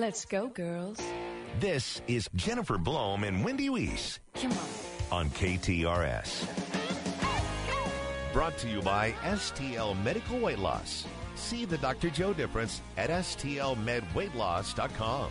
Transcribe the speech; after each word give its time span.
Let's 0.00 0.24
go, 0.24 0.48
girls. 0.48 0.98
This 1.60 2.00
is 2.08 2.28
Jennifer 2.34 2.78
Blome 2.78 3.22
and 3.22 3.44
Wendy 3.44 3.68
Weiss 3.68 4.18
Come 4.34 4.52
on. 4.52 4.58
on 5.12 5.28
KTRS. 5.28 6.46
Brought 8.32 8.56
to 8.56 8.66
you 8.66 8.80
by 8.80 9.12
STL 9.22 10.02
Medical 10.02 10.38
Weight 10.38 10.58
Loss. 10.58 11.04
See 11.34 11.66
the 11.66 11.76
Dr. 11.76 12.08
Joe 12.08 12.32
difference 12.32 12.80
at 12.96 13.10
STLMedWeightLoss.com. 13.10 15.30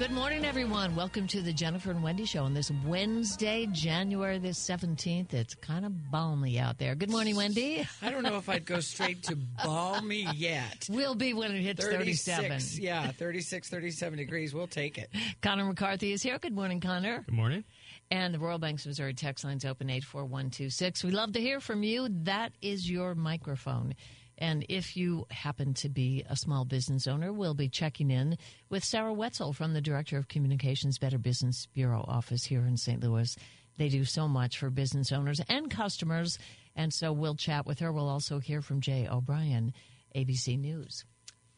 Good 0.00 0.12
morning, 0.12 0.46
everyone. 0.46 0.96
Welcome 0.96 1.26
to 1.26 1.42
the 1.42 1.52
Jennifer 1.52 1.90
and 1.90 2.02
Wendy 2.02 2.24
Show 2.24 2.44
on 2.44 2.54
this 2.54 2.72
Wednesday, 2.86 3.68
January 3.70 4.38
the 4.38 4.48
17th. 4.48 5.34
It's 5.34 5.54
kind 5.54 5.84
of 5.84 6.10
balmy 6.10 6.58
out 6.58 6.78
there. 6.78 6.94
Good 6.94 7.10
morning, 7.10 7.36
Wendy. 7.36 7.86
I 8.00 8.10
don't 8.10 8.22
know 8.22 8.38
if 8.38 8.48
I'd 8.48 8.64
go 8.64 8.80
straight 8.80 9.22
to 9.24 9.36
balmy 9.62 10.26
yet. 10.34 10.88
We'll 10.88 11.14
be 11.14 11.34
when 11.34 11.54
it 11.54 11.60
hits 11.60 11.84
37. 11.84 12.48
36, 12.48 12.78
yeah, 12.78 13.10
36, 13.10 13.68
37 13.68 14.16
degrees. 14.16 14.54
We'll 14.54 14.66
take 14.66 14.96
it. 14.96 15.10
Connor 15.42 15.66
McCarthy 15.66 16.12
is 16.12 16.22
here. 16.22 16.38
Good 16.38 16.54
morning, 16.54 16.80
Connor. 16.80 17.24
Good 17.26 17.34
morning. 17.34 17.64
And 18.10 18.32
the 18.32 18.38
Royal 18.38 18.58
Banks 18.58 18.86
of 18.86 18.88
Missouri 18.88 19.12
text 19.12 19.44
lines 19.44 19.66
open 19.66 19.90
84126. 19.90 21.04
We 21.04 21.10
love 21.10 21.34
to 21.34 21.40
hear 21.40 21.60
from 21.60 21.82
you. 21.82 22.08
That 22.22 22.52
is 22.62 22.90
your 22.90 23.14
microphone. 23.14 23.94
And 24.40 24.64
if 24.70 24.96
you 24.96 25.26
happen 25.30 25.74
to 25.74 25.90
be 25.90 26.24
a 26.28 26.34
small 26.34 26.64
business 26.64 27.06
owner, 27.06 27.32
we'll 27.32 27.54
be 27.54 27.68
checking 27.68 28.10
in 28.10 28.38
with 28.70 28.82
Sarah 28.82 29.12
Wetzel 29.12 29.52
from 29.52 29.74
the 29.74 29.82
Director 29.82 30.16
of 30.16 30.28
Communications 30.28 30.98
Better 30.98 31.18
Business 31.18 31.66
Bureau 31.66 32.04
office 32.08 32.44
here 32.44 32.64
in 32.64 32.78
St. 32.78 33.02
Louis. 33.02 33.36
They 33.76 33.90
do 33.90 34.04
so 34.04 34.28
much 34.28 34.58
for 34.58 34.70
business 34.70 35.12
owners 35.12 35.40
and 35.48 35.70
customers. 35.70 36.38
And 36.74 36.92
so 36.92 37.12
we'll 37.12 37.34
chat 37.34 37.66
with 37.66 37.80
her. 37.80 37.92
We'll 37.92 38.08
also 38.08 38.38
hear 38.38 38.62
from 38.62 38.80
Jay 38.80 39.06
O'Brien, 39.06 39.74
ABC 40.16 40.58
News. 40.58 41.04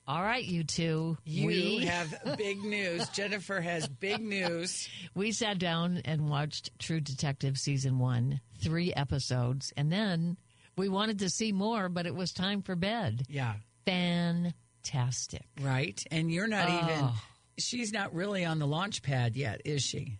All 0.06 0.22
right, 0.22 0.44
you 0.44 0.64
two. 0.64 1.16
You 1.24 1.46
we, 1.46 1.78
have 1.86 2.12
big 2.36 2.64
news. 2.64 3.08
Jennifer 3.12 3.60
has 3.60 3.86
big 3.86 4.20
news. 4.20 4.88
we 5.14 5.30
sat 5.30 5.58
down 5.58 6.02
and 6.04 6.28
watched 6.28 6.76
True 6.80 7.00
Detective 7.00 7.56
season 7.56 8.00
one, 8.00 8.40
three 8.60 8.92
episodes, 8.92 9.72
and 9.76 9.92
then 9.92 10.36
we 10.76 10.88
wanted 10.88 11.20
to 11.20 11.30
see 11.30 11.52
more, 11.52 11.88
but 11.88 12.06
it 12.06 12.14
was 12.14 12.32
time 12.32 12.62
for 12.62 12.74
bed. 12.76 13.22
Yeah, 13.28 13.54
Fantastic. 13.86 15.46
right. 15.60 16.02
And 16.10 16.30
you're 16.30 16.48
not 16.48 16.68
even. 16.68 17.04
Oh. 17.04 17.22
She's 17.58 17.92
not 17.92 18.14
really 18.14 18.44
on 18.44 18.58
the 18.58 18.66
launch 18.66 19.02
pad 19.02 19.36
yet, 19.36 19.60
is 19.64 19.82
she? 19.82 20.18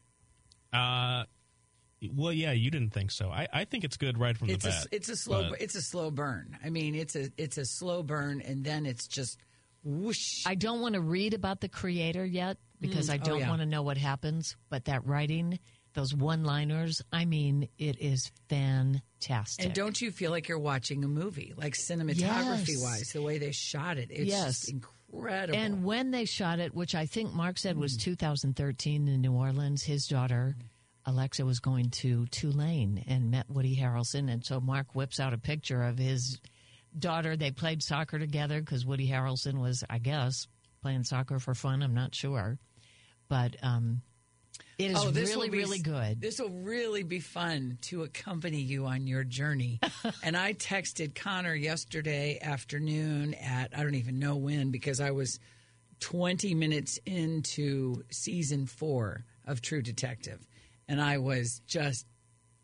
Uh, 0.72 1.24
well, 2.14 2.32
yeah, 2.32 2.52
you 2.52 2.70
didn't 2.70 2.90
think 2.90 3.10
so. 3.10 3.30
I, 3.30 3.48
I 3.52 3.64
think 3.64 3.84
it's 3.84 3.96
good 3.96 4.18
right 4.18 4.36
from 4.36 4.50
It's 4.50 4.64
the 4.64 4.70
a 4.70 4.72
bat. 4.72 4.86
it's 4.92 5.08
a 5.08 5.16
slow 5.16 5.50
but- 5.50 5.60
it's 5.60 5.74
a 5.74 5.82
slow 5.82 6.10
burn. 6.10 6.58
I 6.64 6.70
mean, 6.70 6.94
it's 6.94 7.16
a 7.16 7.30
it's 7.36 7.58
a 7.58 7.64
slow 7.64 8.02
burn, 8.02 8.40
and 8.40 8.64
then 8.64 8.86
it's 8.86 9.06
just 9.06 9.38
whoosh. 9.84 10.44
I 10.46 10.54
don't 10.54 10.80
want 10.80 10.94
to 10.94 11.00
read 11.00 11.34
about 11.34 11.60
the 11.60 11.68
creator 11.68 12.24
yet 12.24 12.58
because 12.80 13.08
I 13.08 13.16
oh, 13.16 13.24
don't 13.24 13.40
yeah. 13.40 13.48
want 13.48 13.60
to 13.60 13.66
know 13.66 13.82
what 13.82 13.96
happens, 13.96 14.56
but 14.68 14.86
that 14.86 15.06
writing, 15.06 15.58
those 15.94 16.14
one 16.14 16.44
liners, 16.44 17.02
I 17.12 17.24
mean, 17.24 17.68
it 17.78 17.98
is 18.00 18.30
fantastic. 18.48 19.64
And 19.66 19.74
don't 19.74 20.00
you 20.00 20.10
feel 20.10 20.30
like 20.30 20.48
you're 20.48 20.58
watching 20.58 21.04
a 21.04 21.08
movie, 21.08 21.52
like 21.56 21.74
cinematography 21.74 22.68
Yes. 22.68 22.78
wise, 22.80 23.10
the 23.12 23.22
way 23.22 23.38
they 23.38 23.52
shot 23.52 23.98
it? 23.98 24.10
It's 24.10 24.28
Yes. 24.28 24.60
just 24.60 24.70
incredible. 24.70 25.58
And 25.58 25.84
when 25.84 26.10
they 26.10 26.24
shot 26.24 26.58
it, 26.58 26.74
which 26.74 26.94
I 26.94 27.06
think 27.06 27.34
Mark 27.34 27.58
said 27.58 27.76
was 27.76 27.96
2013 27.96 29.08
in 29.08 29.20
New 29.20 29.32
Orleans, 29.32 29.82
his 29.84 30.06
daughter 30.06 30.56
Alexa 31.04 31.44
was 31.44 31.58
going 31.58 31.90
to 31.90 32.26
Tulane 32.26 33.04
and 33.08 33.30
met 33.30 33.50
Woody 33.50 33.76
Harrelson, 33.76 34.30
and 34.32 34.44
so 34.44 34.60
Mark 34.60 34.94
whips 34.94 35.18
out 35.18 35.32
a 35.34 35.38
picture 35.38 35.82
of 35.82 35.98
his 35.98 36.38
daughter. 36.96 37.36
They 37.36 37.50
played 37.50 37.82
soccer 37.82 38.20
together 38.20 38.60
because 38.60 38.86
Woody 38.86 39.08
Harrelson 39.08 39.60
was, 39.60 39.82
I 39.90 39.98
guess, 39.98 40.46
playing 40.80 41.02
soccer 41.02 41.40
for 41.40 41.54
fun. 41.56 41.82
I'm 41.82 41.92
not 41.94 42.14
sure, 42.14 42.56
but 43.28 43.56
um, 43.64 44.02
it 44.84 44.92
is 44.92 44.98
Oh, 44.98 45.10
this 45.10 45.30
really, 45.30 45.48
will 45.48 45.52
be- 45.52 45.58
really 45.58 45.78
good. 45.78 46.20
This 46.20 46.38
will 46.40 46.50
really 46.50 47.02
be 47.02 47.20
fun 47.20 47.78
to 47.82 48.02
accompany 48.02 48.60
you 48.60 48.86
on 48.86 49.06
your 49.06 49.24
journey. 49.24 49.80
and 50.22 50.36
I 50.36 50.54
texted 50.54 51.14
Connor 51.14 51.54
yesterday 51.54 52.38
afternoon 52.40 53.34
at 53.34 53.72
I 53.76 53.82
don't 53.82 53.94
even 53.96 54.18
know 54.18 54.36
when 54.36 54.70
because 54.70 55.00
I 55.00 55.10
was 55.12 55.38
20 56.00 56.54
minutes 56.54 56.98
into 57.06 58.02
season 58.10 58.66
four 58.66 59.24
of 59.46 59.60
True 59.62 59.82
Detective, 59.82 60.46
and 60.88 61.00
I 61.00 61.18
was 61.18 61.60
just 61.66 62.06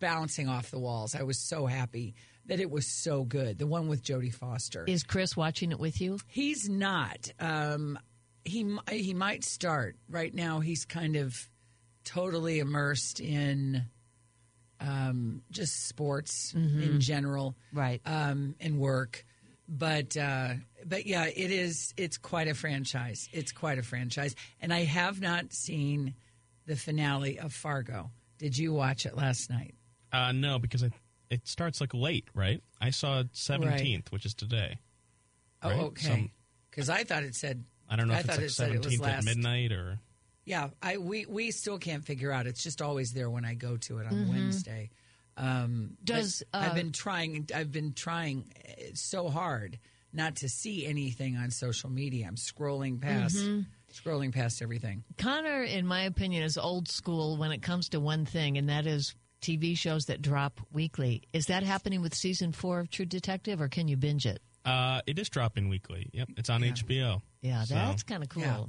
bouncing 0.00 0.48
off 0.48 0.70
the 0.70 0.78
walls. 0.78 1.14
I 1.14 1.22
was 1.22 1.38
so 1.38 1.66
happy 1.66 2.14
that 2.46 2.60
it 2.60 2.70
was 2.70 2.86
so 2.86 3.24
good. 3.24 3.58
The 3.58 3.66
one 3.66 3.88
with 3.88 4.02
Jodie 4.02 4.32
Foster. 4.34 4.84
Is 4.86 5.02
Chris 5.02 5.36
watching 5.36 5.70
it 5.70 5.78
with 5.78 6.00
you? 6.00 6.18
He's 6.28 6.68
not. 6.68 7.30
Um, 7.38 7.98
he 8.44 8.76
he 8.90 9.12
might 9.14 9.44
start 9.44 9.96
right 10.08 10.34
now. 10.34 10.60
He's 10.60 10.84
kind 10.84 11.16
of 11.16 11.36
totally 12.04 12.58
immersed 12.58 13.20
in 13.20 13.84
um, 14.80 15.42
just 15.50 15.88
sports 15.88 16.54
in 16.54 17.00
general, 17.00 17.56
Right. 17.72 18.00
Um, 18.06 18.54
and 18.60 18.78
work. 18.78 19.24
But 19.68 20.16
uh, 20.16 20.54
but 20.86 21.04
yeah, 21.06 21.24
it 21.26 21.50
is. 21.50 21.92
It's 21.98 22.16
quite 22.16 22.48
a 22.48 22.54
franchise. 22.54 23.28
It's 23.32 23.52
quite 23.52 23.78
a 23.78 23.82
franchise, 23.82 24.34
and 24.62 24.72
I 24.72 24.84
have 24.84 25.20
not 25.20 25.52
seen 25.52 26.14
the 26.66 26.74
finale 26.76 27.38
of 27.38 27.52
Fargo. 27.52 28.10
Did 28.38 28.56
you 28.56 28.72
watch 28.72 29.04
it 29.04 29.14
last 29.14 29.50
night? 29.50 29.74
Uh, 30.10 30.32
no, 30.32 30.58
because 30.58 30.82
I, 30.82 30.90
it 31.28 31.46
starts 31.46 31.82
like 31.82 31.92
late, 31.92 32.28
right? 32.34 32.62
I 32.80 32.90
saw 32.90 33.24
seventeenth, 33.32 34.10
which 34.10 34.24
is 34.24 34.32
today. 34.32 34.78
Oh, 35.62 35.68
okay. 35.88 36.06
Some- 36.06 36.30
Because 36.70 36.88
I 36.88 37.04
thought 37.04 37.24
it 37.24 37.34
said. 37.34 37.62
I 37.90 37.96
don't 37.96 38.08
know 38.08 38.14
I 38.14 38.18
if 38.20 38.24
it's 38.24 38.28
thought 38.28 38.36
like 38.38 38.46
it 38.46 38.50
said 38.52 38.70
it 38.70 38.76
was 38.78 38.84
seventeenth 38.84 39.02
at 39.04 39.12
last 39.16 39.24
midnight 39.26 39.72
or. 39.72 39.98
Yeah, 40.48 40.68
I 40.82 40.96
we 40.96 41.26
we 41.26 41.50
still 41.50 41.78
can't 41.78 42.04
figure 42.04 42.32
out. 42.32 42.46
It's 42.46 42.62
just 42.62 42.80
always 42.80 43.12
there 43.12 43.28
when 43.28 43.44
I 43.44 43.54
go 43.54 43.76
to 43.76 43.98
it 43.98 44.06
on 44.06 44.12
Mm-hmm. 44.12 44.28
Wednesday. 44.32 44.90
Um, 45.36 45.96
but 45.98 46.06
Does, 46.16 46.42
I've 46.52 46.72
uh, 46.72 46.74
been 46.74 46.92
trying? 46.92 47.48
I've 47.54 47.70
been 47.70 47.92
trying 47.92 48.50
uh, 48.66 48.82
so 48.94 49.28
hard 49.28 49.78
not 50.12 50.36
to 50.36 50.48
see 50.48 50.86
anything 50.86 51.36
on 51.36 51.50
social 51.50 51.90
media. 51.90 52.26
I'm 52.26 52.36
scrolling 52.36 53.00
past, 53.00 53.36
Mm-hmm. 53.36 53.60
scrolling 53.92 54.32
past 54.32 54.62
everything. 54.62 55.04
Connor, 55.18 55.62
in 55.64 55.86
my 55.86 56.02
opinion, 56.02 56.42
is 56.42 56.56
old 56.58 56.88
school 56.88 57.36
when 57.36 57.52
it 57.52 57.60
comes 57.62 57.90
to 57.90 58.00
one 58.00 58.24
thing, 58.24 58.56
and 58.58 58.68
that 58.70 58.86
is 58.86 59.14
TV 59.42 59.76
shows 59.76 60.06
that 60.06 60.22
drop 60.22 60.60
weekly. 60.72 61.22
Is 61.32 61.46
that 61.46 61.62
happening 61.62 62.00
with 62.00 62.14
season 62.14 62.52
four 62.52 62.80
of 62.80 62.90
True 62.90 63.04
Detective, 63.06 63.60
or 63.60 63.68
can 63.68 63.86
you 63.86 63.96
binge 63.98 64.24
it? 64.26 64.40
Uh, 64.64 65.00
it 65.06 65.18
is 65.18 65.28
dropping 65.28 65.68
weekly. 65.68 66.08
Yep, 66.12 66.30
it's 66.38 66.50
on 66.50 66.62
HBO. 66.62 67.20
Yeah, 67.42 67.62
So- 67.64 67.74
that's 67.74 68.02
kind 68.02 68.22
of 68.22 68.28
cool. 68.30 68.42
Yeah. 68.42 68.64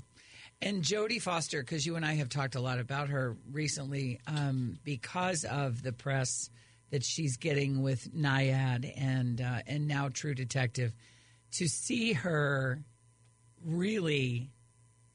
And 0.62 0.84
Jodie 0.84 1.22
Foster, 1.22 1.62
because 1.62 1.86
you 1.86 1.96
and 1.96 2.06
I 2.06 2.16
have 2.16 2.30
talked 2.30 2.56
a 2.56 2.60
lot 2.60 2.80
about 2.80 3.10
her 3.10 3.38
recently, 3.52 4.20
um, 4.28 4.78
because 4.84 5.46
of 5.46 5.84
the 5.84 5.94
press 5.94 6.50
that 6.92 7.04
she's 7.04 7.38
getting 7.38 7.82
with 7.82 8.14
Nyad 8.14 8.92
and 8.98 9.40
uh, 9.40 9.60
and 9.68 9.88
now 9.88 10.10
True 10.10 10.34
Detective, 10.34 10.92
to 11.52 11.68
see 11.68 12.14
her 12.14 12.84
really 13.64 14.52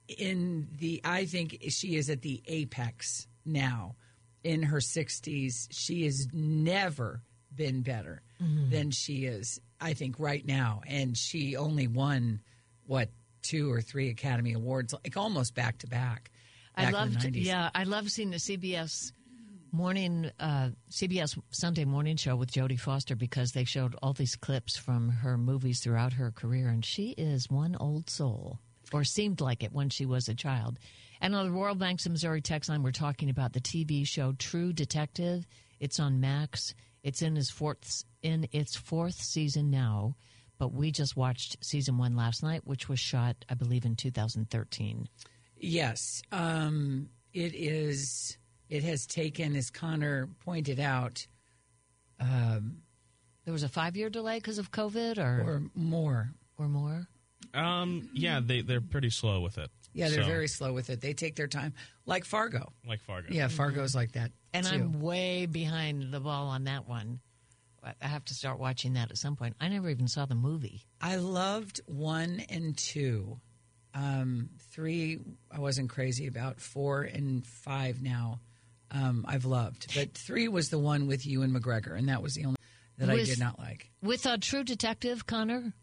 in 0.08 0.68
the, 0.78 1.00
I 1.04 1.24
think 1.26 1.58
she 1.68 1.96
is 1.96 2.10
at 2.10 2.22
the 2.22 2.42
apex 2.46 3.26
now 3.44 3.96
in 4.42 4.62
her 4.64 4.78
60s. 4.78 5.68
She 5.70 6.04
has 6.04 6.28
never 6.32 7.22
been 7.54 7.82
better 7.82 8.22
than 8.70 8.90
she 8.90 9.24
is, 9.24 9.60
I 9.80 9.94
think, 9.94 10.16
right 10.18 10.44
now. 10.44 10.82
And 10.86 11.16
she 11.16 11.56
only 11.56 11.86
won, 11.86 12.40
what, 12.86 13.08
two 13.44 13.70
or 13.70 13.80
three 13.80 14.10
Academy 14.10 14.52
Awards, 14.54 14.92
like 14.92 15.16
almost 15.16 15.54
back 15.54 15.78
to 15.78 15.86
back. 15.86 16.30
I 16.76 16.90
loved, 16.90 17.24
yeah, 17.36 17.70
I 17.72 17.84
love 17.84 18.10
seeing 18.10 18.30
the 18.30 18.38
CBS 18.38 19.12
morning, 19.70 20.30
uh, 20.40 20.70
CBS 20.90 21.38
Sunday 21.50 21.84
morning 21.84 22.16
show 22.16 22.34
with 22.34 22.50
Jodie 22.50 22.80
Foster 22.80 23.14
because 23.14 23.52
they 23.52 23.64
showed 23.64 23.94
all 24.02 24.12
these 24.12 24.34
clips 24.34 24.76
from 24.76 25.08
her 25.08 25.38
movies 25.38 25.80
throughout 25.80 26.14
her 26.14 26.32
career, 26.32 26.68
and 26.68 26.84
she 26.84 27.10
is 27.10 27.48
one 27.48 27.76
old 27.78 28.10
soul, 28.10 28.58
or 28.92 29.04
seemed 29.04 29.40
like 29.40 29.62
it 29.62 29.72
when 29.72 29.88
she 29.88 30.04
was 30.04 30.28
a 30.28 30.34
child. 30.34 30.78
And 31.20 31.34
on 31.34 31.46
the 31.46 31.52
Royal 31.52 31.74
Banks 31.74 32.06
of 32.06 32.12
Missouri 32.12 32.40
text 32.40 32.68
line, 32.68 32.82
we're 32.82 32.92
talking 32.92 33.30
about 33.30 33.52
the 33.52 33.60
TV 33.60 34.06
show 34.06 34.32
True 34.32 34.72
Detective. 34.72 35.46
It's 35.80 36.00
on 36.00 36.20
Max. 36.20 36.74
It's 37.02 37.22
in 37.22 37.36
its 37.36 37.50
fourth 37.50 38.04
in 38.22 38.48
its 38.52 38.76
fourth 38.76 39.20
season 39.20 39.70
now, 39.70 40.16
but 40.58 40.72
we 40.72 40.90
just 40.90 41.16
watched 41.16 41.56
season 41.64 41.98
one 41.98 42.16
last 42.16 42.42
night, 42.42 42.62
which 42.64 42.88
was 42.88 42.98
shot, 43.00 43.36
I 43.48 43.54
believe, 43.54 43.84
in 43.84 43.96
2013. 43.96 45.08
Yes, 45.56 46.22
um, 46.32 47.08
it 47.32 47.54
is. 47.54 48.36
It 48.68 48.82
has 48.84 49.06
taken, 49.06 49.56
as 49.56 49.70
Connor 49.70 50.28
pointed 50.44 50.80
out, 50.80 51.26
There 52.18 53.52
was 53.52 53.62
a 53.62 53.68
five 53.68 53.96
year 53.96 54.08
delay 54.10 54.38
because 54.38 54.58
of 54.58 54.70
COVID 54.72 55.18
or, 55.18 55.42
or 55.46 55.62
more. 55.74 56.30
or 56.56 56.68
more. 56.68 57.06
Um, 57.52 58.08
yeah, 58.14 58.40
they 58.42 58.62
they're 58.62 58.80
pretty 58.80 59.10
slow 59.10 59.40
with 59.40 59.58
it. 59.58 59.70
Yeah, 59.92 60.08
they're 60.08 60.22
So, 60.22 60.28
very 60.28 60.48
slow 60.48 60.72
with 60.72 60.90
it. 60.90 61.00
They 61.00 61.12
take 61.12 61.36
their 61.36 61.46
time, 61.46 61.72
like 62.06 62.24
Fargo. 62.24 62.72
like 62.86 63.00
Fargo. 63.02 63.28
Yeah, 63.30 63.48
Fargo's 63.48 63.94
like 63.94 64.12
that. 64.12 64.32
And 64.52 64.66
too. 64.66 64.74
I'm 64.74 65.00
way 65.00 65.46
behind 65.46 66.10
the 66.10 66.20
ball 66.20 66.48
on 66.48 66.64
that 66.64 66.88
one. 66.88 67.20
I- 67.84 68.06
have 68.06 68.24
to 68.26 68.34
start 68.34 68.58
watching 68.58 68.94
that 68.94 69.10
at 69.10 69.18
some 69.18 69.36
point. 69.36 69.56
I 69.60 69.68
never 69.68 69.88
even 69.90 70.08
saw 70.08 70.26
the 70.26 70.34
movie. 70.34 70.86
I 71.00 71.16
loved 71.16 71.80
one 71.86 72.40
and 72.48 72.76
two 72.76 73.40
Um, 73.96 74.50
three, 74.72 75.20
I 75.52 75.60
wasn't 75.60 75.88
crazy 75.88 76.26
about. 76.26 76.60
Four 76.60 77.02
and 77.02 77.46
five 77.46 78.02
now, 78.02 78.40
um, 78.90 79.24
I've 79.28 79.44
loved. 79.44 79.94
But 79.94 80.14
three 80.14 80.48
was 80.48 80.70
the 80.70 80.78
one 80.80 81.06
with 81.06 81.24
Ewan 81.24 81.52
McGregor, 81.52 81.96
and 81.96 82.08
that 82.08 82.20
was 82.20 82.34
the 82.34 82.44
only 82.46 82.56
that 82.98 83.08
I 83.08 83.22
did 83.24 83.38
not 83.38 83.58
like. 83.58 83.90
With 84.02 84.26
a 84.26 84.36
True 84.38 84.64
Detective, 84.64 85.26
Connor, 85.26 85.74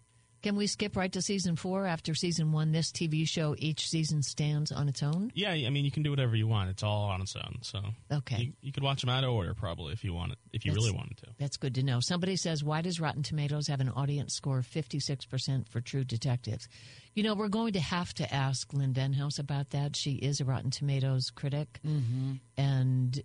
can 0.41 0.55
we 0.55 0.67
skip 0.67 0.95
right 0.95 1.11
to 1.11 1.21
season 1.21 1.55
four 1.55 1.85
after 1.85 2.13
season 2.15 2.51
one? 2.51 2.71
This 2.71 2.91
TV 2.91 3.27
show, 3.27 3.55
each 3.57 3.87
season 3.87 4.23
stands 4.23 4.71
on 4.71 4.89
its 4.89 5.03
own. 5.03 5.31
Yeah, 5.35 5.51
I 5.51 5.69
mean, 5.69 5.85
you 5.85 5.91
can 5.91 6.03
do 6.03 6.09
whatever 6.09 6.35
you 6.35 6.47
want. 6.47 6.69
It's 6.69 6.83
all 6.83 7.05
on 7.09 7.21
its 7.21 7.35
own. 7.35 7.59
So 7.61 7.79
Okay. 8.11 8.37
you, 8.37 8.53
you 8.61 8.71
could 8.71 8.83
watch 8.83 9.01
them 9.01 9.09
out 9.09 9.23
of 9.23 9.29
order 9.31 9.53
probably 9.53 9.93
if 9.93 10.03
you 10.03 10.13
want 10.13 10.31
it, 10.33 10.37
if 10.53 10.65
you 10.65 10.71
That's- 10.71 10.85
really 10.85 10.97
wanted 10.97 11.17
to. 11.17 11.27
That's 11.37 11.57
good 11.57 11.75
to 11.75 11.83
know. 11.83 11.99
Somebody 12.01 12.35
says, 12.35 12.63
why 12.63 12.81
does 12.81 12.99
Rotten 12.99 13.23
Tomatoes 13.23 13.67
have 13.67 13.81
an 13.81 13.89
audience 13.89 14.33
score 14.33 14.59
of 14.59 14.67
56% 14.67 15.67
for 15.69 15.81
True 15.81 16.03
Detectives? 16.03 16.67
You 17.13 17.23
know, 17.23 17.35
we're 17.35 17.47
going 17.49 17.73
to 17.73 17.79
have 17.79 18.13
to 18.15 18.33
ask 18.33 18.73
Lynn 18.73 18.93
Venhaus 18.93 19.37
about 19.39 19.71
that. 19.71 19.95
She 19.95 20.13
is 20.13 20.39
a 20.39 20.45
Rotten 20.45 20.71
Tomatoes 20.71 21.29
critic. 21.29 21.79
Mm-hmm. 21.85 22.33
And 22.57 23.21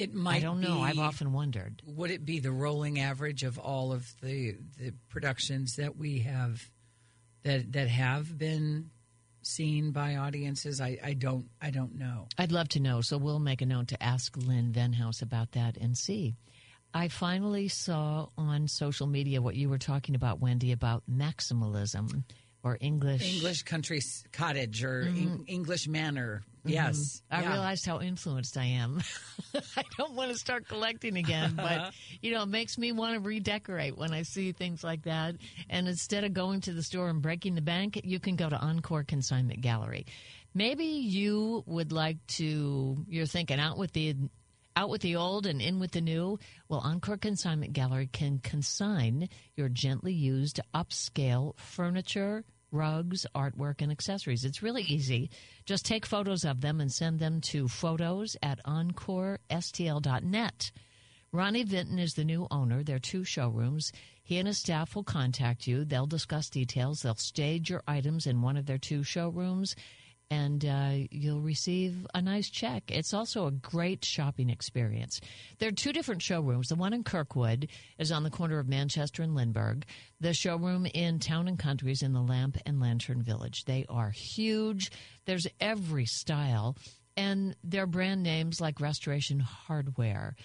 It 0.00 0.14
might. 0.14 0.36
I 0.36 0.40
don't 0.40 0.60
know. 0.60 0.76
be- 0.76 0.82
I've 0.82 0.98
often 0.98 1.32
wondered. 1.32 1.82
Would 1.84 2.10
it 2.10 2.24
be 2.24 2.40
the 2.40 2.52
rolling 2.52 3.00
average 3.00 3.42
of 3.42 3.58
all 3.58 3.92
of 3.92 4.10
the 4.22 4.56
the 4.78 4.92
productions 5.10 5.76
that 5.76 5.96
we 5.96 6.20
have 6.20 6.62
that 7.42 7.72
that 7.72 7.88
have 7.88 8.36
been 8.38 8.90
seen 9.42 9.90
by 9.90 10.16
audiences? 10.16 10.80
I, 10.80 10.98
I 11.04 11.12
don't 11.12 11.50
I 11.60 11.70
don't 11.70 11.96
know. 11.96 12.28
I'd 12.38 12.50
love 12.50 12.68
to 12.70 12.80
know. 12.80 13.02
So 13.02 13.18
we'll 13.18 13.40
make 13.40 13.60
a 13.60 13.66
note 13.66 13.88
to 13.88 14.02
ask 14.02 14.34
Lynn 14.36 14.72
Venhaus 14.72 15.20
about 15.20 15.52
that 15.52 15.76
and 15.76 15.96
see. 15.96 16.34
I 16.92 17.08
finally 17.08 17.68
saw 17.68 18.28
on 18.36 18.68
social 18.68 19.06
media 19.06 19.40
what 19.40 19.54
you 19.54 19.68
were 19.68 19.78
talking 19.78 20.14
about, 20.14 20.40
Wendy, 20.40 20.72
about 20.72 21.04
maximalism 21.08 22.24
or 22.62 22.78
English. 22.80 23.34
English 23.34 23.62
country 23.62 24.00
cottage 24.32 24.82
or 24.82 25.04
mm-hmm. 25.04 25.18
Eng- 25.18 25.44
English 25.46 25.88
manor. 25.88 26.42
Mm-hmm. 26.60 26.68
Yes, 26.70 27.22
I 27.30 27.40
Yeah. 27.42 27.50
realized 27.52 27.86
how 27.86 28.00
influenced 28.00 28.56
I 28.56 28.64
am. 28.66 29.00
I 29.76 29.82
don't 29.96 30.12
want 30.14 30.30
to 30.30 30.36
start 30.38 30.68
collecting 30.68 31.16
again, 31.16 31.54
but 31.56 31.64
uh-huh. 31.64 31.90
you 32.20 32.32
know, 32.32 32.42
it 32.42 32.48
makes 32.48 32.76
me 32.76 32.92
want 32.92 33.14
to 33.14 33.20
redecorate 33.20 33.96
when 33.96 34.12
I 34.12 34.22
see 34.22 34.52
things 34.52 34.84
like 34.84 35.02
that. 35.04 35.36
And 35.68 35.88
instead 35.88 36.24
of 36.24 36.34
going 36.34 36.60
to 36.62 36.72
the 36.72 36.82
store 36.82 37.08
and 37.08 37.22
breaking 37.22 37.54
the 37.54 37.62
bank, 37.62 38.00
you 38.04 38.20
can 38.20 38.36
go 38.36 38.48
to 38.48 38.56
Encore 38.58 39.04
Consignment 39.04 39.60
Gallery. 39.62 40.04
Maybe 40.52 40.84
you 40.84 41.62
would 41.66 41.92
like 41.92 42.18
to. 42.38 43.04
You're 43.08 43.26
thinking 43.26 43.58
out 43.60 43.78
with 43.78 43.92
the 43.92 44.16
out 44.76 44.88
with 44.90 45.00
the 45.02 45.16
old 45.16 45.46
and 45.46 45.60
in 45.62 45.78
with 45.80 45.92
the 45.92 46.00
new. 46.00 46.38
Well, 46.68 46.80
Encore 46.80 47.16
Consignment 47.16 47.72
Gallery 47.72 48.08
can 48.12 48.38
consign 48.38 49.28
your 49.56 49.68
gently 49.68 50.12
used 50.12 50.60
upscale 50.74 51.56
furniture, 51.58 52.44
rugs, 52.72 53.26
artwork, 53.34 53.82
and 53.82 53.90
accessories. 53.90 54.44
It's 54.44 54.62
really 54.62 54.82
easy. 54.82 55.28
Just 55.64 55.84
take 55.84 56.06
photos 56.06 56.44
of 56.44 56.60
them 56.60 56.80
and 56.80 56.92
send 56.92 57.18
them 57.18 57.40
to 57.42 57.66
photos 57.68 58.36
at 58.42 58.62
encorestl.net. 58.64 60.70
Ronnie 61.32 61.62
Vinton 61.62 62.00
is 62.00 62.14
the 62.14 62.24
new 62.24 62.48
owner. 62.50 62.82
There 62.82 62.96
are 62.96 63.00
two 63.00 63.22
showrooms. 63.22 63.92
He 64.22 64.38
and 64.38 64.48
his 64.48 64.58
staff 64.58 64.96
will 64.96 65.04
contact 65.04 65.66
you. 65.66 65.84
They'll 65.84 66.06
discuss 66.06 66.50
details. 66.50 67.02
They'll 67.02 67.14
stage 67.14 67.70
your 67.70 67.84
items 67.86 68.26
in 68.26 68.42
one 68.42 68.56
of 68.56 68.66
their 68.66 68.78
two 68.78 69.04
showrooms, 69.04 69.76
and 70.30 70.64
uh, 70.64 70.92
you'll 71.10 71.40
receive 71.40 72.06
a 72.14 72.22
nice 72.22 72.48
check. 72.48 72.84
It's 72.88 73.12
also 73.12 73.46
a 73.46 73.50
great 73.50 74.04
shopping 74.04 74.48
experience. 74.48 75.20
There 75.58 75.68
are 75.68 75.72
two 75.72 75.92
different 75.92 76.22
showrooms. 76.22 76.68
The 76.68 76.76
one 76.76 76.92
in 76.92 77.02
Kirkwood 77.02 77.68
is 77.98 78.12
on 78.12 78.22
the 78.22 78.30
corner 78.30 78.60
of 78.60 78.68
Manchester 78.68 79.22
and 79.22 79.34
Lindbergh. 79.34 79.84
The 80.20 80.32
showroom 80.32 80.86
in 80.86 81.18
Town 81.18 81.48
and 81.48 81.58
Country 81.58 81.90
is 81.90 82.02
in 82.02 82.12
the 82.12 82.22
Lamp 82.22 82.56
and 82.64 82.80
Lantern 82.80 83.22
Village. 83.22 83.64
They 83.64 83.84
are 83.88 84.10
huge. 84.10 84.92
There's 85.24 85.48
every 85.60 86.06
style, 86.06 86.76
and 87.16 87.56
they're 87.64 87.86
brand 87.86 88.22
names 88.22 88.60
like 88.60 88.80
Restoration 88.80 89.40
Hardware 89.40 90.36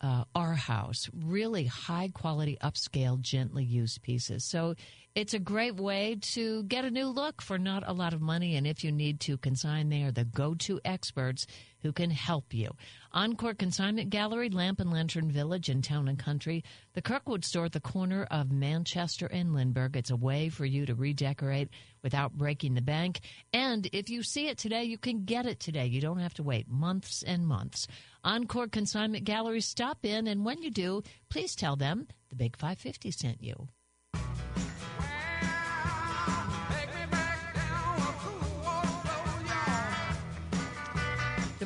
uh, 0.00 0.24
our 0.34 0.54
house. 0.54 1.08
Really 1.12 1.64
high 1.64 2.10
quality, 2.12 2.56
upscale, 2.62 3.20
gently 3.20 3.64
used 3.64 4.02
pieces. 4.02 4.44
So 4.44 4.74
it's 5.18 5.34
a 5.34 5.40
great 5.40 5.74
way 5.74 6.16
to 6.20 6.62
get 6.62 6.84
a 6.84 6.90
new 6.92 7.08
look 7.08 7.42
for 7.42 7.58
not 7.58 7.82
a 7.84 7.92
lot 7.92 8.12
of 8.12 8.20
money. 8.20 8.54
And 8.54 8.68
if 8.68 8.84
you 8.84 8.92
need 8.92 9.18
to 9.22 9.36
consign, 9.36 9.88
they 9.88 10.04
are 10.04 10.12
the 10.12 10.24
go 10.24 10.54
to 10.54 10.80
experts 10.84 11.44
who 11.82 11.92
can 11.92 12.08
help 12.08 12.54
you. 12.54 12.70
Encore 13.10 13.54
Consignment 13.54 14.10
Gallery, 14.10 14.48
Lamp 14.48 14.78
and 14.78 14.92
Lantern 14.92 15.28
Village 15.28 15.68
in 15.68 15.82
Town 15.82 16.06
and 16.06 16.20
Country, 16.20 16.62
the 16.92 17.02
Kirkwood 17.02 17.44
store 17.44 17.64
at 17.64 17.72
the 17.72 17.80
corner 17.80 18.28
of 18.30 18.52
Manchester 18.52 19.26
and 19.26 19.52
Lindbergh. 19.54 19.96
It's 19.96 20.10
a 20.10 20.16
way 20.16 20.50
for 20.50 20.64
you 20.64 20.86
to 20.86 20.94
redecorate 20.94 21.70
without 22.04 22.34
breaking 22.34 22.74
the 22.74 22.80
bank. 22.80 23.18
And 23.52 23.88
if 23.92 24.08
you 24.10 24.22
see 24.22 24.46
it 24.46 24.56
today, 24.56 24.84
you 24.84 24.98
can 24.98 25.24
get 25.24 25.46
it 25.46 25.58
today. 25.58 25.86
You 25.86 26.00
don't 26.00 26.20
have 26.20 26.34
to 26.34 26.44
wait 26.44 26.68
months 26.68 27.24
and 27.24 27.44
months. 27.44 27.88
Encore 28.22 28.68
Consignment 28.68 29.24
Gallery, 29.24 29.62
stop 29.62 30.04
in, 30.04 30.28
and 30.28 30.44
when 30.44 30.62
you 30.62 30.70
do, 30.70 31.02
please 31.28 31.56
tell 31.56 31.74
them 31.74 32.06
the 32.28 32.36
Big 32.36 32.56
550 32.56 33.10
sent 33.10 33.42
you. 33.42 33.66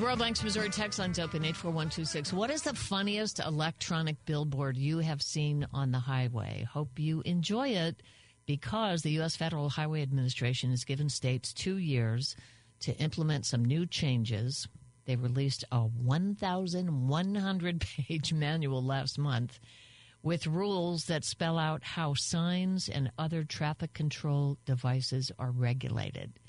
Royal 0.02 0.16
Banks 0.16 0.42
Missouri 0.42 0.68
text 0.68 0.98
line's 0.98 1.20
open 1.20 1.44
84126. 1.44 2.32
What 2.32 2.50
is 2.50 2.62
the 2.62 2.74
funniest 2.74 3.38
electronic 3.38 4.16
billboard 4.24 4.76
you 4.76 4.98
have 4.98 5.22
seen 5.22 5.64
on 5.72 5.92
the 5.92 6.00
highway? 6.00 6.66
Hope 6.68 6.98
you 6.98 7.22
enjoy 7.24 7.68
it 7.68 8.02
because 8.44 9.02
the 9.02 9.12
U.S. 9.12 9.36
Federal 9.36 9.68
Highway 9.68 10.02
Administration 10.02 10.70
has 10.70 10.82
given 10.82 11.08
states 11.08 11.52
two 11.52 11.76
years 11.76 12.34
to 12.80 12.96
implement 12.96 13.46
some 13.46 13.64
new 13.64 13.86
changes. 13.86 14.66
They 15.04 15.14
released 15.14 15.62
a 15.70 15.82
1,100 15.82 17.80
page 18.08 18.32
manual 18.32 18.82
last 18.82 19.20
month 19.20 19.60
with 20.20 20.48
rules 20.48 21.04
that 21.04 21.24
spell 21.24 21.58
out 21.58 21.84
how 21.84 22.14
signs 22.14 22.88
and 22.88 23.12
other 23.18 23.44
traffic 23.44 23.92
control 23.92 24.58
devices 24.66 25.30
are 25.38 25.52
regulated. 25.52 26.40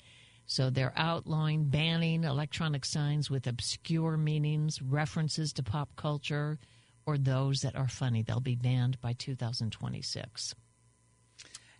So 0.46 0.70
they're 0.70 0.92
outlawing 0.96 1.64
banning 1.64 2.24
electronic 2.24 2.84
signs 2.84 3.30
with 3.30 3.46
obscure 3.46 4.16
meanings, 4.16 4.82
references 4.82 5.52
to 5.54 5.62
pop 5.62 5.96
culture, 5.96 6.58
or 7.06 7.18
those 7.18 7.60
that 7.60 7.76
are 7.76 7.88
funny. 7.88 8.22
They'll 8.22 8.40
be 8.40 8.54
banned 8.54 9.00
by 9.00 9.14
2026. 9.14 10.54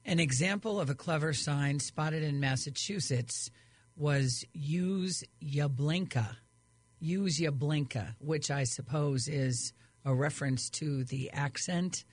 An 0.07 0.21
example 0.21 0.81
of 0.81 0.91
a 0.91 0.95
clever 0.95 1.33
sign 1.33 1.79
spotted 1.81 2.23
in 2.23 2.41
Massachusetts 2.41 3.51
was 3.97 4.45
"Use 4.53 5.25
Yablinka." 5.43 6.37
Use 7.01 7.39
Yablinka, 7.39 8.15
which 8.19 8.51
I 8.51 8.65
suppose 8.65 9.29
is 9.29 9.73
a 10.05 10.15
reference 10.15 10.69
to 10.71 11.05
the 11.05 11.31
accent 11.31 12.05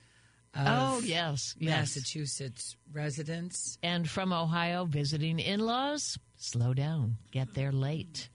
oh, 0.56 1.00
yes, 1.04 1.54
yes. 1.58 1.70
Massachusetts 1.70 2.76
residents. 2.92 3.78
And 3.82 4.08
from 4.08 4.32
Ohio, 4.32 4.84
visiting 4.84 5.38
in 5.38 5.60
laws, 5.60 6.18
slow 6.36 6.74
down, 6.74 7.16
get 7.30 7.54
there 7.54 7.72
late. 7.72 8.28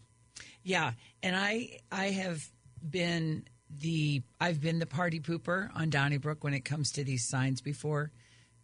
Yeah, 0.63 0.93
and 1.24 1.36
I 1.36 1.79
I 1.91 2.07
have 2.07 2.43
been 2.88 3.45
the 3.69 4.21
I've 4.39 4.62
been 4.62 4.79
the 4.79 4.86
party 4.86 5.19
pooper 5.19 5.69
on 5.75 5.89
Donnybrook 5.89 6.43
when 6.43 6.53
it 6.53 6.65
comes 6.65 6.93
to 6.93 7.03
these 7.03 7.27
signs 7.27 7.62
before 7.62 8.12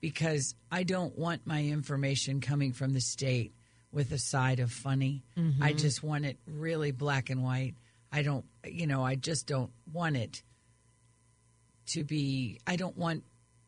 because 0.02 0.56
I 0.72 0.84
don't 0.84 1.18
want 1.18 1.48
my 1.48 1.64
information 1.64 2.42
coming 2.42 2.74
from 2.74 2.94
the 2.94 3.02
state 3.02 3.54
with 3.92 4.12
a 4.12 4.18
side 4.18 4.60
of 4.60 4.72
funny. 4.72 5.24
I 5.38 5.40
mm-hmm. 5.40 5.78
just 5.78 6.04
want 6.04 6.26
it 6.26 6.40
really 6.46 6.92
black 6.92 7.30
and 7.30 7.44
white. 7.44 7.76
I 8.12 8.22
don't 8.22 8.46
you 8.66 8.88
know, 8.88 9.04
I 9.04 9.16
just 9.16 9.48
don't 9.48 9.72
want 9.92 10.18
it 10.18 10.44
to 11.88 12.04
be 12.04 12.60
I 12.68 12.76
don't 12.76 12.98
want 12.98 13.24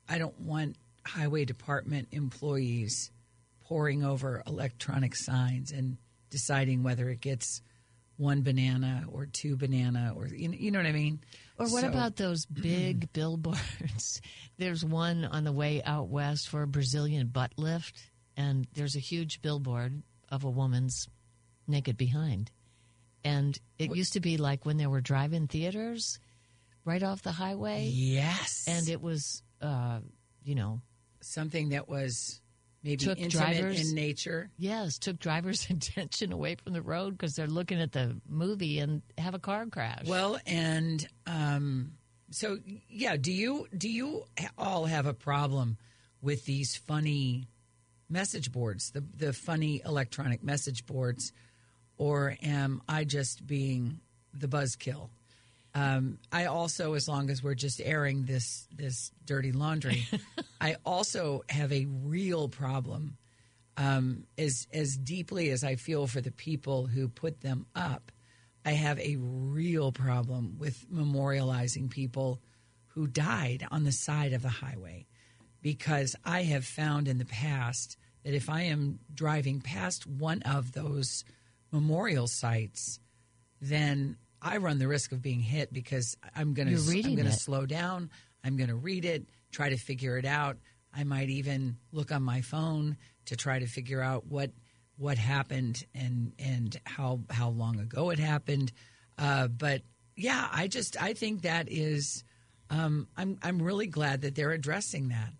I 0.07 0.17
don't 0.17 0.39
want 0.39 0.75
highway 1.05 1.45
department 1.45 2.09
employees 2.11 3.11
poring 3.65 4.03
over 4.03 4.43
electronic 4.45 5.15
signs 5.15 5.71
and 5.71 5.97
deciding 6.29 6.83
whether 6.83 7.09
it 7.09 7.21
gets 7.21 7.61
one 8.17 8.41
banana 8.43 9.05
or 9.11 9.25
two 9.25 9.57
banana 9.57 10.13
or 10.15 10.27
you 10.27 10.71
know, 10.71 10.79
what 10.79 10.85
I 10.85 10.91
mean? 10.91 11.19
Or 11.57 11.67
what 11.67 11.81
So- 11.81 11.89
about 11.89 12.15
those 12.15 12.45
big 12.61 13.11
billboards? 13.13 14.21
There's 14.57 14.85
one 14.85 15.25
on 15.25 15.43
the 15.43 15.51
way 15.51 15.81
out 15.83 16.07
west 16.07 16.47
for 16.49 16.61
a 16.61 16.67
Brazilian 16.67 17.27
butt 17.27 17.51
lift, 17.57 18.01
and 18.37 18.67
there's 18.73 18.95
a 18.95 18.99
huge 18.99 19.41
billboard 19.41 20.01
of 20.29 20.43
a 20.45 20.49
woman's 20.49 21.09
naked 21.67 21.97
behind. 21.97 22.51
And 23.25 23.57
it 23.79 23.93
used 23.95 24.13
to 24.13 24.19
be 24.21 24.37
like 24.37 24.65
when 24.65 24.77
there 24.77 24.89
were 24.89 25.01
drive-in 25.01 25.47
theaters 25.47 26.19
right 26.85 27.01
off 27.03 27.21
the 27.21 27.31
highway, 27.33 27.89
Yes. 27.91 28.63
and 28.67 28.87
it 28.87 29.01
was, 29.01 29.41
uh, 29.61 29.99
you 30.43 30.55
know, 30.55 30.81
something 31.21 31.69
that 31.69 31.87
was 31.89 32.41
maybe 32.83 32.97
Took 33.05 33.17
intimate 33.19 33.57
drivers- 33.57 33.89
in 33.89 33.95
nature. 33.95 34.51
yes, 34.57 34.97
took 34.99 35.17
drivers' 35.19 35.65
attention 35.69 36.31
away 36.31 36.55
from 36.55 36.73
the 36.73 36.81
road 36.81 37.11
because 37.17 37.35
they're 37.35 37.47
looking 37.47 37.81
at 37.81 37.91
the 37.91 38.15
movie 38.29 38.79
and 38.79 39.01
have 39.17 39.33
a 39.33 39.39
car 39.39 39.65
crash. 39.65 40.05
Well, 40.05 40.39
and 40.45 41.07
um, 41.25 41.93
so 42.31 42.57
yeah, 42.89 43.17
do 43.17 43.31
you 43.31 43.67
do 43.75 43.89
you 43.89 44.25
all 44.57 44.85
have 44.85 45.05
a 45.07 45.13
problem 45.13 45.77
with 46.21 46.45
these 46.45 46.75
funny 46.75 47.47
message 48.09 48.51
boards, 48.51 48.91
the 48.91 49.03
the 49.15 49.33
funny 49.33 49.81
electronic 49.85 50.43
message 50.43 50.85
boards, 50.85 51.31
or 51.97 52.35
am 52.43 52.81
I 52.87 53.03
just 53.03 53.47
being 53.47 53.99
the 54.33 54.47
buzzkill? 54.47 55.09
Um, 55.75 56.19
I 56.31 56.45
also, 56.45 56.93
as 56.93 57.09
long 57.09 57.29
as 57.29 57.43
we're 57.43 57.53
just 57.53 57.81
airing 57.83 58.23
this 58.23 58.65
this 58.73 59.11
dirty 59.25 59.51
laundry, 59.51 60.07
I 60.61 60.77
also 60.85 61.43
have 61.49 61.71
a 61.71 61.85
real 61.85 62.47
problem. 62.47 63.17
Um, 63.77 64.23
as 64.37 64.67
as 64.73 64.95
deeply 64.95 65.49
as 65.49 65.65
I 65.65 65.75
feel 65.75 66.07
for 66.07 66.21
the 66.21 66.31
people 66.31 66.87
who 66.87 67.09
put 67.09 67.41
them 67.41 67.65
up, 67.75 68.13
I 68.63 68.71
have 68.71 68.97
a 68.99 69.17
real 69.19 69.91
problem 69.91 70.55
with 70.57 70.89
memorializing 70.89 71.89
people 71.89 72.39
who 72.87 73.05
died 73.05 73.67
on 73.69 73.83
the 73.83 73.91
side 73.91 74.31
of 74.31 74.43
the 74.43 74.47
highway, 74.47 75.07
because 75.61 76.15
I 76.23 76.43
have 76.43 76.63
found 76.63 77.09
in 77.09 77.17
the 77.17 77.25
past 77.25 77.97
that 78.23 78.33
if 78.33 78.49
I 78.49 78.61
am 78.61 78.99
driving 79.13 79.59
past 79.59 80.07
one 80.07 80.41
of 80.43 80.71
those 80.71 81.25
memorial 81.69 82.27
sites, 82.27 83.01
then 83.59 84.15
I 84.45 84.57
run 84.57 84.77
the 84.77 84.87
risk 84.87 85.11
of 85.11 85.21
being 85.21 85.39
hit 85.39 85.73
because 85.73 86.15
I'm 86.35 86.53
going 86.53 86.67
to 86.67 86.75
I'm 86.75 87.15
going 87.15 87.25
to 87.25 87.33
slow 87.33 87.65
down. 87.65 88.11
I'm 88.43 88.57
going 88.57 88.69
to 88.69 88.75
read 88.75 89.03
it, 89.03 89.25
try 89.51 89.69
to 89.69 89.77
figure 89.77 90.17
it 90.19 90.25
out. 90.25 90.57
I 90.93 91.03
might 91.03 91.29
even 91.29 91.77
look 91.91 92.11
on 92.11 92.21
my 92.21 92.41
phone 92.41 92.97
to 93.25 93.35
try 93.35 93.57
to 93.59 93.65
figure 93.65 94.01
out 94.01 94.27
what 94.27 94.51
what 94.97 95.17
happened 95.17 95.83
and 95.95 96.31
and 96.37 96.79
how 96.85 97.21
how 97.29 97.49
long 97.49 97.79
ago 97.79 98.11
it 98.11 98.19
happened. 98.19 98.71
Uh, 99.17 99.47
but 99.47 99.81
yeah, 100.15 100.47
I 100.51 100.67
just 100.67 101.01
I 101.01 101.13
think 101.13 101.41
that 101.41 101.67
is 101.69 102.23
um, 102.69 103.07
I'm 103.17 103.37
I'm 103.41 103.61
really 103.61 103.87
glad 103.87 104.21
that 104.21 104.35
they're 104.35 104.51
addressing 104.51 105.09
that, 105.09 105.33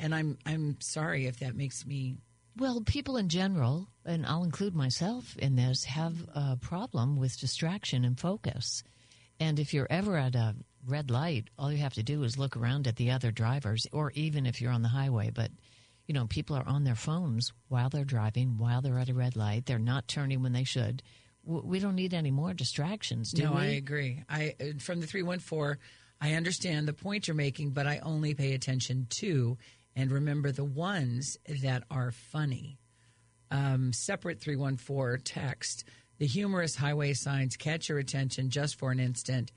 and 0.00 0.14
I'm 0.14 0.36
I'm 0.44 0.76
sorry 0.80 1.26
if 1.26 1.38
that 1.38 1.54
makes 1.54 1.86
me 1.86 2.16
Well, 2.56 2.82
people 2.82 3.16
in 3.16 3.28
general, 3.28 3.88
and 4.08 4.26
I'll 4.26 4.42
include 4.42 4.74
myself 4.74 5.36
in 5.36 5.54
this, 5.54 5.84
have 5.84 6.14
a 6.34 6.56
problem 6.56 7.16
with 7.16 7.38
distraction 7.38 8.04
and 8.04 8.18
focus. 8.18 8.82
And 9.38 9.60
if 9.60 9.72
you're 9.74 9.86
ever 9.90 10.16
at 10.16 10.34
a 10.34 10.56
red 10.86 11.10
light, 11.10 11.48
all 11.58 11.70
you 11.70 11.78
have 11.78 11.94
to 11.94 12.02
do 12.02 12.22
is 12.24 12.38
look 12.38 12.56
around 12.56 12.88
at 12.88 12.96
the 12.96 13.10
other 13.10 13.30
drivers, 13.30 13.86
or 13.92 14.10
even 14.12 14.46
if 14.46 14.60
you're 14.60 14.72
on 14.72 14.82
the 14.82 14.88
highway. 14.88 15.30
But, 15.30 15.50
you 16.06 16.14
know, 16.14 16.26
people 16.26 16.56
are 16.56 16.66
on 16.66 16.84
their 16.84 16.94
phones 16.94 17.52
while 17.68 17.90
they're 17.90 18.04
driving, 18.04 18.56
while 18.58 18.80
they're 18.80 18.98
at 18.98 19.10
a 19.10 19.14
red 19.14 19.36
light. 19.36 19.66
They're 19.66 19.78
not 19.78 20.08
turning 20.08 20.42
when 20.42 20.54
they 20.54 20.64
should. 20.64 21.02
We 21.44 21.78
don't 21.78 21.94
need 21.94 22.14
any 22.14 22.30
more 22.30 22.52
distractions, 22.54 23.32
do 23.32 23.44
no, 23.44 23.52
we? 23.52 23.58
I 23.58 23.66
agree. 23.66 24.24
I 24.28 24.54
from 24.80 25.00
the 25.00 25.06
three 25.06 25.22
one 25.22 25.38
four. 25.38 25.78
I 26.20 26.34
understand 26.34 26.88
the 26.88 26.92
point 26.92 27.28
you're 27.28 27.34
making, 27.34 27.70
but 27.70 27.86
I 27.86 28.00
only 28.02 28.34
pay 28.34 28.52
attention 28.54 29.06
to 29.20 29.56
and 29.94 30.10
remember 30.10 30.50
the 30.50 30.64
ones 30.64 31.38
that 31.62 31.84
are 31.90 32.10
funny. 32.10 32.78
Um, 33.50 33.92
separate 33.92 34.40
three 34.40 34.56
one 34.56 34.76
four 34.76 35.18
text. 35.18 35.84
The 36.18 36.26
humorous 36.26 36.74
highway 36.74 37.14
signs 37.14 37.56
catch 37.56 37.88
your 37.88 37.98
attention 37.98 38.50
just 38.50 38.78
for 38.78 38.90
an 38.90 39.00
instant 39.00 39.52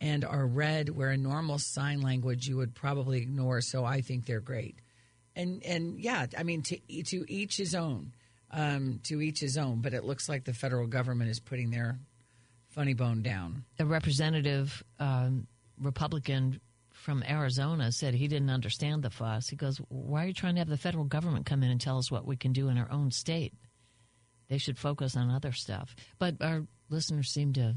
and 0.00 0.24
are 0.24 0.46
read 0.46 0.88
where 0.88 1.10
a 1.10 1.16
normal 1.16 1.58
sign 1.58 2.00
language 2.00 2.46
you 2.46 2.56
would 2.56 2.74
probably 2.74 3.22
ignore. 3.22 3.60
So 3.60 3.84
I 3.84 4.00
think 4.00 4.26
they're 4.26 4.40
great. 4.40 4.78
And 5.34 5.62
and 5.64 5.98
yeah, 5.98 6.26
I 6.38 6.42
mean 6.42 6.62
to 6.62 7.02
to 7.04 7.24
each 7.28 7.56
his 7.56 7.74
own. 7.74 8.12
Um, 8.50 9.00
to 9.02 9.20
each 9.20 9.40
his 9.40 9.58
own. 9.58 9.80
But 9.80 9.92
it 9.92 10.04
looks 10.04 10.28
like 10.28 10.44
the 10.44 10.54
federal 10.54 10.86
government 10.86 11.30
is 11.30 11.40
putting 11.40 11.70
their 11.70 11.98
funny 12.68 12.94
bone 12.94 13.22
down. 13.22 13.64
a 13.78 13.84
representative 13.84 14.84
um, 15.00 15.46
Republican 15.80 16.60
from 17.06 17.22
Arizona 17.22 17.92
said 17.92 18.14
he 18.14 18.26
didn't 18.26 18.50
understand 18.50 19.04
the 19.04 19.10
fuss. 19.10 19.48
He 19.48 19.54
goes, 19.54 19.78
"Why 19.88 20.24
are 20.24 20.26
you 20.26 20.34
trying 20.34 20.56
to 20.56 20.58
have 20.58 20.68
the 20.68 20.76
federal 20.76 21.04
government 21.04 21.46
come 21.46 21.62
in 21.62 21.70
and 21.70 21.80
tell 21.80 21.98
us 21.98 22.10
what 22.10 22.26
we 22.26 22.36
can 22.36 22.52
do 22.52 22.68
in 22.68 22.76
our 22.76 22.90
own 22.90 23.12
state? 23.12 23.54
They 24.48 24.58
should 24.58 24.76
focus 24.76 25.16
on 25.16 25.30
other 25.30 25.52
stuff." 25.52 25.94
But 26.18 26.42
our 26.42 26.66
listeners 26.88 27.30
seem 27.30 27.52
to 27.52 27.76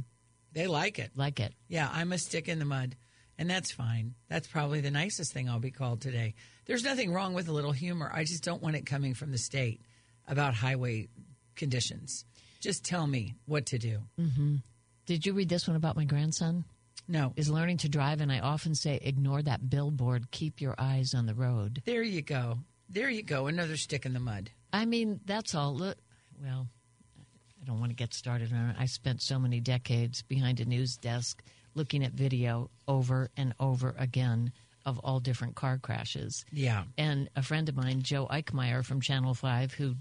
They 0.51 0.65
like 0.65 0.97
it. 0.97 1.11
like 1.15 1.39
it. 1.39 1.53
Yeah, 1.67 1.91
I'm 1.93 2.11
a 2.11 2.17
stick 2.17 2.47
in 2.47 2.57
the 2.57 2.65
mud, 2.65 2.95
and 3.37 3.47
that's 3.47 3.71
fine. 3.71 4.15
That's 4.29 4.47
probably 4.47 4.81
the 4.81 4.89
nicest 4.89 5.31
thing 5.31 5.47
I'll 5.47 5.59
be 5.59 5.69
called 5.69 6.01
today. 6.01 6.33
There's 6.65 6.83
nothing 6.83 7.13
wrong 7.13 7.35
with 7.35 7.47
a 7.47 7.53
little 7.53 7.71
humor. 7.71 8.09
I 8.11 8.23
just 8.23 8.43
don't 8.43 8.63
want 8.63 8.77
it 8.77 8.87
coming 8.87 9.13
from 9.13 9.31
the 9.31 9.37
state 9.37 9.83
about 10.27 10.55
highway 10.55 11.07
conditions. 11.55 12.25
Just 12.61 12.83
tell 12.83 13.05
me 13.05 13.35
what 13.45 13.67
to 13.67 13.77
do. 13.77 13.99
Mm-hmm. 14.19 14.55
Did 15.05 15.27
you 15.27 15.33
read 15.33 15.49
this 15.49 15.67
one 15.67 15.77
about 15.77 15.95
my 15.95 16.05
grandson? 16.05 16.65
No. 17.09 17.33
Is 17.35 17.49
learning 17.49 17.77
to 17.77 17.89
drive, 17.89 18.21
and 18.21 18.31
I 18.31 18.39
often 18.39 18.75
say, 18.75 18.99
ignore 19.01 19.41
that 19.41 19.67
billboard. 19.67 20.29
Keep 20.29 20.61
your 20.61 20.75
eyes 20.77 21.15
on 21.15 21.25
the 21.25 21.33
road. 21.33 21.81
There 21.85 22.03
you 22.03 22.21
go. 22.21 22.59
There 22.87 23.09
you 23.09 23.23
go. 23.23 23.47
Another 23.47 23.77
stick 23.77 24.05
in 24.05 24.13
the 24.13 24.19
mud. 24.19 24.51
I 24.71 24.85
mean, 24.85 25.19
that's 25.25 25.55
all. 25.55 25.73
Look, 25.73 25.97
well, 26.41 26.67
I 27.19 27.65
don't 27.65 27.79
want 27.79 27.89
to 27.89 27.95
get 27.95 28.13
started 28.13 28.53
on 28.53 28.69
it. 28.69 28.75
I 28.79 28.85
spent 28.85 29.23
so 29.23 29.39
many 29.39 29.59
decades 29.59 30.21
behind 30.21 30.59
a 30.59 30.65
news 30.65 30.97
desk 30.97 31.43
looking 31.73 32.03
at 32.03 32.11
video 32.11 32.69
over 32.87 33.29
and 33.35 33.55
over 33.59 33.95
again 33.97 34.51
of 34.85 34.99
all 34.99 35.19
different 35.19 35.55
car 35.55 35.79
crashes. 35.79 36.45
Yeah. 36.51 36.83
And 36.95 37.27
a 37.35 37.41
friend 37.41 37.67
of 37.69 37.75
mine, 37.75 38.03
Joe 38.03 38.27
Eichmeyer 38.27 38.85
from 38.85 39.01
Channel 39.01 39.33
5, 39.33 39.73
who 39.73 39.95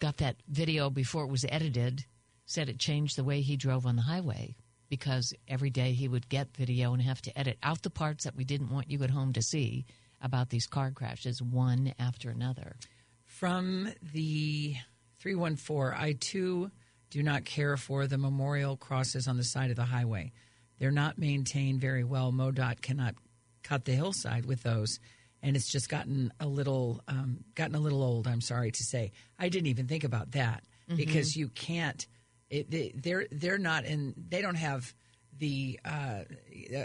got 0.00 0.18
that 0.18 0.36
video 0.48 0.90
before 0.90 1.24
it 1.24 1.30
was 1.30 1.46
edited, 1.48 2.04
said 2.44 2.68
it 2.68 2.78
changed 2.78 3.16
the 3.16 3.24
way 3.24 3.40
he 3.40 3.56
drove 3.56 3.86
on 3.86 3.96
the 3.96 4.02
highway 4.02 4.54
because 4.88 5.34
every 5.46 5.70
day 5.70 5.92
he 5.92 6.08
would 6.08 6.28
get 6.28 6.56
video 6.56 6.92
and 6.92 7.02
have 7.02 7.22
to 7.22 7.38
edit 7.38 7.58
out 7.62 7.82
the 7.82 7.90
parts 7.90 8.24
that 8.24 8.36
we 8.36 8.44
didn't 8.44 8.70
want 8.70 8.90
you 8.90 9.02
at 9.02 9.10
home 9.10 9.32
to 9.34 9.42
see 9.42 9.84
about 10.20 10.50
these 10.50 10.66
car 10.66 10.90
crashes 10.90 11.40
one 11.40 11.94
after 11.98 12.30
another. 12.30 12.76
From 13.24 13.92
the 14.12 14.76
314, 15.20 15.94
I 15.96 16.12
too 16.12 16.70
do 17.10 17.22
not 17.22 17.44
care 17.44 17.76
for 17.76 18.06
the 18.06 18.18
memorial 18.18 18.76
crosses 18.76 19.28
on 19.28 19.36
the 19.36 19.44
side 19.44 19.70
of 19.70 19.76
the 19.76 19.84
highway. 19.84 20.32
They're 20.78 20.90
not 20.90 21.18
maintained 21.18 21.80
very 21.80 22.04
well. 22.04 22.32
MoDOT 22.32 22.80
cannot 22.80 23.14
cut 23.62 23.84
the 23.84 23.92
hillside 23.92 24.46
with 24.46 24.62
those, 24.62 25.00
and 25.42 25.56
it's 25.56 25.70
just 25.70 25.88
gotten 25.88 26.32
a 26.40 26.46
little 26.46 27.02
um, 27.08 27.44
gotten 27.54 27.74
a 27.74 27.80
little 27.80 28.02
old. 28.02 28.26
I'm 28.26 28.40
sorry 28.40 28.70
to 28.70 28.82
say. 28.82 29.12
I 29.38 29.48
didn't 29.48 29.68
even 29.68 29.86
think 29.86 30.04
about 30.04 30.32
that 30.32 30.64
because 30.94 31.36
you 31.36 31.48
can't. 31.48 32.06
It, 32.50 32.70
they, 32.70 32.92
they're 32.94 33.26
they're 33.30 33.58
not 33.58 33.84
in. 33.84 34.14
They 34.28 34.40
don't 34.42 34.54
have 34.56 34.94
the 35.36 35.78
uh, 35.84 36.22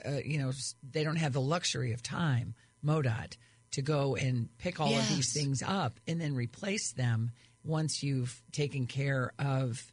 uh, 0.05 0.20
you 0.25 0.39
know 0.39 0.51
they 0.91 1.03
don't 1.03 1.15
have 1.17 1.34
the 1.34 1.41
luxury 1.41 1.93
of 1.93 2.03
time. 2.03 2.55
MoDOT 2.86 3.38
to 3.72 3.82
go 3.82 4.15
and 4.15 4.50
pick 4.58 4.79
all 4.79 4.93
of 4.93 5.08
these 5.10 5.34
things 5.34 5.63
up 5.65 6.00
and 6.08 6.20
then 6.20 6.36
replace 6.36 6.91
them 6.91 7.32
once 7.63 8.03
you've 8.03 8.41
taken 8.51 8.86
care 8.88 9.32
of 9.39 9.91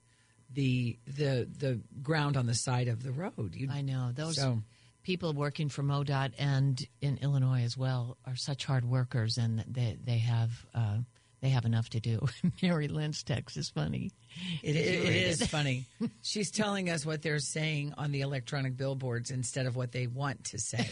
the 0.52 0.98
the 1.06 1.48
the 1.56 1.80
ground 2.02 2.36
on 2.36 2.46
the 2.46 2.54
side 2.54 2.88
of 2.88 3.02
the 3.02 3.12
road. 3.12 3.54
You, 3.54 3.68
I 3.70 3.82
know 3.82 4.10
those 4.12 4.36
So- 4.36 4.62
people 5.02 5.32
working 5.32 5.68
for 5.68 5.82
MoDOT 5.82 6.32
and 6.38 6.84
in 7.00 7.18
Illinois 7.18 7.62
as 7.62 7.76
well 7.76 8.18
are 8.26 8.36
such 8.36 8.64
hard 8.66 8.84
workers, 8.84 9.38
and 9.38 9.64
they 9.68 9.96
they 10.02 10.18
have 10.18 10.50
uh, 10.74 10.98
they 11.40 11.50
have 11.50 11.64
enough 11.64 11.88
to 11.90 12.00
do. 12.00 12.26
Mary 12.62 12.88
Lynn's 12.88 13.22
text 13.22 13.56
is 13.56 13.70
funny. 13.70 14.10
It, 14.62 14.72
Did 14.72 14.87
it, 14.87 15.16
is 15.16 15.46
funny. 15.46 15.87
She's 16.22 16.50
telling 16.50 16.90
us 16.90 17.04
what 17.04 17.22
they're 17.22 17.38
saying 17.38 17.94
on 17.99 18.12
the 18.12 18.20
electronic 18.20 18.76
billboards 18.76 19.30
instead 19.30 19.66
of 19.66 19.76
what 19.76 19.92
they 19.92 20.06
want 20.06 20.44
to 20.44 20.58
say. 20.58 20.88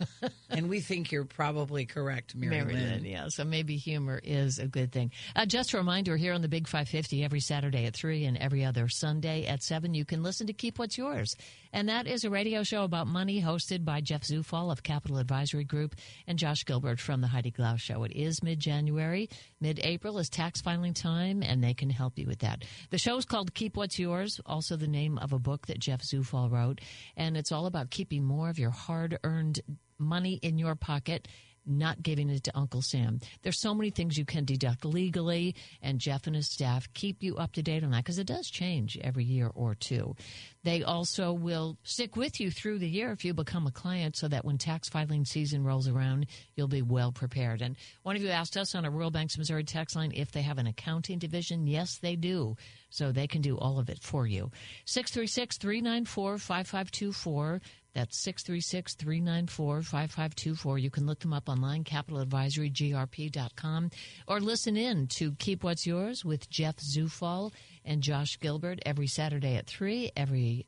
and 0.50 0.68
we 0.68 0.80
think 0.80 1.12
you're 1.12 1.24
probably 1.24 1.86
correct, 1.86 2.34
Mary, 2.34 2.56
Mary 2.56 2.74
Lynn. 2.74 2.90
Lynn, 2.90 3.04
yeah. 3.04 3.26
So 3.28 3.44
maybe 3.44 3.76
humor 3.76 4.20
is 4.22 4.58
a 4.58 4.66
good 4.66 4.92
thing. 4.92 5.12
Uh, 5.36 5.46
just 5.46 5.72
a 5.74 5.78
reminder 5.78 6.16
here 6.16 6.32
on 6.32 6.42
the 6.42 6.48
Big 6.48 6.66
550 6.66 7.24
every 7.24 7.40
Saturday 7.40 7.86
at 7.86 7.94
3 7.94 8.24
and 8.24 8.36
every 8.36 8.64
other 8.64 8.88
Sunday 8.88 9.46
at 9.46 9.62
7, 9.62 9.94
you 9.94 10.04
can 10.04 10.22
listen 10.22 10.46
to 10.46 10.52
Keep 10.52 10.78
What's 10.78 10.98
Yours. 10.98 11.34
And 11.72 11.88
that 11.88 12.06
is 12.06 12.24
a 12.24 12.30
radio 12.30 12.62
show 12.62 12.84
about 12.84 13.06
money 13.06 13.42
hosted 13.42 13.84
by 13.84 14.00
Jeff 14.00 14.22
Zufall 14.22 14.72
of 14.72 14.82
Capital 14.82 15.18
Advisory 15.18 15.64
Group 15.64 15.96
and 16.26 16.38
Josh 16.38 16.64
Gilbert 16.64 16.98
from 16.98 17.20
the 17.20 17.26
Heidi 17.26 17.50
Glaus 17.50 17.80
Show. 17.80 18.04
It 18.04 18.12
is 18.12 18.42
mid 18.42 18.58
January. 18.58 19.28
Mid 19.60 19.78
April 19.82 20.18
is 20.18 20.30
tax 20.30 20.62
filing 20.62 20.94
time, 20.94 21.42
and 21.42 21.62
they 21.62 21.74
can 21.74 21.90
help 21.90 22.18
you 22.18 22.26
with 22.26 22.38
that. 22.40 22.64
The 22.90 22.98
show 22.98 23.16
is 23.16 23.24
called 23.24 23.54
Keep 23.54 23.76
What's 23.76 23.98
Yours, 23.98 24.40
also 24.46 24.76
the 24.76 24.88
name 24.88 25.18
of 25.18 25.32
a 25.32 25.38
book 25.38 25.66
that 25.66 25.78
Jeff 25.78 26.02
Zufall 26.02 26.50
wrote. 26.50 26.80
And 27.16 27.36
it's 27.36 27.52
all 27.52 27.66
about 27.66 27.90
keeping 27.90 28.24
more 28.24 28.48
of 28.48 28.58
your 28.58 28.70
hard 28.70 29.18
earned 29.24 29.60
money 29.98 30.34
in 30.42 30.58
your 30.58 30.74
pocket 30.74 31.28
not 31.68 32.02
giving 32.02 32.30
it 32.30 32.44
to 32.44 32.56
Uncle 32.56 32.82
Sam. 32.82 33.20
There's 33.42 33.60
so 33.60 33.74
many 33.74 33.90
things 33.90 34.18
you 34.18 34.24
can 34.24 34.44
deduct 34.44 34.84
legally, 34.84 35.54
and 35.82 35.98
Jeff 35.98 36.26
and 36.26 36.36
his 36.36 36.48
staff 36.48 36.92
keep 36.94 37.22
you 37.22 37.36
up 37.36 37.52
to 37.52 37.62
date 37.62 37.84
on 37.84 37.90
that 37.90 38.04
because 38.04 38.18
it 38.18 38.26
does 38.26 38.48
change 38.48 38.98
every 39.02 39.24
year 39.24 39.50
or 39.54 39.74
two. 39.74 40.16
They 40.64 40.82
also 40.82 41.32
will 41.32 41.78
stick 41.82 42.16
with 42.16 42.40
you 42.40 42.50
through 42.50 42.78
the 42.78 42.88
year 42.88 43.12
if 43.12 43.24
you 43.24 43.32
become 43.32 43.66
a 43.66 43.72
client 43.72 44.16
so 44.16 44.28
that 44.28 44.44
when 44.44 44.58
tax 44.58 44.88
filing 44.88 45.24
season 45.24 45.64
rolls 45.64 45.88
around, 45.88 46.26
you'll 46.56 46.68
be 46.68 46.82
well 46.82 47.12
prepared. 47.12 47.62
And 47.62 47.76
one 48.02 48.16
of 48.16 48.22
you 48.22 48.28
asked 48.28 48.56
us 48.56 48.74
on 48.74 48.84
a 48.84 48.90
Royal 48.90 49.10
Banks 49.10 49.38
Missouri 49.38 49.64
text 49.64 49.96
line 49.96 50.12
if 50.14 50.32
they 50.32 50.42
have 50.42 50.58
an 50.58 50.66
accounting 50.66 51.18
division. 51.18 51.66
Yes, 51.66 51.98
they 51.98 52.16
do. 52.16 52.56
So 52.90 53.12
they 53.12 53.26
can 53.26 53.42
do 53.42 53.56
all 53.58 53.78
of 53.78 53.88
it 53.88 54.02
for 54.02 54.26
you. 54.26 54.50
636 54.86 55.58
394 55.58 56.38
5524. 56.38 57.60
That's 57.94 58.22
636 58.22 58.94
394 58.94 59.82
5524. 59.82 60.78
You 60.78 60.90
can 60.90 61.06
look 61.06 61.20
them 61.20 61.32
up 61.32 61.48
online, 61.48 61.84
capitaladvisorygrp.com, 61.84 63.90
or 64.26 64.40
listen 64.40 64.76
in 64.76 65.06
to 65.08 65.32
Keep 65.32 65.64
What's 65.64 65.86
Yours 65.86 66.24
with 66.24 66.50
Jeff 66.50 66.76
Zufall 66.76 67.52
and 67.84 68.02
Josh 68.02 68.38
Gilbert 68.38 68.80
every 68.84 69.06
Saturday 69.06 69.56
at 69.56 69.66
3, 69.66 70.12
every 70.16 70.66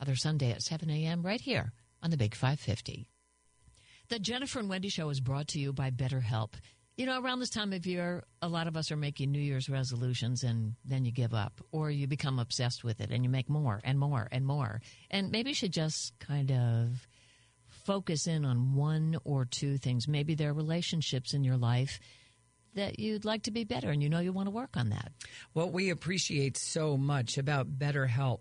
other 0.00 0.16
Sunday 0.16 0.52
at 0.52 0.62
7 0.62 0.88
a.m., 0.88 1.22
right 1.22 1.40
here 1.40 1.72
on 2.02 2.10
the 2.10 2.16
Big 2.16 2.34
550. 2.34 3.06
The 4.08 4.18
Jennifer 4.18 4.58
and 4.58 4.68
Wendy 4.68 4.88
Show 4.88 5.10
is 5.10 5.20
brought 5.20 5.48
to 5.48 5.60
you 5.60 5.72
by 5.72 5.90
BetterHelp. 5.90 6.54
You 7.00 7.06
know, 7.06 7.18
around 7.18 7.40
this 7.40 7.48
time 7.48 7.72
of 7.72 7.86
year, 7.86 8.24
a 8.42 8.48
lot 8.48 8.66
of 8.66 8.76
us 8.76 8.92
are 8.92 8.96
making 8.96 9.32
New 9.32 9.40
Year's 9.40 9.70
resolutions 9.70 10.42
and 10.42 10.74
then 10.84 11.06
you 11.06 11.10
give 11.10 11.32
up 11.32 11.62
or 11.72 11.90
you 11.90 12.06
become 12.06 12.38
obsessed 12.38 12.84
with 12.84 13.00
it 13.00 13.10
and 13.10 13.24
you 13.24 13.30
make 13.30 13.48
more 13.48 13.80
and 13.82 13.98
more 13.98 14.28
and 14.30 14.44
more. 14.44 14.82
And 15.10 15.30
maybe 15.30 15.48
you 15.48 15.54
should 15.54 15.72
just 15.72 16.12
kind 16.18 16.52
of 16.52 17.08
focus 17.86 18.26
in 18.26 18.44
on 18.44 18.74
one 18.74 19.16
or 19.24 19.46
two 19.46 19.78
things. 19.78 20.08
Maybe 20.08 20.34
there 20.34 20.50
are 20.50 20.52
relationships 20.52 21.32
in 21.32 21.42
your 21.42 21.56
life 21.56 22.00
that 22.74 22.98
you'd 22.98 23.24
like 23.24 23.44
to 23.44 23.50
be 23.50 23.64
better 23.64 23.88
and 23.88 24.02
you 24.02 24.10
know 24.10 24.20
you 24.20 24.34
want 24.34 24.48
to 24.48 24.54
work 24.54 24.76
on 24.76 24.90
that. 24.90 25.10
What 25.54 25.72
we 25.72 25.88
appreciate 25.88 26.58
so 26.58 26.98
much 26.98 27.38
about 27.38 27.78
BetterHelp 27.78 28.40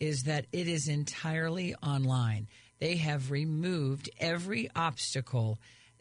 is 0.00 0.22
that 0.22 0.46
it 0.50 0.66
is 0.66 0.88
entirely 0.88 1.74
online. 1.82 2.48
They 2.78 2.96
have 2.96 3.30
removed 3.30 4.08
every 4.18 4.70
obstacle 4.74 5.58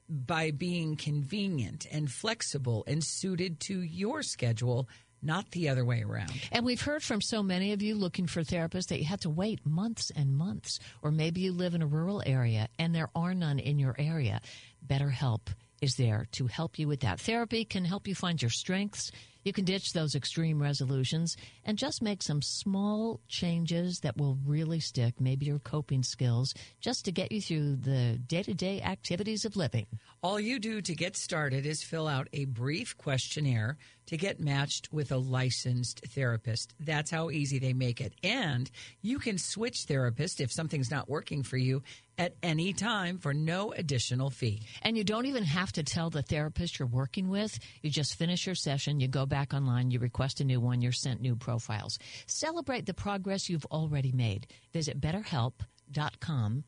by 0.10 0.52
being 0.52 0.96
convenient 0.96 1.86
and 1.92 2.12
flexible 2.12 2.84
and 2.88 3.04
suited 3.04 3.60
to 3.62 3.82
your 3.82 4.24
schedule, 4.24 4.88
not 5.22 5.52
the 5.52 5.70
other 5.70 5.84
way 5.84 6.04
around. 6.04 6.32
And 6.52 6.66
we've 6.66 6.82
heard 6.82 7.04
from 7.04 7.22
so 7.22 7.44
many 7.44 7.74
of 7.74 7.82
you 7.82 7.96
looking 7.96 8.28
for 8.28 8.42
therapists 8.42 8.88
that 8.88 9.00
you 9.00 9.06
had 9.06 9.22
to 9.22 9.30
wait 9.30 9.66
months 9.66 10.12
and 10.16 10.36
months. 10.36 10.80
Or 11.02 11.12
maybe 11.12 11.42
you 11.42 11.52
live 11.52 11.74
in 11.74 11.82
a 11.82 11.88
rural 11.88 12.24
area 12.26 12.70
and 12.80 12.94
there 12.94 13.10
are 13.16 13.34
none 13.34 13.60
in 13.60 13.80
your 13.80 13.96
area. 13.98 14.42
BetterHelp 14.86 15.48
is 15.82 15.96
there 15.96 16.28
to 16.34 16.48
help 16.48 16.80
you 16.80 16.88
with 16.88 17.02
that. 17.02 17.20
Therapy 17.20 17.66
can 17.66 17.86
help 17.86 18.08
you 18.08 18.16
find 18.16 18.42
your 18.42 18.52
strengths. 18.52 19.12
You 19.48 19.54
can 19.54 19.64
ditch 19.64 19.94
those 19.94 20.14
extreme 20.14 20.62
resolutions 20.62 21.38
and 21.64 21.78
just 21.78 22.02
make 22.02 22.22
some 22.22 22.42
small 22.42 23.22
changes 23.30 24.02
that 24.02 24.18
will 24.18 24.38
really 24.46 24.82
stick, 24.82 25.22
maybe 25.22 25.46
your 25.46 25.60
coping 25.60 26.04
skills, 26.04 26.54
just 26.82 27.06
to 27.06 27.14
get 27.14 27.32
you 27.32 27.40
through 27.40 27.78
the 27.78 28.18
day 28.18 28.44
to 28.44 28.54
day 28.54 28.82
activities 28.82 29.46
of 29.46 29.56
living. 29.56 29.88
All 30.22 30.38
you 30.38 30.60
do 30.60 30.82
to 30.82 30.94
get 30.94 31.16
started 31.16 31.66
is 31.66 31.82
fill 31.82 32.10
out 32.10 32.28
a 32.34 32.44
brief 32.44 32.98
questionnaire 32.98 33.78
to 34.08 34.18
get 34.18 34.40
matched 34.40 34.92
with 34.92 35.12
a 35.12 35.18
licensed 35.18 36.02
therapist. 36.08 36.74
That's 36.80 37.12
how 37.12 37.30
easy 37.30 37.60
they 37.60 37.74
make 37.74 38.02
it. 38.02 38.14
And 38.24 38.70
you 39.02 39.20
can 39.20 39.38
switch 39.38 39.84
therapist 39.84 40.42
if 40.42 40.52
something's 40.52 40.92
not 40.92 41.10
working 41.10 41.44
for 41.44 41.58
you 41.58 41.84
at 42.18 42.36
any 42.42 42.74
time 42.74 43.20
for 43.20 43.34
no 43.34 43.72
additional 43.74 44.30
fee. 44.30 44.64
And 44.82 44.98
you 44.98 45.04
don't 45.04 45.28
even 45.28 45.44
have 45.44 45.72
to 45.74 45.84
tell 45.84 46.10
the 46.10 46.24
therapist 46.24 46.80
you're 46.80 46.88
working 46.88 47.30
with. 47.30 47.60
You 47.82 47.90
just 47.90 48.16
finish 48.16 48.46
your 48.46 48.56
session, 48.56 49.00
you 49.00 49.08
go 49.08 49.26
back 49.26 49.54
online, 49.54 49.92
you 49.92 50.00
request 50.00 50.42
a 50.42 50.44
new 50.44 50.60
one, 50.60 50.82
you're 50.82 50.92
sent 50.92 51.22
new 51.22 51.36
profiles. 51.36 52.00
Celebrate 52.26 52.86
the 52.86 52.94
progress 52.94 53.50
you've 53.50 53.66
already 53.66 54.12
made. 54.12 54.48
Visit 54.74 55.00
betterhelp.com 55.00 55.68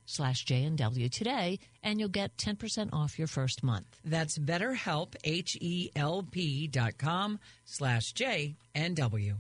slash 0.06 0.46
JNW 0.46 1.12
today 1.12 1.60
and 1.84 2.00
you'll 2.00 2.10
get 2.10 2.38
10% 2.38 2.90
off 2.94 3.18
your 3.18 3.28
first 3.28 3.64
month. 3.64 4.00
That's 4.04 4.38
betterhelp, 4.38 5.16
H-E-L-P 5.24 6.68
dot 6.68 6.98
com 6.98 7.40
slash 7.66 8.14
J-N-W. 8.14 9.36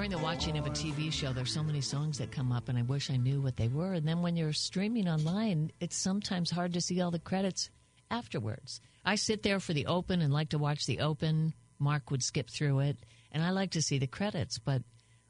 During 0.00 0.10
the 0.10 0.18
watching 0.18 0.56
of 0.56 0.66
a 0.66 0.70
TV 0.70 1.12
show, 1.12 1.30
there's 1.30 1.52
so 1.52 1.62
many 1.62 1.82
songs 1.82 2.16
that 2.16 2.32
come 2.32 2.52
up, 2.52 2.70
and 2.70 2.78
I 2.78 2.80
wish 2.80 3.10
I 3.10 3.18
knew 3.18 3.38
what 3.42 3.58
they 3.58 3.68
were. 3.68 3.92
And 3.92 4.08
then 4.08 4.22
when 4.22 4.34
you're 4.34 4.54
streaming 4.54 5.06
online, 5.06 5.72
it's 5.78 5.94
sometimes 5.94 6.50
hard 6.50 6.72
to 6.72 6.80
see 6.80 7.02
all 7.02 7.10
the 7.10 7.18
credits 7.18 7.68
afterwards. 8.10 8.80
I 9.04 9.16
sit 9.16 9.42
there 9.42 9.60
for 9.60 9.74
the 9.74 9.84
open 9.84 10.22
and 10.22 10.32
like 10.32 10.48
to 10.48 10.58
watch 10.58 10.86
the 10.86 11.00
open. 11.00 11.52
Mark 11.78 12.10
would 12.10 12.22
skip 12.22 12.48
through 12.48 12.78
it, 12.78 12.96
and 13.30 13.42
I 13.42 13.50
like 13.50 13.72
to 13.72 13.82
see 13.82 13.98
the 13.98 14.06
credits. 14.06 14.58
But 14.58 14.84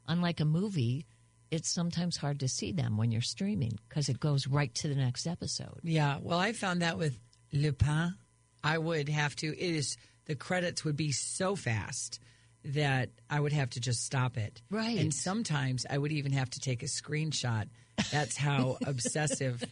unlike 0.07 0.39
a 0.39 0.45
movie, 0.45 1.05
it's 1.51 1.69
sometimes 1.69 2.15
hard 2.15 2.39
to 2.39 2.47
see 2.47 2.71
them 2.71 2.95
when 2.95 3.11
you're 3.11 3.19
streaming 3.19 3.77
because 3.89 4.07
it 4.07 4.21
goes 4.21 4.47
right 4.47 4.73
to 4.75 4.87
the 4.87 4.95
next 4.95 5.27
episode. 5.27 5.81
Yeah, 5.83 6.19
well, 6.21 6.39
I 6.39 6.53
found 6.53 6.81
that 6.81 6.97
with 6.97 7.19
Lupin. 7.51 8.15
I 8.63 8.77
would 8.77 9.09
have 9.09 9.35
to, 9.35 9.47
it 9.47 9.75
is, 9.75 9.97
the 10.27 10.35
credits 10.35 10.85
would 10.85 10.95
be 10.95 11.11
so 11.11 11.57
fast 11.57 12.21
that 12.63 13.09
I 13.29 13.39
would 13.39 13.53
have 13.53 13.71
to 13.71 13.79
just 13.79 14.05
stop 14.05 14.37
it. 14.37 14.61
Right. 14.69 14.97
And 14.99 15.13
sometimes 15.13 15.85
I 15.89 15.97
would 15.97 16.11
even 16.11 16.31
have 16.33 16.49
to 16.51 16.59
take 16.59 16.83
a 16.83 16.87
screenshot. 16.87 17.67
That's 18.11 18.37
how 18.37 18.77
obsessive. 18.85 19.63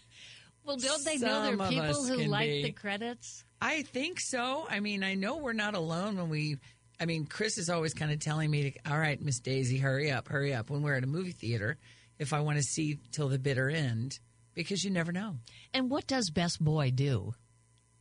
Well, 0.66 0.78
don't 0.78 1.04
they 1.06 1.18
know 1.18 1.44
there 1.44 1.62
are 1.62 1.70
people 1.70 2.06
who 2.06 2.18
like 2.26 2.50
be. 2.50 2.64
the 2.64 2.72
credits? 2.72 3.44
I 3.62 3.84
think 3.84 4.20
so. 4.20 4.66
I 4.70 4.80
mean, 4.80 5.04
I 5.04 5.16
know 5.16 5.38
we're 5.38 5.54
not 5.54 5.76
alone 5.76 6.18
when 6.18 6.30
we. 6.30 6.58
I 7.00 7.06
mean, 7.06 7.26
Chris 7.26 7.58
is 7.58 7.70
always 7.70 7.94
kind 7.94 8.12
of 8.12 8.20
telling 8.20 8.52
me 8.52 8.72
to, 8.72 8.92
all 8.92 9.00
right, 9.00 9.22
Miss 9.22 9.40
Daisy, 9.40 9.78
hurry 9.78 10.12
up, 10.12 10.28
hurry 10.28 10.54
up 10.54 10.70
when 10.70 10.82
we're 10.82 10.96
at 10.96 11.04
a 11.04 11.08
movie 11.08 11.32
theater 11.32 11.78
if 12.18 12.34
I 12.34 12.42
want 12.42 12.58
to 12.58 12.64
see 12.64 13.00
till 13.12 13.30
the 13.30 13.40
bitter 13.40 13.70
end 13.70 14.20
because 14.54 14.84
you 14.84 14.92
never 14.92 15.14
know. 15.14 15.38
And 15.74 15.90
what 15.90 16.06
does 16.08 16.30
best 16.30 16.64
boy 16.64 16.92
do? 16.92 17.34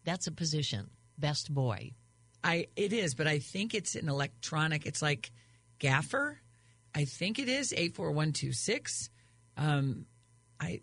That's 0.04 0.26
a 0.26 0.32
position, 0.32 0.90
best 1.16 1.54
boy. 1.54 1.92
I 2.42 2.68
it 2.76 2.92
is, 2.92 3.14
but 3.14 3.26
I 3.26 3.38
think 3.38 3.74
it's 3.74 3.94
an 3.94 4.08
electronic. 4.08 4.86
It's 4.86 5.02
like 5.02 5.30
Gaffer. 5.78 6.40
I 6.94 7.04
think 7.04 7.38
it 7.38 7.48
is 7.48 7.74
eight 7.76 7.94
four 7.94 8.10
one 8.12 8.32
two 8.32 8.52
six. 8.52 9.10
Um, 9.56 10.06
I, 10.60 10.80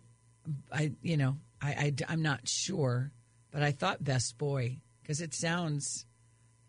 I 0.72 0.92
you 1.02 1.16
know 1.16 1.36
I, 1.60 1.94
I 2.08 2.12
am 2.12 2.22
not 2.22 2.46
sure, 2.48 3.12
but 3.50 3.62
I 3.62 3.72
thought 3.72 4.02
best 4.04 4.38
boy 4.38 4.78
because 5.02 5.20
it 5.20 5.34
sounds 5.34 6.06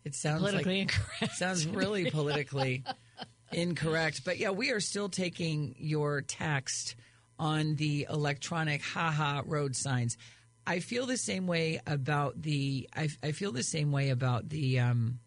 it 0.04 0.16
sounds 0.16 0.40
Politically 0.40 0.80
like, 0.80 0.82
incorrect. 0.96 1.36
Sounds 1.38 1.68
really 1.68 2.10
politically 2.10 2.84
incorrect. 3.52 4.24
But 4.24 4.38
yeah, 4.38 4.52
we 4.52 4.72
are 4.72 4.80
still 4.80 5.10
taking 5.10 5.76
your 5.78 6.22
text 6.22 6.96
on 7.38 7.76
the 7.76 8.08
electronic 8.10 8.82
haha 8.82 9.42
road 9.46 9.76
signs. 9.76 10.18
I 10.68 10.80
feel 10.82 11.06
the 11.06 11.18
same 11.18 11.48
way 11.48 11.80
about 11.88 12.42
the 12.42 12.90
I, 12.96 13.10
I 13.24 13.32
feel 13.32 13.54
the 13.54 13.64
same 13.64 13.92
way 13.92 14.10
about 14.10 14.50
the 14.50 14.80
um, 14.80 15.20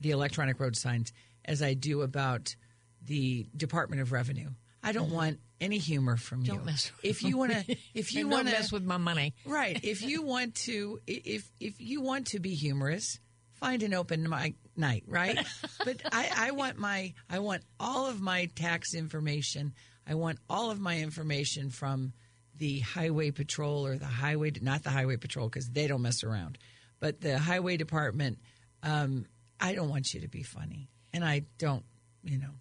the 0.00 0.10
electronic 0.10 0.58
road 0.58 0.76
signs 0.76 1.12
as 1.44 1.62
I 1.62 1.74
do 1.74 2.00
about 2.00 2.56
the 3.04 3.46
Department 3.54 4.00
of 4.00 4.12
Revenue. 4.12 4.48
I 4.82 4.92
don't 4.92 5.10
want 5.10 5.40
any 5.60 5.78
humor 5.78 6.16
from 6.16 6.40
you. 6.40 6.46
Mm-hmm. 6.46 6.56
Don't 6.56 6.66
mess 6.66 6.90
with 6.96 7.04
if 7.04 7.22
you 7.22 7.36
want 7.36 7.52
to. 7.52 7.76
If 7.94 8.14
you 8.14 8.28
want 8.28 8.46
to 8.48 8.52
mess 8.52 8.72
with 8.72 8.84
my 8.84 8.96
money. 8.96 9.34
right 9.44 9.78
if 9.82 10.02
you 10.02 10.22
want 10.22 10.54
to 10.66 11.00
if 11.06 11.50
if 11.60 11.78
you 11.78 12.00
want 12.00 12.28
to 12.28 12.40
be 12.40 12.54
humorous 12.54 13.18
find 13.56 13.82
an 13.82 13.94
open 13.94 14.28
mic 14.28 14.54
night 14.76 15.04
right 15.06 15.38
but 15.84 16.02
I, 16.12 16.30
I 16.36 16.50
want 16.50 16.78
my 16.78 17.14
i 17.30 17.38
want 17.38 17.62
all 17.80 18.06
of 18.06 18.20
my 18.20 18.50
tax 18.54 18.94
information 18.94 19.72
i 20.06 20.14
want 20.14 20.38
all 20.50 20.70
of 20.70 20.78
my 20.78 20.98
information 20.98 21.70
from 21.70 22.12
the 22.58 22.80
highway 22.80 23.30
patrol 23.30 23.86
or 23.86 23.96
the 23.96 24.04
highway 24.06 24.50
not 24.60 24.82
the 24.82 24.90
highway 24.90 25.16
patrol 25.16 25.48
because 25.48 25.68
they 25.70 25.86
don't 25.86 26.02
mess 26.02 26.24
around 26.24 26.58
but 27.00 27.20
the 27.20 27.38
highway 27.38 27.76
department 27.76 28.38
um, 28.82 29.26
i 29.60 29.74
don't 29.74 29.88
want 29.88 30.12
you 30.14 30.20
to 30.20 30.28
be 30.28 30.42
funny 30.42 30.88
and 31.12 31.24
i 31.24 31.42
don't 31.58 31.84
you 32.24 32.38
know 32.38 32.54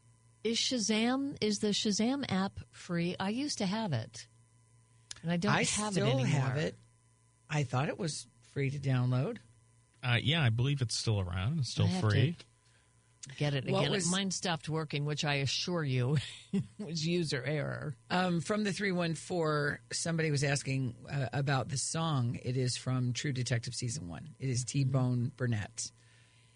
Is 0.44 0.58
Shazam 0.58 1.38
is 1.42 1.58
the 1.60 1.70
Shazam 1.70 2.24
app 2.30 2.60
free? 2.72 3.16
I 3.20 3.30
used 3.30 3.58
to 3.60 3.66
have 3.66 3.94
it, 3.94 4.28
and 5.24 5.32
I 5.32 5.38
don't 5.38 5.52
i 5.52 5.64
have 5.64 5.94
still 5.94 6.06
it 6.08 6.12
anymore. 6.12 6.28
have 6.28 6.58
it 6.58 6.78
i 7.50 7.64
thought 7.64 7.90
it 7.90 7.98
was 7.98 8.28
free 8.54 8.70
to 8.70 8.78
download 8.80 9.38
Uh, 10.04 10.18
yeah, 10.22 10.44
I 10.44 10.50
believe 10.50 10.82
it's 10.82 10.96
still 10.96 11.20
around. 11.20 11.58
It's 11.60 11.72
still 11.72 11.86
I 11.88 11.90
have 11.90 12.02
to 12.02 12.10
free. 12.10 12.36
Get 13.38 13.54
it 13.56 13.66
again. 13.68 13.92
was- 13.92 14.10
Mine 14.12 14.30
stopped 14.32 14.70
working, 14.70 15.04
which 15.06 15.26
I 15.26 15.36
assure 15.36 15.84
you 15.84 16.18
was 16.80 17.06
user 17.06 17.44
error. 17.44 17.96
Um, 18.12 18.40
from 18.40 18.64
the 18.64 18.72
314, 18.72 19.80
somebody 19.92 20.30
was 20.32 20.44
asking 20.44 20.96
uh, 21.12 21.28
about 21.34 21.70
the 21.70 21.78
song. 21.78 22.40
It 22.44 22.56
is 22.56 22.78
from 22.78 23.14
True 23.14 23.34
Detective 23.34 23.74
Season 23.74 24.08
1. 24.08 24.30
It 24.40 24.50
is 24.50 24.64
T 24.64 24.84
Bone 24.84 25.32
Burnett. 25.36 25.92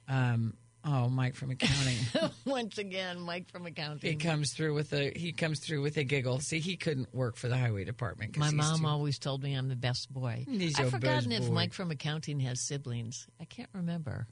Um, 0.07 0.53
oh, 0.85 1.09
Mike 1.09 1.35
from 1.35 1.51
accounting. 1.51 1.97
Once 2.45 2.77
again, 2.77 3.19
Mike 3.19 3.49
from 3.51 3.63
he 3.65 3.71
accounting. 3.71 4.19
comes 4.19 4.53
through 4.53 4.73
with 4.75 4.93
a 4.93 5.11
he 5.15 5.31
comes 5.33 5.59
through 5.59 5.81
with 5.81 5.97
a 5.97 6.03
giggle. 6.03 6.39
See, 6.39 6.59
he 6.59 6.77
couldn't 6.77 7.13
work 7.13 7.35
for 7.35 7.47
the 7.47 7.57
highway 7.57 7.83
department. 7.83 8.37
My 8.37 8.45
he's 8.45 8.53
mom 8.55 8.79
too- 8.81 8.87
always 8.87 9.17
told 9.19 9.43
me 9.43 9.53
I'm 9.55 9.69
the 9.69 9.75
best 9.75 10.11
boy. 10.13 10.45
I've 10.77 10.91
forgotten 10.91 11.31
if 11.31 11.47
boy. 11.47 11.53
Mike 11.53 11.73
from 11.73 11.91
accounting 11.91 12.39
has 12.41 12.61
siblings. 12.61 13.27
I 13.41 13.45
can't 13.45 13.69
remember. 13.73 14.27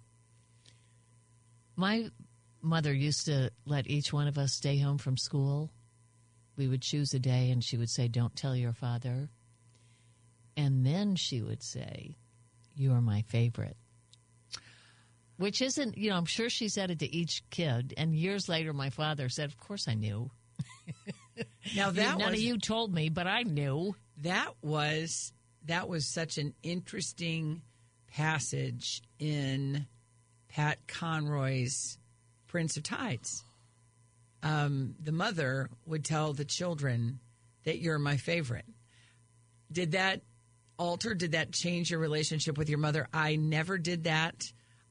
My 1.76 2.10
mother 2.68 2.94
used 2.94 3.26
to 3.26 3.52
let 3.66 3.88
each 3.88 4.14
one 4.14 4.28
of 4.28 4.38
us 4.38 4.54
stay 4.54 4.78
home 4.78 4.98
from 4.98 5.18
school. 5.18 5.72
We 6.56 6.68
would 6.68 6.82
choose 6.82 7.14
a 7.14 7.20
day, 7.20 7.50
and 7.52 7.64
she 7.64 7.78
would 7.78 7.90
say, 7.90 8.08
Don't 8.08 8.36
tell 8.36 8.56
your 8.56 8.74
father. 8.74 9.30
And 10.56 10.86
then 10.86 11.16
she 11.16 11.42
would 11.42 11.64
say, 11.64 12.18
You 12.76 12.94
are 12.94 13.02
my 13.02 13.24
favorite. 13.24 13.78
Which 15.38 15.62
isn't, 15.62 15.98
you 15.98 16.10
know, 16.10 16.18
I'm 16.18 16.26
sure 16.26 16.50
she 16.50 16.68
said 16.68 16.90
it 16.90 17.00
to 17.00 17.16
each 17.16 17.44
kid. 17.52 17.94
And 17.96 18.16
years 18.16 18.50
later, 18.50 18.74
my 18.74 18.90
father 18.90 19.30
said, 19.30 19.46
Of 19.50 19.58
course 19.58 19.88
I 19.88 19.94
knew. 19.94 20.30
Now 21.76 21.92
that 21.92 22.18
None 22.18 22.32
was 22.32 22.40
of 22.40 22.44
you 22.44 22.58
told 22.58 22.92
me, 22.94 23.10
but 23.10 23.28
I 23.28 23.44
knew. 23.44 23.96
that 24.24 24.54
was 24.64 25.34
that 25.66 25.88
was 25.88 26.06
such 26.08 26.38
an 26.40 26.56
interesting 26.64 27.62
passage 28.08 29.04
in 29.20 29.86
Pat 30.48 30.88
Conroy's 30.88 32.00
Prince 32.48 32.78
of 32.78 32.84
Tides. 32.84 33.44
Um, 34.44 34.96
the 35.02 35.12
mother 35.12 35.70
would 35.86 36.06
tell 36.06 36.34
the 36.34 36.46
children 36.46 37.20
that 37.66 37.80
you're 37.80 38.00
my 38.00 38.18
favorite. 38.18 38.66
Did 39.72 39.92
that 39.94 40.22
alter? 40.78 41.14
Did 41.14 41.32
that 41.34 41.52
change 41.52 41.90
your 41.92 42.00
relationship 42.00 42.58
with 42.58 42.70
your 42.70 42.80
mother? 42.80 43.08
I 43.14 43.36
never 43.36 43.78
did 43.78 44.06
that. 44.06 44.44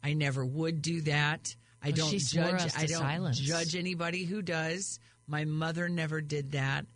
I 0.02 0.12
never 0.14 0.44
would 0.44 0.82
do 0.82 1.00
that. 1.02 1.54
I 1.82 1.88
Oh, 1.88 1.92
don't 1.92 2.18
judge. 2.18 2.72
I 2.76 2.86
don't 2.86 2.98
silence. 3.00 3.38
judge 3.38 3.74
anybody 3.76 4.24
who 4.24 4.42
does. 4.42 4.98
My 5.26 5.44
mother 5.44 5.88
never 5.88 6.20
did 6.20 6.52
that. 6.52 6.86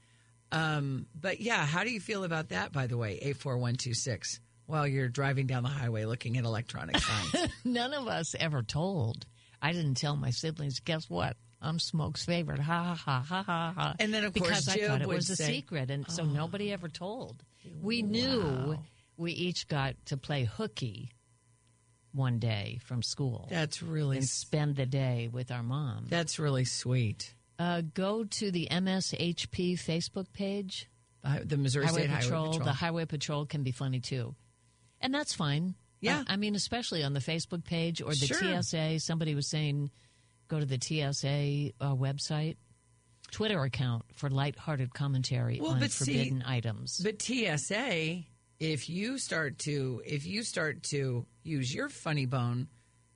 Um, 0.53 1.07
but 1.19 1.41
yeah, 1.41 1.65
how 1.65 1.85
do 1.85 1.91
you 1.91 2.01
feel 2.01 2.25
about 2.25 2.49
that? 2.49 2.73
By 2.73 2.89
the 2.89 2.97
way, 2.97 3.19
eight 3.23 3.37
four 3.37 3.57
one 3.59 3.77
two 3.77 3.95
six. 3.95 4.41
While 4.67 4.87
you're 4.87 5.09
driving 5.09 5.47
down 5.47 5.63
the 5.63 5.69
highway 5.69 6.05
looking 6.05 6.37
at 6.37 6.45
electronic 6.45 6.99
signs, 6.99 7.49
None 7.65 7.93
of 7.95 8.07
us 8.09 8.35
ever 8.39 8.63
told. 8.63 9.27
I 9.63 9.73
didn't 9.73 9.95
tell 9.97 10.17
my 10.17 10.31
siblings, 10.31 10.81
guess 10.81 11.09
what? 11.11 11.37
I'm 11.63 11.79
Smoke's 11.79 12.25
favorite. 12.25 12.61
Ha 12.61 12.95
ha 12.95 13.21
ha 13.27 13.43
ha 13.43 13.73
ha. 13.77 13.95
And 13.99 14.15
then, 14.15 14.25
of 14.25 14.33
because 14.33 14.49
course, 14.65 14.69
I 14.69 14.75
Jib 14.77 14.89
thought 14.89 15.03
it 15.03 15.09
was 15.09 15.29
a 15.29 15.37
say- 15.37 15.45
Oh. 15.45 15.53
secret, 15.53 15.91
and 15.91 16.11
so 16.11 16.25
nobody 16.25 16.73
ever 16.73 16.89
told. 16.89 17.43
We 17.83 18.01
knew 18.03 18.79
we 19.19 19.33
each 19.33 19.69
got 19.69 19.95
to 20.07 20.17
play 20.17 20.45
hooky 20.45 21.11
one 22.13 22.39
day 22.39 22.79
from 22.83 23.03
school 23.03 23.47
that's 23.51 23.83
really 23.83 24.17
and 24.17 24.27
spend 24.27 24.75
the 24.77 24.87
day 24.87 25.29
with 25.31 25.51
our 25.53 25.63
mom. 25.63 26.07
that's 26.09 26.39
really 26.39 26.65
sweet. 26.65 27.35
Uh, 27.59 27.83
go 27.95 28.25
to 28.25 28.51
the 28.51 28.67
MSHP 28.71 29.75
Facebook 29.79 30.33
page. 30.33 30.89
Uh, 31.23 31.41
the 31.45 31.59
Missouri 31.59 31.85
Highway 31.85 32.05
State 32.07 32.11
Patrol, 32.21 32.41
Highway 32.45 32.53
Patrol. 32.53 32.65
The 32.67 32.73
Highway 32.73 33.05
Patrol 33.05 33.45
can 33.45 33.63
be 33.63 33.71
funny 33.73 34.01
too, 34.01 34.35
and 35.03 35.13
that's 35.13 35.35
fine. 35.35 35.75
Yeah. 36.01 36.25
I, 36.27 36.35
I 36.35 36.37
mean, 36.37 36.55
especially 36.55 37.03
on 37.03 37.13
the 37.13 37.21
Facebook 37.21 37.65
page 37.65 38.01
or 38.03 38.11
the 38.11 38.27
Sure. 38.27 38.63
TSA. 38.63 39.01
Somebody 39.01 39.35
was 39.35 39.49
saying, 39.49 39.91
go 40.49 40.59
to 40.59 40.67
the 40.67 40.79
TSA 40.81 41.73
uh, 41.85 41.95
website, 41.95 42.57
Twitter 43.31 43.63
account 43.63 44.05
for 44.15 44.29
lighthearted 44.31 44.93
commentary 44.95 45.61
Well, 45.61 45.73
on 45.73 45.81
but 45.81 45.91
see- 45.91 46.05
forbidden 46.19 46.43
items. 46.47 47.01
But 47.05 47.21
TSA, 47.23 48.23
if 48.59 48.89
you 48.89 49.19
start 49.19 49.59
to 49.61 50.03
if 50.05 50.27
you 50.27 50.43
start 50.43 50.83
to 50.91 51.27
use 51.43 51.73
your 51.75 51.89
funny 51.89 52.27
bone 52.27 52.69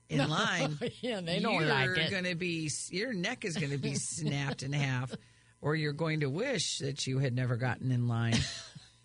in 0.09 0.27
line, 0.29 0.77
Yeah, 1.01 1.21
they 1.21 1.39
don't 1.39 1.55
you're 1.55 1.65
like 1.69 1.89
it. 1.97 2.09
going 2.11 2.23
to 2.25 2.35
be 2.35 2.69
your 2.91 3.13
neck 3.13 3.43
is 3.45 3.57
going 3.57 3.71
to 3.71 3.77
be 3.77 3.95
snapped 3.95 4.63
in 4.63 4.71
half, 4.73 5.13
or 5.61 5.75
you're 5.75 5.91
going 5.93 6.19
to 6.21 6.29
wish 6.29 6.77
that 6.79 7.05
you 7.07 7.19
had 7.19 7.35
never 7.35 7.57
gotten 7.57 7.91
in 7.91 8.07
line. 8.07 8.37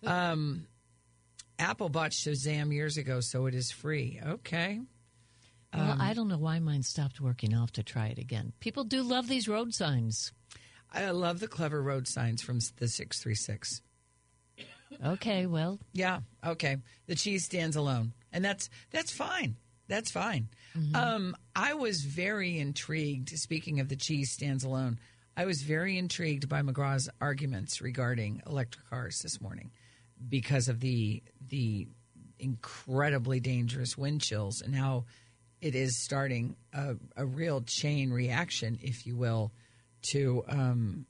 Um, 0.05 0.65
Apple 1.61 1.89
bought 1.89 2.11
Shazam 2.11 2.73
years 2.73 2.97
ago, 2.97 3.19
so 3.19 3.45
it 3.45 3.53
is 3.53 3.71
free. 3.71 4.19
Okay. 4.25 4.81
well, 5.73 5.91
um, 5.91 6.01
I 6.01 6.13
don't 6.13 6.27
know 6.27 6.39
why 6.39 6.57
mine 6.57 6.81
stopped 6.81 7.21
working. 7.21 7.53
I'll 7.53 7.61
have 7.61 7.71
to 7.73 7.83
try 7.83 8.07
it 8.07 8.17
again. 8.17 8.51
People 8.59 8.83
do 8.83 9.03
love 9.03 9.27
these 9.27 9.47
road 9.47 9.73
signs. 9.73 10.33
I 10.91 11.11
love 11.11 11.39
the 11.39 11.47
clever 11.47 11.81
road 11.81 12.07
signs 12.07 12.41
from 12.41 12.59
the 12.77 12.87
636. 12.87 13.81
Okay, 15.05 15.45
well, 15.45 15.79
Yeah. 15.93 16.19
Okay. 16.45 16.77
The 17.05 17.15
cheese 17.15 17.45
stands 17.45 17.75
alone, 17.75 18.13
and 18.33 18.43
that's 18.43 18.69
that's 18.89 19.11
fine. 19.11 19.55
That's 19.87 20.11
fine. 20.11 20.49
Um, 20.93 21.35
I 21.55 21.73
was 21.75 22.03
very 22.03 22.57
intrigued. 22.57 23.29
Speaking 23.37 23.79
of 23.79 23.87
the 23.89 23.95
cheese 23.95 24.31
stands 24.31 24.63
alone, 24.63 24.99
I 25.37 25.45
was 25.45 25.61
very 25.61 25.97
intrigued 25.97 26.49
by 26.49 26.61
McGraw's 26.61 27.09
arguments 27.19 27.81
regarding 27.81 28.41
electric 28.45 28.89
cars 28.89 29.19
this 29.21 29.39
morning 29.41 29.71
because 30.29 30.67
of 30.67 30.79
the 30.79 31.21
the 31.49 31.87
incredibly 32.39 33.39
dangerous 33.39 33.97
wind 33.97 34.21
chills 34.21 34.61
and 34.61 34.75
how 34.75 35.05
it 35.61 35.75
is 35.75 36.01
starting 36.03 36.55
a, 36.73 36.95
a 37.15 37.25
real 37.25 37.61
chain 37.61 38.11
reaction, 38.11 38.79
if 38.81 39.05
you 39.05 39.15
will, 39.15 39.51
to 40.11 40.43
um, 40.49 41.05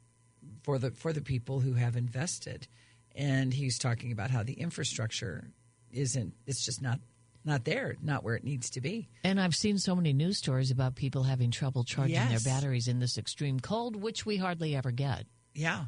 for 0.64 0.78
the 0.78 0.92
for 0.92 1.14
the 1.14 1.22
people 1.22 1.60
who 1.62 1.74
have 1.74 1.96
invested. 1.96 2.68
And 3.16 3.54
he's 3.54 3.78
talking 3.78 4.12
about 4.12 4.30
how 4.32 4.44
the 4.44 4.54
infrastructure 4.54 5.50
isn't 5.92 6.34
it's 6.46 6.66
just 6.66 6.82
not 6.82 7.00
not 7.44 7.66
there, 7.66 7.96
not 8.04 8.24
where 8.24 8.36
it 8.36 8.44
needs 8.44 8.70
to 8.72 8.82
be. 8.82 9.10
and 9.24 9.40
I've 9.42 9.56
seen 9.56 9.80
so 9.80 9.96
many 9.96 10.14
news 10.14 10.38
stories 10.38 10.70
about 10.70 10.96
people 10.96 11.24
having 11.24 11.50
trouble 11.50 11.84
charging 11.84 12.14
Yes. 12.16 12.30
their 12.44 12.54
batteries 12.54 12.88
in 12.88 13.00
this 13.00 13.18
extreme 13.18 13.60
cold, 13.60 13.96
which 13.96 14.26
we 14.28 14.38
hardly 14.38 14.76
ever 14.76 14.92
get. 14.92 15.26
Yeah. 15.56 15.86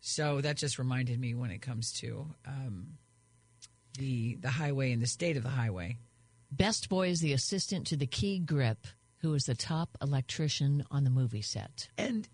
So 0.00 0.40
that 0.40 0.56
just 0.56 0.78
reminded 0.78 1.20
me 1.20 1.34
when 1.34 1.50
it 1.50 1.60
comes 1.60 1.92
to 2.00 2.26
um, 2.46 2.98
the 3.98 4.36
the 4.36 4.50
highway 4.50 4.92
and 4.92 5.02
the 5.02 5.06
state 5.06 5.36
of 5.36 5.42
the 5.42 5.50
highway. 5.50 5.98
Best 6.50 6.88
Boy 6.88 7.08
is 7.08 7.20
the 7.20 7.32
assistant 7.32 7.86
to 7.88 7.96
the 7.96 8.06
key 8.06 8.38
grip, 8.38 8.86
who 9.18 9.34
is 9.34 9.44
the 9.44 9.54
top 9.54 9.96
electrician 10.02 10.84
on 10.90 11.04
the 11.04 11.10
movie 11.10 11.42
set. 11.42 11.88
And 11.96 12.28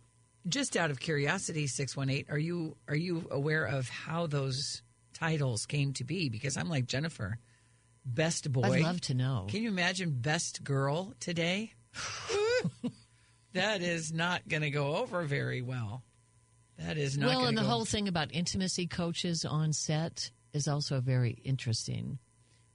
just 0.48 0.76
out 0.76 0.90
of 0.90 1.00
curiosity, 1.00 1.66
six 1.66 1.96
one 1.96 2.08
eight, 2.08 2.26
are 2.30 2.38
you 2.38 2.76
are 2.88 2.96
you 2.96 3.26
aware 3.30 3.64
of 3.64 3.88
how 3.88 4.26
those 4.26 4.82
titles 5.12 5.66
came 5.66 5.92
to 5.94 6.04
be? 6.04 6.28
Because 6.28 6.56
I'm 6.56 6.68
like 6.68 6.86
Jennifer, 6.86 7.38
best 8.04 8.50
boy. 8.50 8.62
I'd 8.62 8.82
love 8.82 9.00
to 9.02 9.14
know. 9.14 9.46
Can 9.48 9.62
you 9.62 9.68
imagine 9.68 10.10
best 10.20 10.62
girl 10.62 11.14
today? 11.18 11.72
that 13.54 13.82
is 13.82 14.12
not 14.12 14.46
going 14.48 14.62
to 14.62 14.70
go 14.70 14.96
over 14.96 15.22
very 15.24 15.62
well. 15.62 16.04
That 16.78 16.98
is 16.98 17.16
not. 17.16 17.28
well, 17.28 17.46
and 17.46 17.56
the 17.56 17.62
go- 17.62 17.68
whole 17.68 17.84
thing 17.84 18.08
about 18.08 18.32
intimacy 18.34 18.86
coaches 18.86 19.44
on 19.44 19.72
set 19.72 20.30
is 20.52 20.68
also 20.68 21.00
very 21.00 21.32
interesting. 21.44 22.18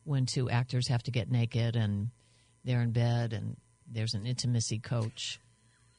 When 0.04 0.26
two 0.26 0.50
actors 0.50 0.88
have 0.88 1.04
to 1.04 1.12
get 1.12 1.30
naked 1.30 1.76
and 1.76 2.10
they're 2.66 2.82
in 2.82 2.92
bed, 2.92 3.34
and 3.34 3.58
there's 3.88 4.14
an 4.16 4.26
intimacy 4.26 4.80
coach. 4.80 5.40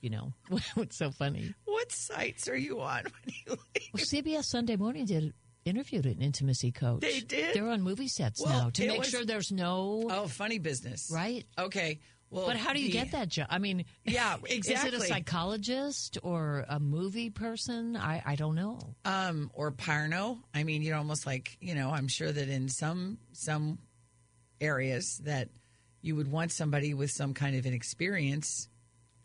You 0.01 0.11
know, 0.11 0.33
what's 0.75 0.97
so 0.97 1.13
funny? 1.13 1.55
What 1.65 1.93
sites 1.93 2.49
are 2.49 2.57
you 2.57 2.81
on 2.81 3.05
when 3.25 3.35
you 3.47 3.53
leave? 3.53 3.89
Well, 3.95 4.05
CBS 4.05 4.47
Sunday 4.47 4.75
Morning 4.75 5.05
did 5.07 5.33
interviewed 5.65 6.07
an 6.07 6.21
intimacy 6.21 6.73
coach. 6.73 7.03
They 7.03 7.21
did? 7.21 7.55
They're 7.55 7.69
on 7.69 7.83
movie 7.83 8.09
sets 8.09 8.41
Well, 8.45 8.65
now 8.65 8.71
to 8.71 8.87
make 8.89 8.99
was- 8.99 9.11
sure 9.11 9.25
there's 9.25 9.53
no. 9.53 10.09
Oh, 10.11 10.27
funny 10.27 10.59
business, 10.59 11.09
Right. 11.15 11.47
Okay. 11.57 12.01
Well, 12.33 12.47
but 12.47 12.57
how 12.57 12.73
do 12.73 12.81
you 12.81 12.87
the- 12.87 12.93
get 12.93 13.13
that 13.13 13.29
job? 13.29 13.47
I 13.51 13.59
mean, 13.59 13.85
Yeah, 14.05 14.37
exactly. 14.45 14.89
Is 14.97 15.03
it 15.03 15.05
a 15.05 15.07
psychologist 15.07 16.19
or 16.23 16.65
a 16.69 16.81
movie 16.81 17.29
person? 17.31 17.97
I, 17.97 18.23
I 18.25 18.37
don't 18.37 18.55
know. 18.55 18.79
um, 19.05 19.51
or 19.55 19.71
Parno. 19.71 20.39
I 20.55 20.65
mean, 20.65 20.81
you're 20.83 20.97
almost 20.97 21.27
like 21.27 21.57
you 21.61 21.75
know. 21.75 21.91
I'm 21.91 22.09
sure 22.09 22.33
that 22.33 22.49
in 22.49 22.69
some 22.69 23.19
some 23.33 23.79
areas 24.61 25.19
that 25.25 25.49
you 26.01 26.17
would 26.17 26.31
want 26.31 26.53
somebody 26.53 26.95
with 26.95 27.11
some 27.11 27.35
kind 27.35 27.55
of 27.57 27.67
an 27.67 27.75
experience. 27.75 28.69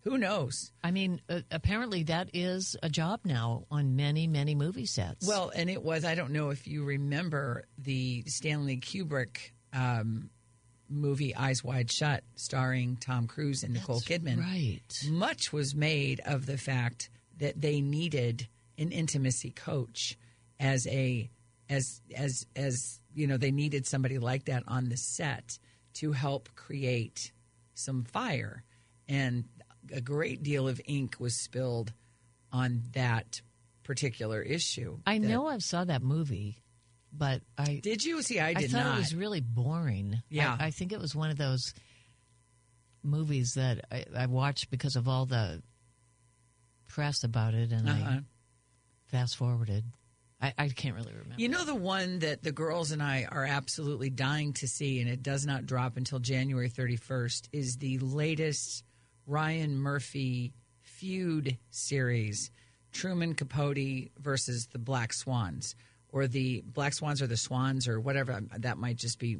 Who 0.01 0.17
knows? 0.17 0.71
I 0.83 0.91
mean, 0.91 1.19
uh, 1.27 1.41
apparently 1.51 2.03
that 2.03 2.29
is 2.33 2.77
a 2.81 2.89
job 2.89 3.21
now 3.25 3.65
on 3.69 3.95
many, 3.97 4.25
many 4.27 4.55
movie 4.55 4.85
sets. 4.85 5.27
Well, 5.27 5.51
and 5.53 5.69
it 5.69 5.83
was. 5.83 6.05
I 6.05 6.15
don't 6.15 6.31
know 6.31 6.49
if 6.49 6.65
you 6.67 6.83
remember 6.85 7.65
the 7.77 8.23
Stanley 8.25 8.77
Kubrick 8.77 9.51
um, 9.73 10.29
movie 10.89 11.35
Eyes 11.35 11.63
Wide 11.63 11.91
Shut, 11.91 12.23
starring 12.35 12.97
Tom 12.97 13.27
Cruise 13.27 13.63
and 13.63 13.73
Nicole 13.73 14.01
Kidman. 14.01 14.39
right. 14.39 14.81
much 15.09 15.51
was 15.53 15.75
made 15.75 16.19
of 16.25 16.45
the 16.45 16.57
fact 16.57 17.09
that 17.37 17.59
they 17.61 17.81
needed 17.81 18.47
an 18.77 18.91
intimacy 18.91 19.51
coach 19.51 20.17
as 20.59 20.87
a 20.87 21.29
as 21.69 22.01
as 22.15 22.45
as 22.55 22.99
you 23.13 23.27
know 23.27 23.37
they 23.37 23.51
needed 23.51 23.85
somebody 23.85 24.17
like 24.19 24.45
that 24.45 24.63
on 24.67 24.89
the 24.89 24.97
set 24.97 25.59
to 25.93 26.11
help 26.13 26.49
create 26.55 27.31
some 27.73 28.03
fire 28.03 28.63
and 29.07 29.43
a 29.93 30.01
great 30.01 30.41
deal 30.43 30.67
of 30.67 30.79
ink 30.85 31.15
was 31.19 31.35
spilled 31.35 31.93
on 32.51 32.81
that 32.93 33.41
particular 33.83 34.41
issue 34.41 34.97
I 35.05 35.19
that- 35.19 35.27
know 35.27 35.47
I've 35.47 35.63
saw 35.63 35.83
that 35.85 36.01
movie, 36.03 36.61
but 37.11 37.41
I 37.57 37.79
did 37.81 38.03
you 38.03 38.21
see 38.21 38.39
i 38.39 38.49
I 38.49 38.53
thought 38.53 38.71
not 38.85 38.95
it 38.95 38.99
was 38.99 39.15
really 39.15 39.41
boring. 39.41 40.21
Yeah. 40.29 40.55
I, 40.59 40.67
I 40.67 40.71
think 40.71 40.91
it 40.91 40.99
was 40.99 41.15
one 41.15 41.29
of 41.29 41.37
those 41.37 41.73
movies 43.03 43.53
that 43.55 43.85
I, 43.91 44.05
I 44.15 44.25
watched 44.25 44.69
because 44.69 44.95
of 44.95 45.07
all 45.07 45.25
the 45.25 45.61
press 46.87 47.23
about 47.23 47.53
it, 47.53 47.71
and 47.71 47.87
Uh-huh. 47.87 48.09
I 48.09 48.19
fast 49.05 49.37
forwarded. 49.37 49.85
I, 50.39 50.53
I 50.57 50.69
can't 50.69 50.95
really 50.95 51.13
remember. 51.13 51.35
You 51.41 51.49
know 51.49 51.65
the 51.65 51.73
one 51.73 52.19
that 52.19 52.43
the 52.43 52.51
girls 52.51 52.91
and 52.91 53.01
I 53.01 53.25
are 53.31 53.45
absolutely 53.45 54.09
dying 54.11 54.53
to 54.53 54.67
see, 54.67 54.99
and 55.01 55.09
it 55.09 55.23
does 55.23 55.45
not 55.45 55.65
drop 55.65 55.97
until 55.97 56.19
January 56.19 56.69
31st, 56.69 57.47
is 57.53 57.77
the 57.77 57.97
latest 57.99 58.83
Ryan 59.25 59.77
Murphy 59.77 60.53
feud 60.81 61.57
series, 61.71 62.51
Truman 62.91 63.33
Capote 63.33 64.11
versus 64.19 64.67
the 64.71 64.77
Black 64.79 65.11
Swans, 65.11 65.75
or 66.17 66.27
the 66.27 66.63
Black 66.65 66.93
Swans 66.93 67.21
or 67.21 67.27
the 67.27 67.37
Swans, 67.37 67.87
or 67.87 67.99
whatever. 67.99 68.41
That 68.57 68.77
might 68.77 68.97
just 68.97 69.19
be 69.19 69.37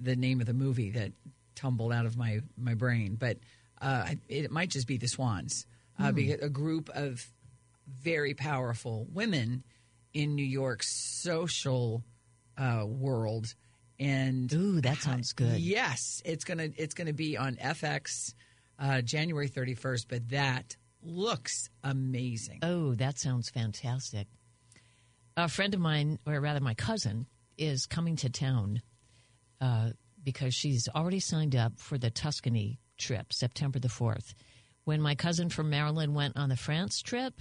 the 0.00 0.16
name 0.16 0.40
of 0.40 0.46
the 0.46 0.54
movie 0.54 0.90
that 0.90 1.12
tumbled 1.54 1.92
out 1.92 2.06
of 2.06 2.16
my 2.16 2.40
my 2.56 2.74
brain, 2.74 3.16
but 3.16 3.38
uh, 3.80 4.06
it 4.28 4.50
might 4.50 4.70
just 4.70 4.86
be 4.86 4.96
the 4.96 5.08
Swans, 5.08 5.66
uh, 5.98 6.12
because 6.12 6.40
a 6.40 6.48
group 6.48 6.88
of 6.90 7.26
very 7.88 8.34
powerful 8.34 9.06
women 9.12 9.64
in 10.14 10.34
New 10.34 10.46
York's 10.46 11.20
social 11.22 12.04
uh, 12.56 12.84
world. 12.86 13.54
And 13.98 14.52
Ooh, 14.52 14.80
that 14.80 14.98
sounds 14.98 15.32
good. 15.32 15.60
Yes, 15.60 16.22
it's 16.24 16.44
gonna 16.44 16.68
it's 16.76 16.94
gonna 16.94 17.12
be 17.12 17.36
on 17.36 17.56
FX 17.56 18.34
uh, 18.78 19.00
January 19.02 19.48
thirty 19.48 19.74
first. 19.74 20.08
But 20.08 20.28
that 20.30 20.76
looks 21.02 21.68
amazing. 21.84 22.60
Oh, 22.62 22.94
that 22.94 23.18
sounds 23.18 23.50
fantastic. 23.50 24.26
A 25.36 25.48
friend 25.48 25.72
of 25.74 25.80
mine, 25.80 26.18
or 26.26 26.40
rather 26.40 26.60
my 26.60 26.74
cousin, 26.74 27.26
is 27.56 27.86
coming 27.86 28.16
to 28.16 28.28
town 28.28 28.82
uh, 29.60 29.90
because 30.22 30.54
she's 30.54 30.88
already 30.94 31.20
signed 31.20 31.56
up 31.56 31.78
for 31.78 31.98
the 31.98 32.10
Tuscany 32.10 32.80
trip, 32.98 33.32
September 33.32 33.78
the 33.78 33.88
4th. 33.88 34.34
When 34.84 35.00
my 35.00 35.14
cousin 35.14 35.48
from 35.48 35.70
Maryland 35.70 36.14
went 36.14 36.36
on 36.36 36.48
the 36.48 36.56
France 36.56 37.00
trip, 37.00 37.34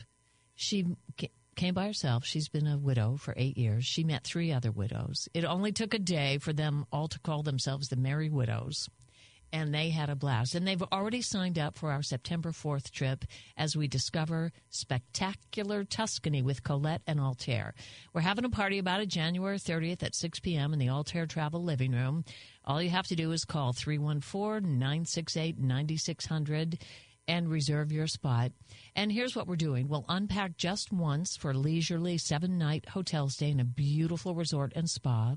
she 0.56 0.86
came 1.56 1.73
by 1.73 1.88
herself. 1.88 2.23
She's 2.25 2.49
been 2.49 2.67
a 2.67 2.77
widow 2.77 3.17
for 3.17 3.34
eight 3.36 3.58
years. 3.58 3.86
She 3.86 4.04
met 4.04 4.23
three 4.23 4.51
other 4.51 4.71
widows. 4.71 5.27
It 5.34 5.43
only 5.43 5.71
took 5.71 5.93
a 5.93 5.99
day 5.99 6.38
for 6.38 6.54
them 6.54 6.86
all 6.91 7.08
to 7.08 7.19
call 7.19 7.43
themselves 7.43 7.89
the 7.89 7.95
Merry 7.95 8.30
Widows 8.30 8.89
and 9.54 9.74
they 9.74 9.90
had 9.90 10.10
a 10.10 10.16
blast. 10.16 10.56
And 10.56 10.68
they've 10.68 10.84
already 10.92 11.22
signed 11.22 11.60
up 11.60 11.76
for 11.76 11.92
our 11.92 12.02
September 12.02 12.52
4th 12.52 12.92
trip 12.92 13.26
as 13.58 13.76
we 13.76 13.88
discover 13.88 14.52
spectacular 14.70 15.84
Tuscany 15.84 16.42
with 16.42 16.64
Collette 16.64 17.02
and 17.08 17.20
Altair. 17.20 17.74
We're 18.14 18.22
having 18.22 18.46
a 18.46 18.50
party 18.50 18.80
about 18.80 19.02
it 19.02 19.10
January 19.10 19.58
30th 19.58 20.04
at 20.04 20.16
6 20.16 20.40
p.m. 20.40 20.74
in 20.74 20.80
the 20.80 20.90
Altair 20.90 21.26
Travel 21.26 21.64
Living 21.64 21.92
Room. 21.92 22.24
All 22.66 22.82
you 22.82 22.90
have 22.90 23.08
to 23.08 23.16
do 23.16 23.32
is 23.32 23.46
call 23.46 23.74
314 23.74 24.78
968 24.80 25.60
9600 25.60 26.80
and 27.28 27.50
reserve 27.50 27.92
your 27.92 28.08
spot. 28.08 28.52
And 28.96 29.12
here's 29.12 29.36
what 29.36 29.48
we're 29.48 29.56
doing 29.56 29.88
we'll 29.88 30.06
unpack 30.10 30.58
just 30.58 30.92
once 30.92 31.38
for 31.38 31.54
leisurely 31.54 32.18
seven 32.18 32.58
night 32.58 32.90
hotel 32.90 33.30
stay 33.30 33.52
in 33.52 33.60
a 33.60 33.66
beautiful 33.66 34.36
resort 34.36 34.74
and 34.76 34.90
spa. 34.90 35.36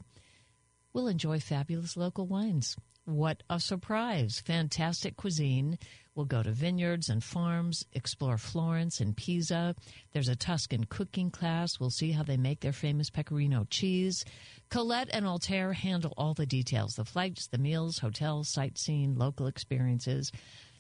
We'll 0.93 1.09
enjoy 1.09 1.41
fabulous 1.41 1.97
local 1.97 2.27
wines. 2.27 2.77
What 3.07 3.43
a 3.51 3.61
surprise! 3.61 4.41
Fantastic 4.41 5.19
cuisine. 5.19 5.79
We'll 6.15 6.25
go 6.25 6.43
to 6.43 6.53
vineyards 6.53 7.11
and 7.11 7.23
farms, 7.23 7.85
explore 7.93 8.39
Florence 8.39 8.99
and 8.99 9.15
Pisa. 9.15 9.75
There's 10.13 10.29
a 10.29 10.37
Tuscan 10.37 10.85
cooking 10.85 11.31
class. 11.31 11.79
We'll 11.79 11.91
see 11.91 12.13
how 12.13 12.23
they 12.23 12.39
make 12.39 12.61
their 12.61 12.73
famous 12.73 13.11
pecorino 13.11 13.67
cheese. 13.69 14.25
Collette 14.71 15.11
and 15.13 15.27
Altair 15.27 15.75
handle 15.75 16.15
all 16.17 16.33
the 16.33 16.47
details 16.47 16.95
the 16.95 17.05
flights, 17.05 17.47
the 17.47 17.59
meals, 17.59 17.99
hotels, 17.99 18.49
sightseeing, 18.49 19.17
local 19.17 19.49
experiences. 19.49 20.33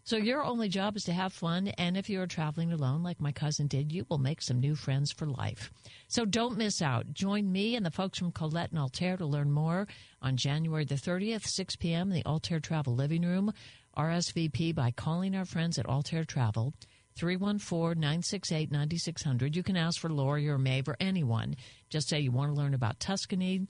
So 0.07 0.19
your 0.19 0.45
only 0.45 0.69
job 0.69 0.97
is 0.97 1.05
to 1.05 1.15
have 1.15 1.33
fun, 1.33 1.69
and 1.69 1.97
if 1.97 2.11
you're 2.11 2.27
traveling 2.27 2.73
alone 2.73 3.03
like 3.03 3.23
my 3.23 3.33
cousin 3.33 3.69
did, 3.69 3.91
you 3.91 4.05
will 4.11 4.19
make 4.19 4.43
some 4.43 4.61
new 4.61 4.75
friends 4.75 5.11
for 5.11 5.27
life. 5.27 5.71
So 6.09 6.27
don't 6.27 6.59
miss 6.59 6.83
out. 6.83 7.15
Join 7.15 7.51
me 7.51 7.75
and 7.75 7.87
the 7.87 7.91
folks 7.91 8.19
from 8.19 8.31
Collette 8.31 8.71
and 8.71 8.79
Altair 8.79 9.17
to 9.17 9.25
learn 9.25 9.51
more 9.51 9.89
on 10.25 10.37
January 10.37 10.85
the 10.85 10.97
30th, 10.97 11.47
6 11.47 11.77
p.m. 11.77 12.11
the 12.11 12.25
Altair 12.25 12.59
Travel 12.59 12.97
Living 12.97 13.23
Room. 13.23 13.53
RSVP 13.97 14.75
by 14.75 14.91
calling 14.91 15.37
our 15.37 15.45
friends 15.45 15.79
at 15.79 15.87
Altair 15.87 16.25
Travel. 16.25 16.75
314-968-9600. 17.19 19.55
You 19.55 19.63
can 19.63 19.77
ask 19.77 20.01
for 20.01 20.11
Lori 20.11 20.49
or 20.49 20.59
Maeve 20.59 20.89
or 20.89 20.97
anyone. 20.99 21.55
Just 21.91 22.09
say 22.09 22.19
you 22.19 22.33
want 22.33 22.53
to 22.53 22.61
learn 22.61 22.75
about 22.75 22.99
Tuscany, 22.99 23.69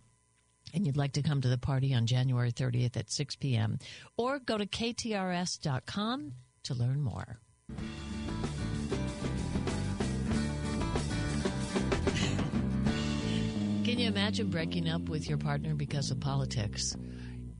and 0.72 0.86
you'd 0.86 0.96
like 0.96 1.12
to 1.12 1.22
come 1.22 1.42
to 1.42 1.48
the 1.48 1.58
party 1.58 1.92
on 1.92 2.06
January 2.06 2.52
30th 2.52 2.96
at 2.96 3.10
6 3.10 3.36
p.m. 3.36 3.78
Or 4.16 4.38
go 4.38 4.56
to 4.56 4.66
ktrs.com 4.66 6.32
to 6.62 6.74
learn 6.74 7.02
more. 7.02 7.38
Can 13.94 14.00
you 14.00 14.08
imagine 14.08 14.48
breaking 14.48 14.88
up 14.88 15.08
with 15.08 15.28
your 15.28 15.38
partner 15.38 15.76
because 15.76 16.10
of 16.10 16.18
politics? 16.18 16.96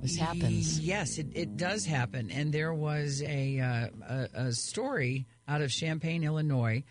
This 0.01 0.17
happens. 0.17 0.81
Yes, 0.81 1.17
it, 1.19 1.29
it 1.33 1.57
does 1.57 1.87
happen. 1.87 2.29
And 2.33 2.53
there 2.53 2.75
was 2.75 3.23
a, 3.23 3.61
uh, 3.61 3.87
a, 4.09 4.29
a 4.47 4.53
story 4.53 5.29
out 5.47 5.63
of 5.63 5.71
Champaign, 5.71 6.25
Illinois, 6.25 6.83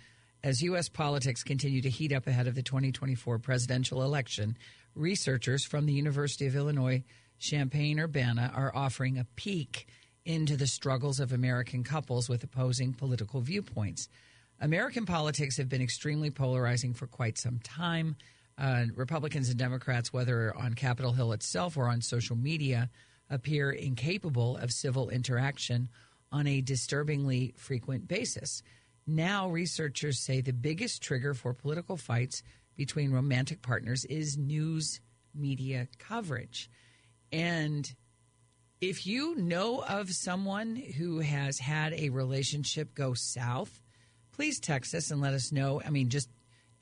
as 0.45 0.61
U.S. 0.61 0.87
politics 0.87 1.43
continue 1.43 1.81
to 1.81 1.89
heat 1.89 2.13
up 2.13 2.25
ahead 2.25 2.47
of 2.47 2.55
the 2.55 2.63
2024 2.63 3.37
presidential 3.39 4.01
election. 4.01 4.57
Researchers 4.95 5.65
from 5.65 5.87
the 5.87 5.93
University 5.93 6.47
of 6.47 6.55
Illinois 6.55 7.03
Champaign 7.37 7.99
Urbana 7.99 8.49
are 8.55 8.73
offering 8.73 9.17
a 9.17 9.27
peek 9.35 9.87
into 10.23 10.55
the 10.55 10.67
struggles 10.67 11.19
of 11.19 11.33
American 11.33 11.83
couples 11.83 12.29
with 12.29 12.45
opposing 12.45 12.93
political 12.93 13.41
viewpoints. 13.41 14.07
American 14.61 15.05
politics 15.05 15.57
have 15.57 15.67
been 15.67 15.81
extremely 15.81 16.31
polarizing 16.31 16.93
for 16.93 17.07
quite 17.07 17.37
some 17.37 17.59
time. 17.59 18.15
Uh, 18.57 18.85
Republicans 18.95 19.49
and 19.49 19.57
Democrats, 19.57 20.13
whether 20.13 20.55
on 20.55 20.73
Capitol 20.75 21.13
Hill 21.13 21.31
itself 21.31 21.75
or 21.75 21.87
on 21.87 22.01
social 22.01 22.35
media, 22.35 22.89
appear 23.29 23.71
incapable 23.71 24.57
of 24.57 24.71
civil 24.71 25.09
interaction 25.09 25.89
on 26.31 26.47
a 26.47 26.61
disturbingly 26.61 27.53
frequent 27.57 28.07
basis. 28.07 28.61
Now, 29.05 29.49
researchers 29.49 30.19
say 30.19 30.41
the 30.41 30.53
biggest 30.53 31.01
trigger 31.01 31.33
for 31.33 31.53
political 31.53 31.97
fights 31.97 32.43
between 32.75 33.11
romantic 33.11 33.61
partners 33.61 34.05
is 34.05 34.37
news 34.37 35.01
media 35.35 35.87
coverage. 35.99 36.69
And 37.31 37.91
if 38.81 39.05
you 39.07 39.35
know 39.35 39.81
of 39.81 40.11
someone 40.11 40.75
who 40.75 41.19
has 41.19 41.59
had 41.59 41.93
a 41.93 42.09
relationship 42.09 42.93
go 42.93 43.13
south, 43.13 43.81
please 44.31 44.59
text 44.59 44.93
us 44.93 45.11
and 45.11 45.21
let 45.21 45.33
us 45.33 45.51
know. 45.51 45.81
I 45.85 45.89
mean, 45.89 46.09
just 46.09 46.29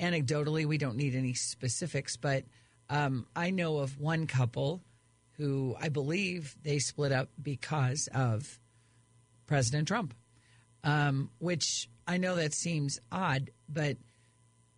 anecdotally, 0.01 0.65
we 0.65 0.77
don't 0.77 0.97
need 0.97 1.15
any 1.15 1.33
specifics, 1.33 2.17
but 2.17 2.43
um, 2.89 3.27
I 3.35 3.51
know 3.51 3.77
of 3.77 3.99
one 3.99 4.27
couple 4.27 4.81
who 5.37 5.75
I 5.79 5.89
believe 5.89 6.55
they 6.63 6.79
split 6.79 7.11
up 7.11 7.29
because 7.41 8.09
of 8.13 8.59
President 9.47 9.87
Trump, 9.87 10.13
um, 10.83 11.29
which 11.39 11.89
I 12.07 12.17
know 12.17 12.35
that 12.35 12.53
seems 12.53 12.99
odd, 13.11 13.51
but 13.69 13.97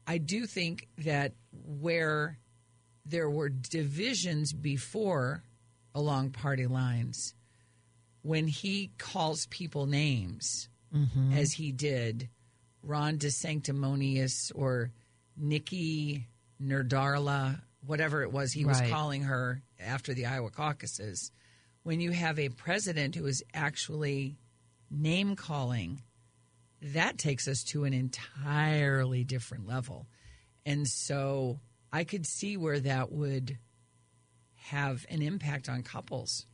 I 0.05 0.17
do 0.19 0.45
think 0.45 0.87
that 0.99 1.33
where 1.51 2.37
there 3.05 3.29
were 3.29 3.49
divisions 3.49 4.53
before 4.53 5.43
along 5.95 6.31
party 6.31 6.67
lines, 6.67 7.33
when 8.21 8.47
he 8.47 8.91
calls 8.97 9.47
people 9.47 9.85
names, 9.85 10.69
as 11.33 11.53
he 11.53 11.71
did, 11.71 12.29
Ron 12.83 13.17
DeSanctimonious 13.17 14.51
or 14.53 14.91
Nikki 15.37 16.27
Nerdarla, 16.61 17.61
whatever 17.85 18.21
it 18.23 18.31
was 18.31 18.51
he 18.53 18.65
was 18.65 18.79
calling 18.81 19.23
her 19.23 19.61
after 19.79 20.13
the 20.13 20.25
Iowa 20.25 20.49
caucuses, 20.49 21.31
when 21.83 21.99
you 21.99 22.11
have 22.11 22.39
a 22.39 22.49
president 22.49 23.15
who 23.15 23.25
is 23.25 23.43
actually 23.53 24.37
name 24.89 25.35
calling, 25.35 26.01
that 26.81 27.17
takes 27.17 27.47
us 27.47 27.63
to 27.65 27.83
an 27.83 27.93
entirely 27.93 29.23
different 29.23 29.67
level. 29.67 30.07
And 30.65 30.87
so 30.87 31.59
I 31.91 32.03
could 32.05 32.25
see 32.25 32.55
where 32.57 32.79
that 32.79 33.11
would 33.11 33.57
have 34.55 35.05
an 35.09 35.21
impact 35.21 35.67
on 35.67 35.83
couples. 35.83 36.45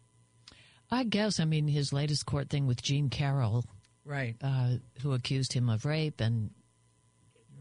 I 0.90 1.04
guess, 1.04 1.40
I 1.40 1.46
mean, 1.46 1.68
his 1.68 1.94
latest 1.94 2.26
court 2.26 2.50
thing 2.50 2.66
with 2.66 2.82
Jean 2.82 3.10
Carroll, 3.10 3.64
Right. 4.04 4.36
uh, 4.42 4.78
who 5.02 5.14
accused 5.14 5.54
him 5.54 5.70
of 5.70 5.86
rape 5.86 6.20
and 6.20 6.50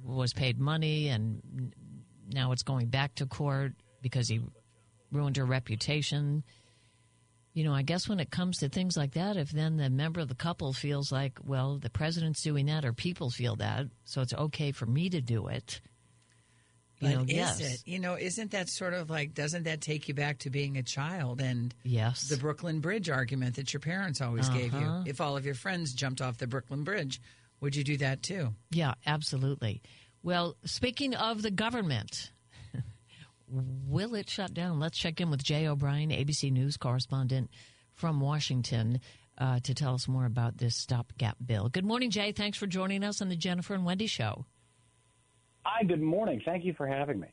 was 0.08 0.32
paid 0.32 0.58
money, 0.58 1.08
and 1.08 1.72
now 2.32 2.52
it's 2.52 2.62
going 2.62 2.86
back 2.86 3.14
to 3.16 3.26
court 3.26 3.72
because 4.02 4.28
he 4.28 4.40
ruined 5.12 5.36
her 5.36 5.44
reputation. 5.44 6.42
You 7.54 7.64
know, 7.64 7.74
I 7.74 7.82
guess 7.82 8.08
when 8.08 8.20
it 8.20 8.30
comes 8.30 8.58
to 8.58 8.68
things 8.68 8.96
like 8.96 9.14
that, 9.14 9.36
if 9.36 9.50
then 9.50 9.76
the 9.76 9.90
member 9.90 10.20
of 10.20 10.28
the 10.28 10.34
couple 10.34 10.72
feels 10.72 11.10
like, 11.10 11.38
well, 11.44 11.78
the 11.78 11.90
president's 11.90 12.42
doing 12.42 12.66
that, 12.66 12.84
or 12.84 12.92
people 12.92 13.30
feel 13.30 13.56
that, 13.56 13.86
so 14.04 14.20
it's 14.20 14.34
okay 14.34 14.72
for 14.72 14.86
me 14.86 15.10
to 15.10 15.20
do 15.20 15.48
it. 15.48 15.80
You 17.00 17.08
But 17.08 17.14
know, 17.14 17.22
is 17.22 17.30
yes, 17.30 17.60
it? 17.60 17.82
You 17.84 18.00
know, 18.00 18.16
isn't 18.18 18.50
that 18.52 18.68
sort 18.68 18.92
of 18.92 19.08
like, 19.08 19.32
doesn't 19.32 19.64
that 19.64 19.80
take 19.80 20.08
you 20.08 20.14
back 20.14 20.38
to 20.40 20.50
being 20.50 20.76
a 20.76 20.82
child 20.82 21.40
and 21.40 21.72
yes, 21.84 22.28
the 22.28 22.36
Brooklyn 22.36 22.80
Bridge 22.80 23.08
argument 23.08 23.56
that 23.56 23.72
your 23.72 23.80
parents 23.80 24.20
always 24.20 24.48
gave 24.48 24.72
you? 24.72 24.80
Uh-huh. 24.80 25.04
If 25.06 25.20
all 25.20 25.36
of 25.36 25.46
your 25.46 25.54
friends 25.54 25.92
jumped 25.92 26.20
off 26.20 26.38
the 26.38 26.48
Brooklyn 26.48 26.82
Bridge, 26.82 27.20
would 27.60 27.76
you 27.76 27.84
do 27.84 27.96
that 27.98 28.22
too? 28.22 28.54
Yeah, 28.70 28.94
absolutely. 29.06 29.82
Well, 30.22 30.56
speaking 30.64 31.14
of 31.14 31.42
the 31.42 31.50
government, 31.50 32.32
will 33.48 34.14
it 34.14 34.28
shut 34.28 34.52
down? 34.54 34.80
Let's 34.80 34.98
check 34.98 35.20
in 35.20 35.30
with 35.30 35.42
Jay 35.42 35.66
O'Brien, 35.66 36.10
ABC 36.10 36.50
News 36.52 36.76
correspondent 36.76 37.50
from 37.94 38.20
Washington. 38.20 39.00
uh, 39.38 39.60
to 39.62 39.72
tell 39.74 39.94
us 39.94 40.08
more 40.08 40.24
about 40.26 40.58
this 40.58 40.74
stopgap 40.76 41.36
bill. 41.44 41.68
Good 41.68 41.84
morning, 41.84 42.10
Jay. 42.10 42.32
Thanks 42.32 42.58
for 42.58 42.66
joining 42.66 43.04
us 43.04 43.22
on 43.22 43.28
the 43.28 43.36
Jennifer 43.36 43.72
and 43.74 43.84
Wendy 43.84 44.08
Show. 44.08 44.44
Hi, 45.64 45.84
good 45.84 46.02
morning. 46.02 46.42
Thank 46.44 46.64
you 46.64 46.74
for 46.74 46.86
having 46.86 47.20
me. 47.20 47.28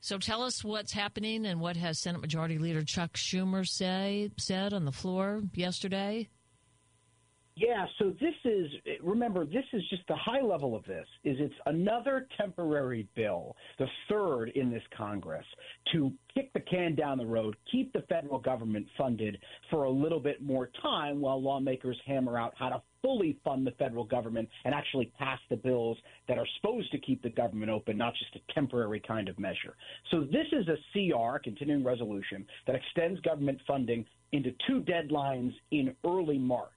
So 0.00 0.18
tell 0.18 0.42
us 0.42 0.62
what's 0.64 0.92
happening 0.92 1.46
and 1.46 1.60
what 1.60 1.76
has 1.76 1.98
Senate 1.98 2.20
Majority 2.20 2.58
Leader 2.58 2.82
Chuck 2.82 3.14
Schumer 3.14 3.66
say 3.66 4.30
said 4.38 4.72
on 4.72 4.84
the 4.84 4.92
floor 4.92 5.42
yesterday. 5.54 6.28
Yeah, 7.56 7.86
so 8.00 8.12
this 8.20 8.34
is 8.44 8.66
remember 9.00 9.46
this 9.46 9.64
is 9.72 9.82
just 9.88 10.02
the 10.08 10.16
high 10.16 10.40
level 10.40 10.74
of 10.74 10.84
this 10.86 11.06
is 11.22 11.36
it's 11.38 11.54
another 11.66 12.26
temporary 12.36 13.06
bill, 13.14 13.54
the 13.78 13.86
third 14.08 14.50
in 14.56 14.72
this 14.72 14.82
Congress 14.96 15.46
to 15.92 16.12
kick 16.34 16.52
the 16.52 16.60
can 16.60 16.96
down 16.96 17.16
the 17.16 17.26
road, 17.26 17.54
keep 17.70 17.92
the 17.92 18.02
federal 18.08 18.40
government 18.40 18.88
funded 18.98 19.38
for 19.70 19.84
a 19.84 19.90
little 19.90 20.18
bit 20.18 20.42
more 20.42 20.70
time 20.82 21.20
while 21.20 21.40
lawmakers 21.40 21.96
hammer 22.04 22.36
out 22.36 22.54
how 22.58 22.70
to 22.70 22.82
fully 23.02 23.38
fund 23.44 23.64
the 23.64 23.72
federal 23.72 24.04
government 24.04 24.48
and 24.64 24.74
actually 24.74 25.12
pass 25.16 25.38
the 25.48 25.56
bills 25.56 25.96
that 26.26 26.38
are 26.38 26.46
supposed 26.56 26.90
to 26.90 26.98
keep 26.98 27.22
the 27.22 27.30
government 27.30 27.70
open, 27.70 27.96
not 27.96 28.14
just 28.14 28.34
a 28.34 28.52
temporary 28.52 28.98
kind 28.98 29.28
of 29.28 29.38
measure. 29.38 29.76
So 30.10 30.22
this 30.22 30.46
is 30.50 30.66
a 30.66 30.76
CR, 30.92 31.38
continuing 31.38 31.84
resolution, 31.84 32.44
that 32.66 32.74
extends 32.74 33.20
government 33.20 33.60
funding 33.64 34.04
into 34.32 34.50
two 34.66 34.80
deadlines 34.80 35.52
in 35.70 35.94
early 36.04 36.38
March 36.38 36.70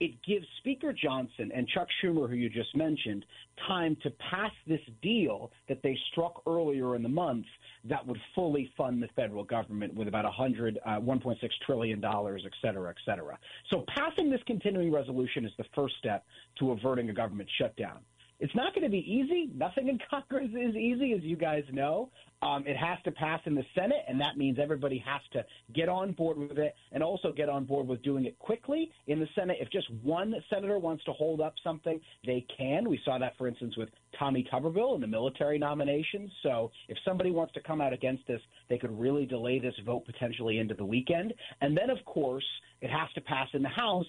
it 0.00 0.12
gives 0.22 0.46
Speaker 0.58 0.92
Johnson 0.92 1.50
and 1.54 1.66
Chuck 1.68 1.88
Schumer, 2.02 2.28
who 2.28 2.36
you 2.36 2.48
just 2.48 2.74
mentioned, 2.76 3.24
time 3.66 3.96
to 4.02 4.10
pass 4.30 4.52
this 4.66 4.80
deal 5.02 5.50
that 5.68 5.82
they 5.82 5.96
struck 6.12 6.42
earlier 6.46 6.96
in 6.96 7.02
the 7.02 7.08
month 7.08 7.46
that 7.84 8.06
would 8.06 8.18
fully 8.34 8.70
fund 8.76 9.02
the 9.02 9.08
federal 9.16 9.44
government 9.44 9.94
with 9.94 10.08
about 10.08 10.24
100, 10.24 10.78
uh, 10.84 11.00
1.6 11.00 11.36
trillion 11.64 12.00
dollars, 12.00 12.42
et 12.44 12.52
cetera, 12.60 12.90
et 12.90 12.96
cetera. 13.04 13.38
So 13.70 13.84
passing 13.94 14.30
this 14.30 14.40
continuing 14.46 14.92
resolution 14.92 15.44
is 15.44 15.52
the 15.56 15.64
first 15.74 15.94
step 15.98 16.24
to 16.58 16.72
averting 16.72 17.10
a 17.10 17.14
government 17.14 17.48
shutdown. 17.58 17.98
It's 18.38 18.54
not 18.54 18.74
going 18.74 18.84
to 18.84 18.90
be 18.90 18.98
easy. 18.98 19.50
Nothing 19.54 19.88
in 19.88 19.98
Congress 20.10 20.50
is 20.50 20.74
easy, 20.76 21.12
as 21.14 21.22
you 21.22 21.36
guys 21.36 21.64
know. 21.72 22.10
Um, 22.42 22.64
it 22.66 22.76
has 22.76 22.98
to 23.04 23.10
pass 23.10 23.40
in 23.46 23.54
the 23.54 23.64
Senate, 23.74 24.04
and 24.06 24.20
that 24.20 24.36
means 24.36 24.58
everybody 24.60 25.02
has 25.06 25.22
to 25.32 25.44
get 25.74 25.88
on 25.88 26.12
board 26.12 26.36
with 26.36 26.58
it 26.58 26.74
and 26.92 27.02
also 27.02 27.32
get 27.32 27.48
on 27.48 27.64
board 27.64 27.88
with 27.88 28.02
doing 28.02 28.26
it 28.26 28.38
quickly. 28.38 28.90
In 29.06 29.18
the 29.20 29.28
Senate, 29.34 29.56
if 29.58 29.70
just 29.70 29.90
one 30.02 30.34
senator 30.50 30.78
wants 30.78 31.02
to 31.04 31.12
hold 31.12 31.40
up 31.40 31.54
something, 31.64 31.98
they 32.26 32.44
can. 32.56 32.88
We 32.88 33.00
saw 33.04 33.18
that, 33.18 33.38
for 33.38 33.48
instance, 33.48 33.76
with 33.78 33.88
Tommy 34.18 34.46
Tuberville 34.52 34.94
and 34.94 35.02
the 35.02 35.08
military 35.08 35.58
nominations. 35.58 36.30
So 36.42 36.70
if 36.88 36.98
somebody 37.06 37.30
wants 37.30 37.54
to 37.54 37.60
come 37.62 37.80
out 37.80 37.94
against 37.94 38.26
this, 38.26 38.40
they 38.68 38.76
could 38.76 38.96
really 38.98 39.24
delay 39.24 39.58
this 39.58 39.74
vote 39.86 40.04
potentially 40.04 40.58
into 40.58 40.74
the 40.74 40.84
weekend. 40.84 41.32
And 41.62 41.76
then, 41.76 41.88
of 41.88 42.04
course, 42.04 42.44
it 42.82 42.90
has 42.90 43.08
to 43.14 43.22
pass 43.22 43.48
in 43.54 43.62
the 43.62 43.68
House 43.70 44.06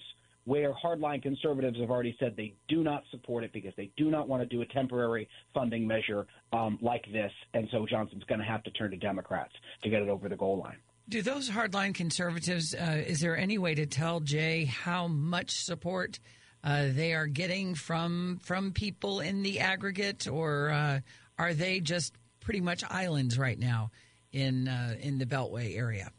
where 0.48 0.72
hardline 0.82 1.22
conservatives 1.22 1.78
have 1.78 1.90
already 1.90 2.16
said 2.18 2.34
they 2.34 2.54
do 2.68 2.82
not 2.82 3.02
support 3.10 3.44
it 3.44 3.52
because 3.52 3.74
they 3.76 3.90
do 3.98 4.10
not 4.10 4.26
want 4.28 4.40
to 4.42 4.46
do 4.46 4.62
a 4.62 4.66
temporary 4.66 5.28
funding 5.52 5.86
measure 5.86 6.26
um, 6.54 6.78
like 6.80 7.04
this. 7.12 7.30
And 7.52 7.68
so 7.70 7.84
Johnson's 7.84 8.24
going 8.24 8.38
to 8.38 8.46
have 8.46 8.62
to 8.62 8.70
turn 8.70 8.90
to 8.92 8.96
Democrats 8.96 9.52
to 9.82 9.90
get 9.90 10.00
it 10.00 10.08
over 10.08 10.26
the 10.26 10.36
goal 10.36 10.58
line. 10.58 10.78
Do 11.06 11.20
those 11.20 11.50
hardline 11.50 11.94
conservatives, 11.94 12.74
uh, 12.74 13.02
is 13.06 13.20
there 13.20 13.36
any 13.36 13.58
way 13.58 13.74
to 13.74 13.84
tell, 13.84 14.20
Jay, 14.20 14.64
how 14.64 15.06
much 15.06 15.50
support 15.50 16.18
uh, 16.64 16.86
they 16.92 17.12
are 17.12 17.26
getting 17.26 17.74
from 17.74 18.40
from 18.42 18.72
people 18.72 19.20
in 19.20 19.42
the 19.42 19.60
aggregate, 19.60 20.26
or 20.26 20.70
uh, 20.70 21.00
are 21.38 21.52
they 21.52 21.80
just 21.80 22.14
pretty 22.40 22.62
much 22.62 22.82
islands 22.88 23.38
right 23.38 23.58
now 23.58 23.90
in 24.32 24.66
uh, 24.66 24.96
in 24.98 25.18
the 25.18 25.26
Beltway 25.26 25.76
area? 25.76 26.10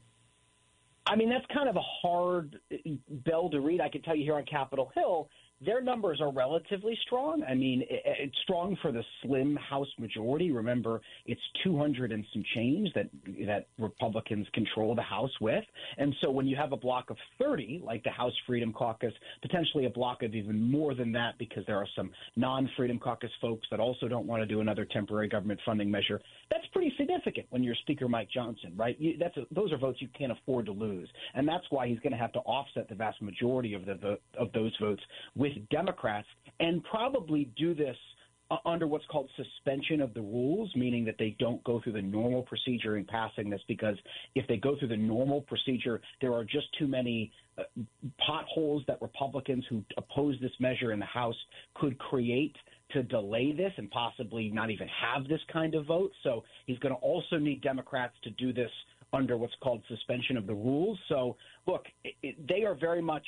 I 1.09 1.15
mean, 1.15 1.29
that's 1.29 1.45
kind 1.51 1.67
of 1.67 1.75
a 1.75 1.81
hard 1.81 2.59
uh, 2.71 2.75
bell 3.25 3.49
to 3.49 3.59
read. 3.59 3.81
I 3.81 3.89
can 3.89 4.01
tell 4.03 4.15
you 4.15 4.23
here 4.23 4.35
on 4.35 4.45
Capitol 4.45 4.91
Hill, 4.93 5.29
their 5.65 5.81
numbers 5.81 6.21
are 6.21 6.31
relatively 6.31 6.97
strong. 7.05 7.43
I 7.43 7.53
mean, 7.53 7.83
it's 7.89 8.35
strong 8.43 8.77
for 8.81 8.91
the 8.91 9.03
slim 9.21 9.57
House 9.57 9.87
majority. 9.97 10.51
Remember, 10.51 11.01
it's 11.25 11.41
200 11.63 12.11
and 12.11 12.25
some 12.33 12.43
change 12.55 12.89
that 12.93 13.09
that 13.45 13.67
Republicans 13.77 14.47
control 14.53 14.95
the 14.95 15.01
House 15.01 15.31
with, 15.41 15.63
and 15.97 16.15
so 16.21 16.31
when 16.31 16.47
you 16.47 16.55
have 16.55 16.71
a 16.71 16.77
block 16.77 17.09
of 17.09 17.17
30, 17.39 17.81
like 17.83 18.03
the 18.03 18.09
House 18.09 18.33
Freedom 18.47 18.71
Caucus, 18.71 19.13
potentially 19.41 19.85
a 19.85 19.89
block 19.89 20.23
of 20.23 20.33
even 20.33 20.71
more 20.71 20.95
than 20.95 21.11
that, 21.11 21.37
because 21.37 21.65
there 21.67 21.77
are 21.77 21.87
some 21.95 22.11
non-Freedom 22.35 22.99
Caucus 22.99 23.31
folks 23.41 23.67
that 23.71 23.79
also 23.79 24.07
don't 24.07 24.25
want 24.25 24.41
to 24.41 24.45
do 24.45 24.61
another 24.61 24.85
temporary 24.85 25.27
government 25.27 25.59
funding 25.65 25.91
measure. 25.91 26.21
That's 26.49 26.65
pretty 26.71 26.93
significant 26.97 27.47
when 27.49 27.63
you're 27.63 27.75
Speaker 27.75 28.07
Mike 28.07 28.29
Johnson, 28.33 28.73
right? 28.75 28.99
You, 28.99 29.17
that's 29.19 29.35
a, 29.37 29.45
those 29.51 29.71
are 29.71 29.77
votes 29.77 30.01
you 30.01 30.07
can't 30.17 30.31
afford 30.31 30.65
to 30.67 30.71
lose, 30.71 31.09
and 31.33 31.47
that's 31.47 31.65
why 31.69 31.87
he's 31.87 31.99
going 31.99 32.13
to 32.13 32.17
have 32.17 32.31
to 32.33 32.39
offset 32.39 32.87
the 32.87 32.95
vast 32.95 33.21
majority 33.21 33.73
of 33.73 33.85
the 33.85 34.17
of 34.37 34.51
those 34.53 34.71
votes 34.79 35.01
with 35.35 35.48
with 35.55 35.69
Democrats 35.69 36.27
and 36.59 36.83
probably 36.83 37.49
do 37.57 37.73
this 37.73 37.95
uh, 38.51 38.57
under 38.65 38.87
what's 38.87 39.05
called 39.11 39.29
suspension 39.35 40.01
of 40.01 40.13
the 40.13 40.21
rules, 40.21 40.71
meaning 40.75 41.05
that 41.05 41.15
they 41.19 41.35
don't 41.39 41.63
go 41.63 41.79
through 41.83 41.93
the 41.93 42.01
normal 42.01 42.41
procedure 42.43 42.97
in 42.97 43.05
passing 43.05 43.49
this 43.49 43.61
because 43.67 43.95
if 44.35 44.47
they 44.47 44.57
go 44.57 44.75
through 44.77 44.87
the 44.87 44.97
normal 44.97 45.41
procedure, 45.41 46.01
there 46.19 46.33
are 46.33 46.43
just 46.43 46.65
too 46.77 46.87
many 46.87 47.31
uh, 47.57 47.63
potholes 48.25 48.83
that 48.87 48.99
Republicans 49.01 49.63
who 49.69 49.83
oppose 49.97 50.35
this 50.41 50.51
measure 50.59 50.91
in 50.91 50.99
the 50.99 51.05
House 51.05 51.35
could 51.75 51.97
create 51.99 52.55
to 52.91 53.03
delay 53.03 53.51
this 53.51 53.71
and 53.77 53.89
possibly 53.91 54.49
not 54.49 54.71
even 54.71 54.87
have 54.87 55.27
this 55.27 55.41
kind 55.53 55.75
of 55.75 55.85
vote. 55.85 56.11
So 56.23 56.43
he's 56.65 56.79
going 56.79 56.93
to 56.93 57.01
also 57.01 57.37
need 57.37 57.61
Democrats 57.61 58.15
to 58.23 58.31
do 58.31 58.51
this 58.51 58.71
under 59.13 59.37
what's 59.37 59.53
called 59.61 59.83
suspension 59.87 60.37
of 60.37 60.47
the 60.47 60.53
rules. 60.53 60.97
So, 61.07 61.35
look, 61.67 61.85
it, 62.03 62.15
it, 62.23 62.47
they 62.47 62.63
are 62.63 62.75
very 62.75 63.01
much 63.01 63.25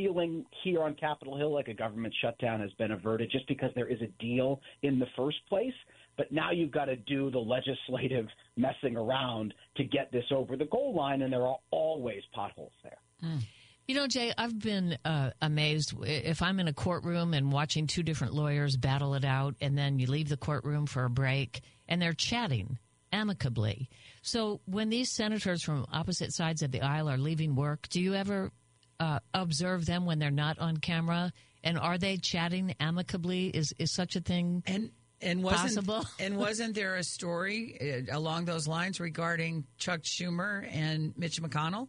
feeling 0.00 0.44
here 0.64 0.82
on 0.82 0.94
Capitol 0.94 1.36
Hill 1.36 1.52
like 1.52 1.68
a 1.68 1.74
government 1.74 2.14
shutdown 2.22 2.60
has 2.60 2.72
been 2.72 2.92
averted 2.92 3.30
just 3.30 3.46
because 3.48 3.70
there 3.74 3.88
is 3.88 4.00
a 4.00 4.06
deal 4.22 4.60
in 4.82 4.98
the 4.98 5.06
first 5.16 5.38
place. 5.48 5.74
But 6.16 6.32
now 6.32 6.50
you've 6.50 6.70
got 6.70 6.86
to 6.86 6.96
do 6.96 7.30
the 7.30 7.38
legislative 7.38 8.26
messing 8.56 8.96
around 8.96 9.54
to 9.76 9.84
get 9.84 10.10
this 10.12 10.24
over 10.30 10.56
the 10.56 10.66
goal 10.66 10.94
line, 10.94 11.22
and 11.22 11.32
there 11.32 11.46
are 11.46 11.56
always 11.70 12.22
potholes 12.34 12.72
there. 12.82 12.98
Mm. 13.24 13.40
You 13.88 13.94
know, 13.96 14.06
Jay, 14.06 14.32
I've 14.38 14.58
been 14.58 14.96
uh, 15.04 15.30
amazed 15.42 15.94
if 16.04 16.42
I'm 16.42 16.60
in 16.60 16.68
a 16.68 16.72
courtroom 16.72 17.34
and 17.34 17.50
watching 17.50 17.86
two 17.86 18.02
different 18.02 18.34
lawyers 18.34 18.76
battle 18.76 19.14
it 19.14 19.24
out, 19.24 19.56
and 19.60 19.76
then 19.76 19.98
you 19.98 20.06
leave 20.06 20.28
the 20.28 20.36
courtroom 20.36 20.86
for 20.86 21.04
a 21.04 21.10
break 21.10 21.60
and 21.88 22.00
they're 22.00 22.12
chatting 22.12 22.78
amicably. 23.12 23.88
So 24.22 24.60
when 24.66 24.90
these 24.90 25.10
senators 25.10 25.64
from 25.64 25.86
opposite 25.92 26.32
sides 26.32 26.62
of 26.62 26.70
the 26.70 26.82
aisle 26.82 27.10
are 27.10 27.18
leaving 27.18 27.56
work, 27.56 27.88
do 27.88 28.00
you 28.00 28.14
ever 28.14 28.52
uh, 29.00 29.18
observe 29.34 29.86
them 29.86 30.06
when 30.06 30.18
they're 30.18 30.30
not 30.30 30.58
on 30.58 30.76
camera? 30.76 31.32
And 31.64 31.78
are 31.78 31.98
they 31.98 32.18
chatting 32.18 32.74
amicably? 32.78 33.48
Is 33.48 33.74
is 33.78 33.92
such 33.92 34.14
a 34.16 34.20
thing 34.20 34.62
and 34.66 34.90
and 35.20 35.42
wasn't 35.42 35.86
possible? 35.86 36.04
and 36.20 36.36
wasn't 36.36 36.74
there 36.74 36.96
a 36.96 37.04
story 37.04 38.06
uh, 38.08 38.16
along 38.16 38.44
those 38.44 38.68
lines 38.68 39.00
regarding 39.00 39.64
Chuck 39.78 40.02
Schumer 40.02 40.66
and 40.72 41.12
Mitch 41.16 41.42
McConnell? 41.42 41.88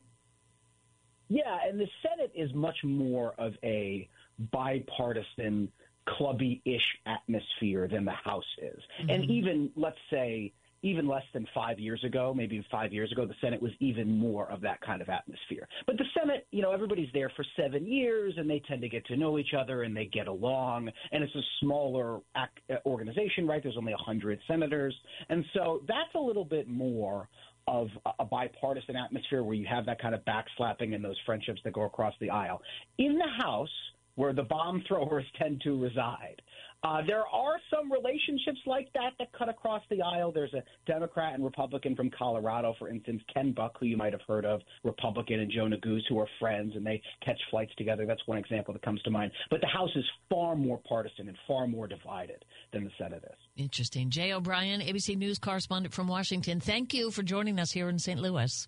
Yeah, 1.29 1.57
and 1.65 1.79
the 1.79 1.87
Senate 2.01 2.31
is 2.35 2.53
much 2.53 2.75
more 2.83 3.33
of 3.37 3.53
a 3.63 4.09
bipartisan, 4.51 5.71
clubby-ish 6.09 6.81
atmosphere 7.05 7.87
than 7.87 8.03
the 8.03 8.11
House 8.11 8.43
is, 8.61 8.79
mm-hmm. 8.99 9.09
and 9.09 9.31
even 9.31 9.69
let's 9.77 9.97
say 10.09 10.51
even 10.83 11.07
less 11.07 11.23
than 11.33 11.47
five 11.53 11.79
years 11.79 12.03
ago, 12.03 12.33
maybe 12.35 12.65
five 12.71 12.91
years 12.91 13.11
ago, 13.11 13.25
the 13.25 13.35
Senate 13.41 13.61
was 13.61 13.71
even 13.79 14.17
more 14.17 14.49
of 14.51 14.61
that 14.61 14.81
kind 14.81 15.01
of 15.01 15.09
atmosphere. 15.09 15.67
But 15.85 15.97
the 15.97 16.05
Senate, 16.19 16.47
you 16.51 16.61
know, 16.61 16.71
everybody's 16.71 17.09
there 17.13 17.31
for 17.35 17.45
seven 17.55 17.85
years 17.85 18.33
and 18.37 18.49
they 18.49 18.61
tend 18.67 18.81
to 18.81 18.89
get 18.89 19.05
to 19.07 19.15
know 19.15 19.37
each 19.37 19.53
other 19.57 19.83
and 19.83 19.95
they 19.95 20.05
get 20.05 20.27
along. 20.27 20.89
And 21.11 21.23
it's 21.23 21.35
a 21.35 21.41
smaller 21.59 22.19
ac- 22.35 22.63
uh, 22.71 22.75
organization, 22.85 23.47
right? 23.47 23.61
There's 23.61 23.77
only 23.77 23.93
100 23.93 24.39
senators. 24.47 24.95
And 25.29 25.45
so 25.53 25.83
that's 25.87 26.13
a 26.15 26.19
little 26.19 26.45
bit 26.45 26.67
more 26.67 27.29
of 27.67 27.87
a 28.19 28.25
bipartisan 28.25 28.95
atmosphere 28.95 29.43
where 29.43 29.53
you 29.55 29.67
have 29.67 29.85
that 29.85 30.01
kind 30.01 30.15
of 30.15 30.21
backslapping 30.25 30.95
and 30.95 31.03
those 31.03 31.17
friendships 31.25 31.61
that 31.63 31.73
go 31.73 31.83
across 31.83 32.13
the 32.19 32.29
aisle. 32.29 32.59
In 32.97 33.17
the 33.17 33.43
House, 33.43 33.69
where 34.15 34.33
the 34.33 34.43
bomb 34.43 34.83
throwers 34.87 35.25
tend 35.39 35.61
to 35.61 35.79
reside. 35.81 36.41
Uh, 36.83 37.01
there 37.05 37.27
are 37.27 37.57
some 37.69 37.91
relationships 37.91 38.57
like 38.65 38.91
that 38.93 39.11
that 39.19 39.31
cut 39.37 39.49
across 39.49 39.83
the 39.91 40.01
aisle. 40.01 40.31
There's 40.31 40.53
a 40.55 40.63
Democrat 40.87 41.35
and 41.35 41.43
Republican 41.43 41.95
from 41.95 42.09
Colorado, 42.09 42.73
for 42.79 42.89
instance, 42.89 43.21
Ken 43.31 43.51
Buck, 43.51 43.77
who 43.79 43.85
you 43.85 43.97
might 43.97 44.13
have 44.13 44.21
heard 44.27 44.45
of, 44.45 44.61
Republican, 44.83 45.41
and 45.41 45.51
Joe 45.51 45.65
Neguse, 45.65 46.01
who 46.09 46.17
are 46.17 46.27
friends 46.39 46.75
and 46.75 46.83
they 46.83 46.99
catch 47.23 47.39
flights 47.51 47.71
together. 47.75 48.07
That's 48.07 48.25
one 48.25 48.39
example 48.39 48.73
that 48.73 48.81
comes 48.81 49.01
to 49.03 49.11
mind. 49.11 49.31
But 49.51 49.61
the 49.61 49.67
House 49.67 49.91
is 49.95 50.05
far 50.27 50.55
more 50.55 50.79
partisan 50.89 51.27
and 51.27 51.37
far 51.47 51.67
more 51.67 51.87
divided 51.87 52.43
than 52.73 52.83
the 52.83 52.91
Senate 52.97 53.23
is. 53.29 53.37
Interesting. 53.55 54.09
Jay 54.09 54.33
O'Brien, 54.33 54.81
ABC 54.81 55.15
News 55.15 55.37
correspondent 55.37 55.93
from 55.93 56.07
Washington. 56.07 56.59
Thank 56.59 56.95
you 56.95 57.11
for 57.11 57.21
joining 57.21 57.59
us 57.59 57.71
here 57.71 57.89
in 57.89 57.99
St. 57.99 58.19
Louis. 58.19 58.67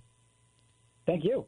Thank 1.08 1.24
you. 1.24 1.48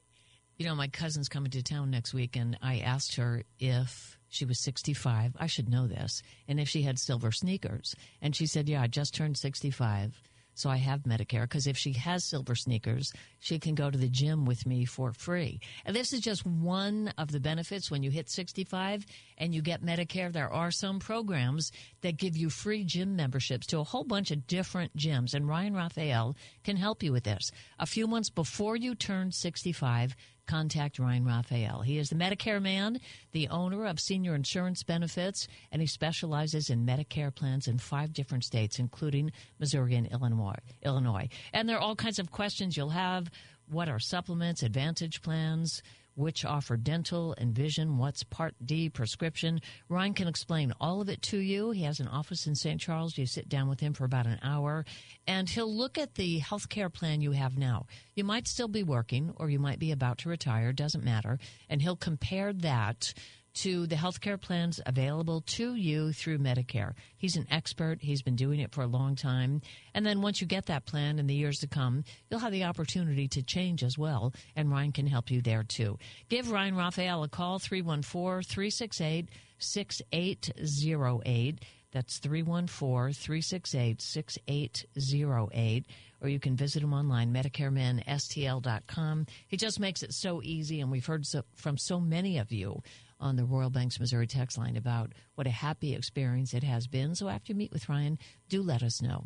You 0.58 0.66
know, 0.66 0.76
my 0.76 0.88
cousin's 0.88 1.28
coming 1.28 1.52
to 1.52 1.62
town 1.62 1.92
next 1.92 2.14
week, 2.14 2.38
and 2.38 2.58
I 2.62 2.80
asked 2.80 3.16
her 3.16 3.44
if 3.60 4.18
she 4.30 4.46
was 4.46 4.60
65. 4.60 5.36
I 5.38 5.48
should 5.48 5.70
know 5.70 5.88
this. 5.88 6.22
And 6.48 6.60
if 6.60 6.70
she 6.70 6.84
had 6.84 7.00
silver 7.00 7.32
sneakers. 7.32 7.96
And 8.22 8.36
she 8.36 8.48
said, 8.48 8.70
Yeah, 8.70 8.82
I 8.82 8.88
just 8.88 9.14
turned 9.14 9.38
65. 9.38 10.22
So 10.58 10.70
I 10.70 10.78
have 10.78 11.04
Medicare 11.04 11.44
because 11.44 11.68
if 11.68 11.78
she 11.78 11.92
has 11.94 12.24
silver 12.24 12.56
sneakers, 12.56 13.12
she 13.40 13.60
can 13.60 13.76
go 13.76 13.92
to 13.92 13.98
the 13.98 14.08
gym 14.08 14.46
with 14.46 14.66
me 14.66 14.86
for 14.86 15.12
free. 15.12 15.60
And 15.86 15.94
this 15.94 16.14
is 16.14 16.22
just 16.22 16.46
one 16.46 17.14
of 17.18 17.30
the 17.34 17.42
benefits 17.42 17.92
when 17.92 18.04
you 18.04 18.10
hit 18.10 18.30
65 18.30 19.06
and 19.38 19.54
you 19.54 19.62
get 19.62 19.84
Medicare. 19.84 20.32
There 20.32 20.52
are 20.52 20.72
some 20.72 21.00
programs 21.00 21.74
that 22.02 22.16
give 22.16 22.38
you 22.38 22.50
free 22.50 22.86
gym 22.86 23.18
memberships 23.18 23.68
to 23.68 23.80
a 23.80 23.84
whole 23.84 24.06
bunch 24.06 24.32
of 24.32 24.48
different 24.48 24.96
gyms. 24.96 25.34
And 25.34 25.48
Ryan 25.48 25.76
Raphael 25.76 26.38
can 26.64 26.78
help 26.78 27.04
you 27.04 27.12
with 27.12 27.26
this. 27.26 27.52
A 27.78 27.86
few 27.86 28.08
months 28.08 28.30
before 28.30 28.78
you 28.78 28.96
turn 28.96 29.34
65, 29.34 30.16
contact 30.46 31.00
Ryan 31.00 31.26
Raphael. 31.26 31.82
He 31.82 31.98
is 31.98 32.10
the 32.10 32.16
Medicare 32.16 32.62
man, 32.62 33.00
the 33.32 33.48
owner 33.50 33.86
of 33.86 34.00
senior 34.00 34.36
insurance 34.36 34.84
benefits, 34.84 35.48
and 35.72 35.82
he 35.82 35.88
specializes 35.88 36.70
in 36.70 36.86
Medicare 36.86 37.34
plans 37.34 37.68
in 37.68 37.78
five 37.78 38.14
different 38.14 38.44
states, 38.44 38.80
including 38.80 39.32
Missouri 39.60 39.96
and 39.96 40.08
Illinois. 40.08 40.56
Illinois. 40.84 41.30
And 41.54 41.68
there 41.68 41.78
are 41.78 41.82
all 41.82 41.96
kinds 41.96 42.20
of 42.20 42.32
questions 42.32 42.78
you'll 42.78 42.90
have. 42.90 43.30
What 43.70 43.90
are 43.90 44.00
supplements, 44.00 44.64
advantage 44.64 45.22
plans? 45.22 45.82
Which 46.16 46.46
offer 46.46 46.78
dental 46.78 47.36
and 47.38 47.54
vision, 47.54 47.98
what's 47.98 48.24
Part 48.24 48.56
D 48.66 48.90
prescription. 48.90 49.62
Ryan 49.90 50.14
can 50.14 50.28
explain 50.28 50.74
all 50.82 51.02
of 51.02 51.10
it 51.10 51.22
to 51.24 51.38
you. 51.38 51.72
He 51.72 51.84
has 51.84 52.00
an 52.00 52.08
office 52.08 52.48
in 52.48 52.56
St. 52.56 52.80
Charles. 52.80 53.18
You 53.18 53.26
sit 53.26 53.48
down 53.48 53.70
with 53.70 53.82
him 53.82 53.94
for 53.94 54.06
about 54.06 54.26
an 54.26 54.40
hour, 54.42 54.86
and 55.28 55.50
he'll 55.50 55.74
look 55.74 55.98
at 55.98 56.16
the 56.16 56.40
health 56.40 56.70
care 56.70 56.90
plan 56.90 57.22
you 57.22 57.32
have 57.32 57.58
now. 57.58 57.86
You 58.16 58.24
might 58.24 58.48
still 58.48 58.68
be 58.68 58.84
working, 58.84 59.34
or 59.36 59.50
you 59.50 59.60
might 59.60 59.80
be 59.80 59.92
about 59.92 60.18
to 60.20 60.30
retire, 60.30 60.74
doesn't 60.74 61.04
matter. 61.04 61.38
And 61.70 61.82
he'll 61.82 61.96
compare 61.96 62.54
that 62.54 63.14
to 63.56 63.88
the 63.88 63.96
healthcare 63.96 64.40
plans 64.40 64.80
available 64.86 65.42
to 65.42 65.74
you 65.76 66.14
through 66.14 66.38
Medicare. 66.38 66.94
He's 67.18 67.36
an 67.36 67.48
expert. 67.50 67.98
He's 68.02 68.22
been 68.22 68.36
doing 68.36 68.60
it 68.60 68.72
for 68.72 68.82
a 68.82 68.88
long 68.88 69.16
time. 69.16 69.62
And 69.94 70.06
then 70.06 70.22
once 70.22 70.42
you 70.42 70.48
get 70.48 70.68
that 70.68 70.86
plan 70.86 71.18
in 71.20 71.28
the 71.28 71.34
years 71.34 71.60
to 71.60 71.68
come, 71.68 72.04
you'll 72.30 72.42
have 72.42 72.52
the 72.52 72.66
opportunity 72.66 73.28
to 73.30 73.42
change 73.42 73.82
as 73.84 73.98
well. 73.98 74.34
And 74.56 74.70
Ryan 74.72 74.92
can 74.92 75.08
help 75.08 75.32
you 75.32 75.42
there 75.42 75.64
too. 75.64 75.98
Give 76.30 76.52
Ryan 76.52 76.76
Raphael 76.76 77.24
a 77.24 77.30
call, 77.30 77.58
314 77.60 78.44
368 78.44 79.30
6808. 79.58 81.64
That's 81.92 82.20
314 82.20 83.14
368 83.14 84.02
6808. 84.02 85.86
Or 86.22 86.28
you 86.28 86.40
can 86.40 86.58
visit 86.58 86.84
him 86.84 86.94
online, 86.94 87.34
MedicareMenSTL.com. 87.34 89.26
He 89.48 89.58
just 89.58 89.80
makes 89.80 90.04
it 90.04 90.14
so 90.14 90.42
easy, 90.44 90.82
and 90.82 90.92
we've 90.92 91.06
heard 91.06 91.26
so, 91.26 91.44
from 91.56 91.78
so 91.78 92.02
many 92.02 92.38
of 92.38 92.52
you 92.52 92.82
on 93.26 93.36
the 93.36 93.44
Royal 93.44 93.72
Banks 93.72 94.00
Missouri 94.00 94.28
text 94.28 94.56
line 94.58 94.78
about 94.78 95.12
what 95.34 95.48
a 95.48 95.52
happy 95.52 95.96
experience 95.96 96.54
it 96.54 96.64
has 96.64 96.86
been. 96.86 97.16
So 97.16 97.28
after 97.28 97.52
you 97.52 97.58
meet 97.58 97.74
with 97.74 97.90
Ryan, 97.90 98.20
do 98.48 98.62
let 98.62 98.84
us 98.84 99.02
know. 99.02 99.26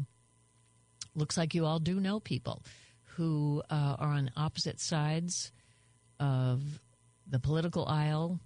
Looks 1.16 1.38
like 1.38 1.54
you 1.54 1.66
all 1.66 1.80
do 1.80 2.00
know 2.00 2.22
people 2.22 2.64
who 3.04 3.62
uh, 3.70 3.97
are 4.00 4.14
on 4.14 4.32
opposite 4.38 4.80
sides 4.80 5.52
of 6.18 6.62
the 7.28 7.39
political 7.39 7.86
aisle, 7.88 8.39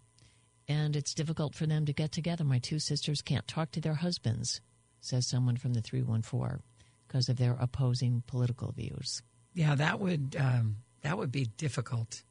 and 0.68 0.95
it's 0.95 1.14
difficult 1.14 1.54
for 1.54 1.68
them 1.68 1.86
to 1.86 1.93
get 1.93 2.12
together. 2.12 2.43
My 2.43 2.60
two 2.60 2.80
sisters 2.80 3.22
can't 3.22 3.47
talk 3.47 3.72
to 3.72 3.82
their 3.82 3.93
husbands, 3.93 4.60
says 5.01 5.28
someone 5.28 5.58
from 5.58 5.74
the 5.74 5.82
314, 5.82 6.62
because 7.08 7.30
of 7.30 7.38
their 7.38 7.56
opposing 7.60 8.24
political 8.26 8.72
views. 8.72 9.22
Yeah, 9.54 9.76
that 9.76 9.99
would 9.99 10.36
um, 10.39 10.78
that 11.04 11.16
would 11.16 11.32
be 11.32 11.45
difficult. 11.45 12.24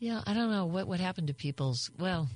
Yeah, 0.00 0.22
I 0.26 0.32
don't 0.32 0.50
know 0.50 0.64
what 0.64 0.88
what 0.88 0.98
happened 0.98 1.28
to 1.28 1.34
people's. 1.34 1.90
Well, 1.98 2.26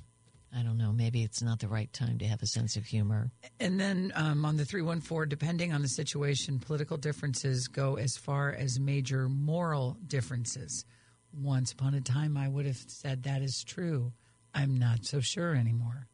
I 0.55 0.61
don't 0.61 0.77
know. 0.77 0.93
Maybe 0.93 1.23
it's 1.23 1.41
not 1.41 1.59
the 1.59 1.67
right 1.67 1.91
time 1.91 2.19
to 2.19 2.25
have 2.25 2.41
a 2.43 2.47
sense 2.47 2.77
of 2.77 2.85
humor. 2.85 3.31
And 3.59 3.79
then 3.79 4.13
um, 4.15 4.45
on 4.45 4.55
the 4.55 4.63
314, 4.63 5.27
depending 5.27 5.73
on 5.73 5.81
the 5.81 5.87
situation, 5.89 6.59
political 6.59 6.95
differences 6.95 7.67
go 7.67 7.95
as 7.97 8.15
far 8.15 8.53
as 8.53 8.79
major 8.79 9.27
moral 9.27 9.97
differences. 10.07 10.85
Once 11.33 11.73
upon 11.73 11.95
a 11.95 12.01
time, 12.01 12.37
I 12.37 12.47
would 12.47 12.67
have 12.67 12.77
said 12.87 13.23
that 13.23 13.41
is 13.41 13.63
true. 13.63 14.13
I'm 14.53 14.77
not 14.77 15.03
so 15.03 15.19
sure 15.19 15.55
anymore. 15.55 16.07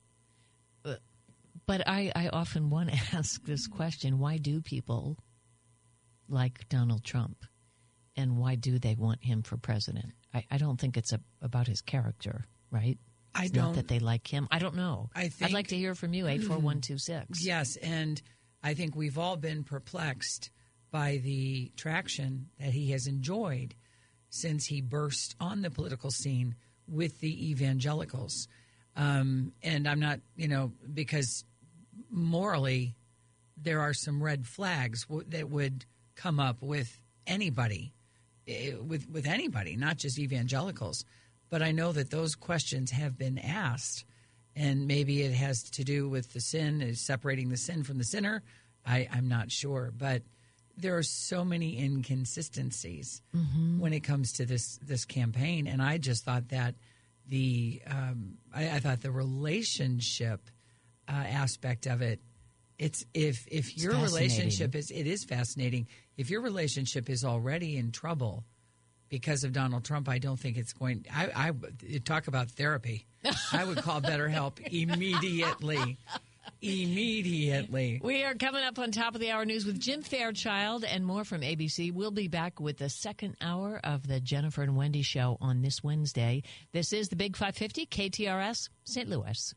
But 1.67 1.87
I, 1.87 2.11
I 2.15 2.29
often 2.29 2.69
want 2.69 2.91
to 2.91 2.95
ask 3.13 3.43
this 3.45 3.67
question 3.67 4.19
why 4.19 4.37
do 4.37 4.61
people 4.61 5.17
like 6.27 6.67
Donald 6.69 7.03
Trump? 7.03 7.43
And 8.17 8.37
why 8.37 8.55
do 8.55 8.79
they 8.79 8.95
want 8.95 9.23
him 9.23 9.41
for 9.41 9.57
president? 9.57 10.13
I, 10.33 10.45
I 10.51 10.57
don't 10.57 10.79
think 10.79 10.97
it's 10.97 11.13
a, 11.13 11.19
about 11.41 11.67
his 11.67 11.81
character, 11.81 12.45
right? 12.69 12.97
I 13.33 13.43
It's 13.43 13.51
don't. 13.51 13.65
Not 13.67 13.75
that 13.75 13.87
they 13.87 13.99
like 13.99 14.27
him. 14.27 14.47
I 14.51 14.59
don't 14.59 14.75
know. 14.75 15.09
I 15.15 15.31
I'd 15.41 15.51
like 15.53 15.67
to 15.67 15.77
hear 15.77 15.95
from 15.95 16.13
you, 16.13 16.27
84126. 16.27 17.45
Yes, 17.45 17.75
and 17.77 18.21
I 18.63 18.73
think 18.73 18.95
we've 18.95 19.17
all 19.17 19.37
been 19.37 19.63
perplexed 19.63 20.49
by 20.91 21.17
the 21.23 21.71
traction 21.77 22.47
that 22.59 22.73
he 22.73 22.91
has 22.91 23.07
enjoyed 23.07 23.75
since 24.29 24.65
he 24.65 24.81
burst 24.81 25.35
on 25.39 25.61
the 25.61 25.71
political 25.71 26.11
scene 26.11 26.55
with 26.87 27.19
the 27.19 27.49
evangelicals. 27.51 28.47
Um, 28.95 29.53
and 29.63 29.87
I'm 29.87 29.99
not, 30.01 30.19
you 30.35 30.49
know, 30.49 30.73
because 30.93 31.45
morally, 32.09 32.95
there 33.57 33.79
are 33.79 33.93
some 33.93 34.21
red 34.21 34.45
flags 34.45 35.05
w- 35.05 35.25
that 35.29 35.49
would 35.49 35.85
come 36.15 36.39
up 36.39 36.61
with 36.61 36.99
anybody, 37.25 37.93
with 38.47 39.09
with 39.09 39.25
anybody, 39.25 39.75
not 39.75 39.97
just 39.97 40.19
evangelicals. 40.19 41.05
But 41.49 41.61
I 41.61 41.71
know 41.71 41.91
that 41.91 42.11
those 42.11 42.35
questions 42.35 42.91
have 42.91 43.17
been 43.17 43.37
asked, 43.37 44.05
and 44.55 44.87
maybe 44.87 45.21
it 45.21 45.33
has 45.33 45.63
to 45.71 45.83
do 45.83 46.07
with 46.07 46.31
the 46.33 46.39
sin, 46.39 46.81
is 46.81 47.01
separating 47.01 47.49
the 47.49 47.57
sin 47.57 47.83
from 47.83 47.97
the 47.97 48.05
sinner. 48.05 48.41
I, 48.85 49.07
I'm 49.11 49.27
not 49.27 49.51
sure, 49.51 49.91
but 49.95 50.23
there 50.77 50.97
are 50.97 51.03
so 51.03 51.43
many 51.43 51.77
inconsistencies 51.83 53.21
when 53.79 53.93
it 53.93 53.99
comes 54.01 54.33
to 54.33 54.45
this 54.45 54.79
this 54.81 55.05
campaign, 55.05 55.67
and 55.67 55.81
I 55.81 55.97
just 55.97 56.23
thought 56.23 56.49
that 56.49 56.75
the 57.27 57.81
um, 57.87 58.37
I, 58.53 58.69
I 58.71 58.79
thought 58.79 59.01
the 59.01 59.11
relationship 59.11 60.49
uh, 61.07 61.11
aspect 61.11 61.85
of 61.85 62.01
it. 62.01 62.19
It's 62.79 63.05
if 63.13 63.47
if 63.51 63.77
your 63.77 63.93
fascinating. 63.93 64.13
relationship 64.15 64.75
is 64.75 64.89
it 64.89 65.05
is 65.05 65.23
fascinating. 65.23 65.87
If 66.17 66.29
your 66.29 66.41
relationship 66.41 67.09
is 67.09 67.23
already 67.23 67.77
in 67.77 67.91
trouble 67.91 68.43
because 69.09 69.43
of 69.43 69.53
Donald 69.53 69.83
Trump, 69.83 70.07
I 70.09 70.17
don't 70.17 70.39
think 70.39 70.57
it's 70.57 70.73
going. 70.73 71.05
I, 71.13 71.29
I 71.35 71.51
talk 72.05 72.27
about 72.27 72.49
therapy. 72.51 73.05
I 73.53 73.63
would 73.63 73.77
call 73.77 74.01
BetterHelp 74.01 74.59
immediately, 74.71 75.97
immediately. 76.61 77.99
We 78.03 78.23
are 78.23 78.33
coming 78.33 78.63
up 78.63 78.79
on 78.79 78.91
top 78.91 79.15
of 79.15 79.21
the 79.21 79.31
hour 79.31 79.45
news 79.45 79.65
with 79.65 79.79
Jim 79.79 80.01
Fairchild 80.01 80.83
and 80.83 81.05
more 81.05 81.23
from 81.23 81.41
ABC. 81.41 81.93
We'll 81.93 82.11
be 82.11 82.27
back 82.27 82.59
with 82.59 82.77
the 82.77 82.89
second 82.89 83.35
hour 83.41 83.79
of 83.83 84.07
the 84.07 84.19
Jennifer 84.19 84.63
and 84.63 84.75
Wendy 84.75 85.01
show 85.01 85.37
on 85.41 85.61
this 85.61 85.83
Wednesday. 85.83 86.43
This 86.71 86.93
is 86.93 87.09
the 87.09 87.15
Big 87.15 87.35
550 87.35 87.85
KTRS 87.87 88.69
St. 88.85 89.09
Louis. 89.09 89.53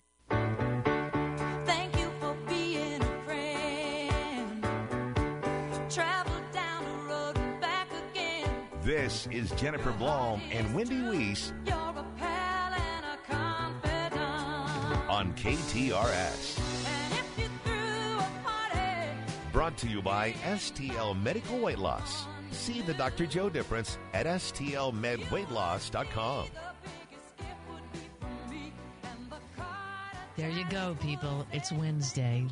This 8.84 9.26
is 9.30 9.50
Jennifer 9.52 9.92
Blome 9.92 10.42
and 10.52 10.74
Wendy 10.74 11.00
Wiese 11.00 11.54
You're 11.64 11.74
a 11.74 12.04
pal 12.18 12.74
and 12.74 13.04
a 13.06 13.16
confidant. 13.26 15.08
on 15.08 15.32
KTRS. 15.34 16.58
And 16.86 17.12
if 17.14 17.38
you 17.38 17.48
threw 17.64 18.18
a 18.18 18.28
party, 18.44 19.08
Brought 19.52 19.78
to 19.78 19.88
you 19.88 20.02
by 20.02 20.32
STL 20.44 21.14
Medical 21.22 21.58
Weight 21.60 21.78
Loss. 21.78 22.26
See 22.50 22.82
the 22.82 22.92
Dr. 22.94 23.24
Joe 23.26 23.48
difference 23.48 23.96
at 24.12 24.26
STLMedWeightLoss.com. 24.26 26.46
the 26.46 26.52
biggest 26.82 27.36
gift 27.38 27.50
would 27.70 27.92
be 27.94 28.00
from 28.20 28.36
me. 28.50 28.72
And 29.04 29.30
the 29.30 29.38
card 29.56 30.16
There 30.36 30.50
you 30.50 30.64
go, 30.68 30.94
people. 31.00 31.46
It's 31.52 31.72
Wednesday. 31.72 32.44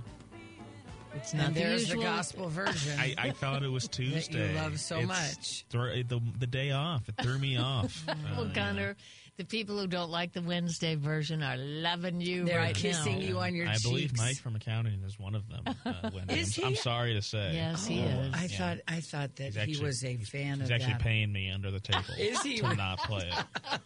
It's 1.15 1.35
not 1.35 1.47
And 1.49 1.55
the 1.55 1.61
there's 1.61 1.89
the 1.89 1.97
gospel 1.97 2.49
version. 2.51 2.99
I, 2.99 3.15
I 3.19 3.31
thought 3.31 3.63
it 3.63 3.69
was 3.71 3.87
Tuesday. 3.89 4.57
I 4.59 4.63
love 4.63 4.81
so 4.81 4.99
It's 4.99 5.09
much. 5.09 5.65
thro- 5.71 6.03
the, 6.03 6.21
the 6.39 6.47
day 6.47 6.71
off. 6.71 7.09
It 7.09 7.15
threw 7.23 7.39
me 7.39 7.57
off. 7.59 8.05
Well, 8.37 8.47
Uh, 8.47 8.53
Gunner, 8.55 8.97
the 9.39 9.45
people 9.45 9.79
who 9.79 9.87
don't 9.87 10.11
like 10.11 10.33
the 10.35 10.43
Wednesday 10.43 10.95
version 10.95 11.43
are 11.43 11.57
loving 11.57 12.21
you 12.21 12.45
They're 12.45 12.59
right 12.59 12.75
kissing 12.75 13.19
now. 13.19 13.25
you 13.25 13.39
on 13.39 13.55
your 13.55 13.67
I 13.67 13.73
cheeks. 13.73 13.83
believe 13.89 14.17
Mike 14.19 14.37
from 14.37 14.57
accounting 14.57 15.03
is 15.05 15.19
one 15.19 15.35
of 15.35 15.49
them. 15.49 15.65
Uh, 15.85 16.11
Is 16.29 16.59
I'm, 16.59 16.67
I'm 16.67 16.75
sorry 16.77 17.15
to 17.15 17.23
say. 17.23 17.53
Yes, 17.55 17.87
he 17.87 18.01
Uh, 18.03 18.05
is. 18.05 18.35
I 18.35 18.47
thought 18.49 18.79
I 18.87 19.01
thought 19.01 19.37
that 19.37 19.55
he's 19.55 19.79
he 19.79 19.85
was 19.85 20.05
a 20.05 20.17
fan 20.19 20.61
He's 20.61 20.69
of 20.69 20.73
actually 20.75 20.93
that. 20.95 21.03
paying 21.03 21.33
me 21.33 21.51
under 21.51 21.71
the 21.71 21.81
table 21.81 22.05
Is 22.19 22.43
he? 22.43 22.59
to 22.59 22.75
not 22.75 22.99
play 22.99 23.31
it. 23.31 23.81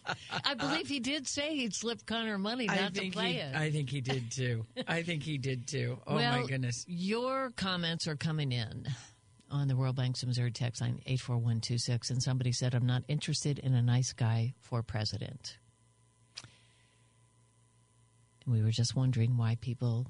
I 0.45 0.53
believe 0.53 0.87
he 0.87 0.99
did 0.99 1.27
say 1.27 1.55
he'd 1.55 1.73
slip 1.73 2.05
Connor 2.05 2.37
money 2.37 2.69
I 2.69 2.75
not 2.81 2.93
to 2.95 3.09
play 3.11 3.33
he, 3.33 3.37
it. 3.39 3.55
I 3.55 3.71
think 3.71 3.89
he 3.89 4.01
did 4.01 4.31
too. 4.31 4.65
I 4.87 5.01
think 5.03 5.23
he 5.23 5.37
did 5.37 5.67
too. 5.67 5.97
Oh 6.05 6.15
well, 6.15 6.41
my 6.41 6.45
goodness. 6.47 6.83
Your 6.87 7.51
comments 7.55 8.07
are 8.07 8.15
coming 8.17 8.51
in 8.51 8.85
on 9.49 9.67
the 9.67 9.75
Royal 9.75 9.93
Banks 9.93 10.25
Missouri 10.25 10.51
text 10.51 10.81
line 10.81 11.01
84126, 11.05 12.09
and 12.09 12.21
somebody 12.21 12.51
said, 12.51 12.73
I'm 12.75 12.85
not 12.85 13.03
interested 13.07 13.59
in 13.59 13.73
a 13.73 13.81
nice 13.81 14.13
guy 14.13 14.53
for 14.61 14.83
president. 14.83 15.57
And 18.45 18.53
we 18.53 18.61
were 18.61 18.71
just 18.71 18.95
wondering 18.95 19.37
why 19.37 19.57
people 19.59 20.07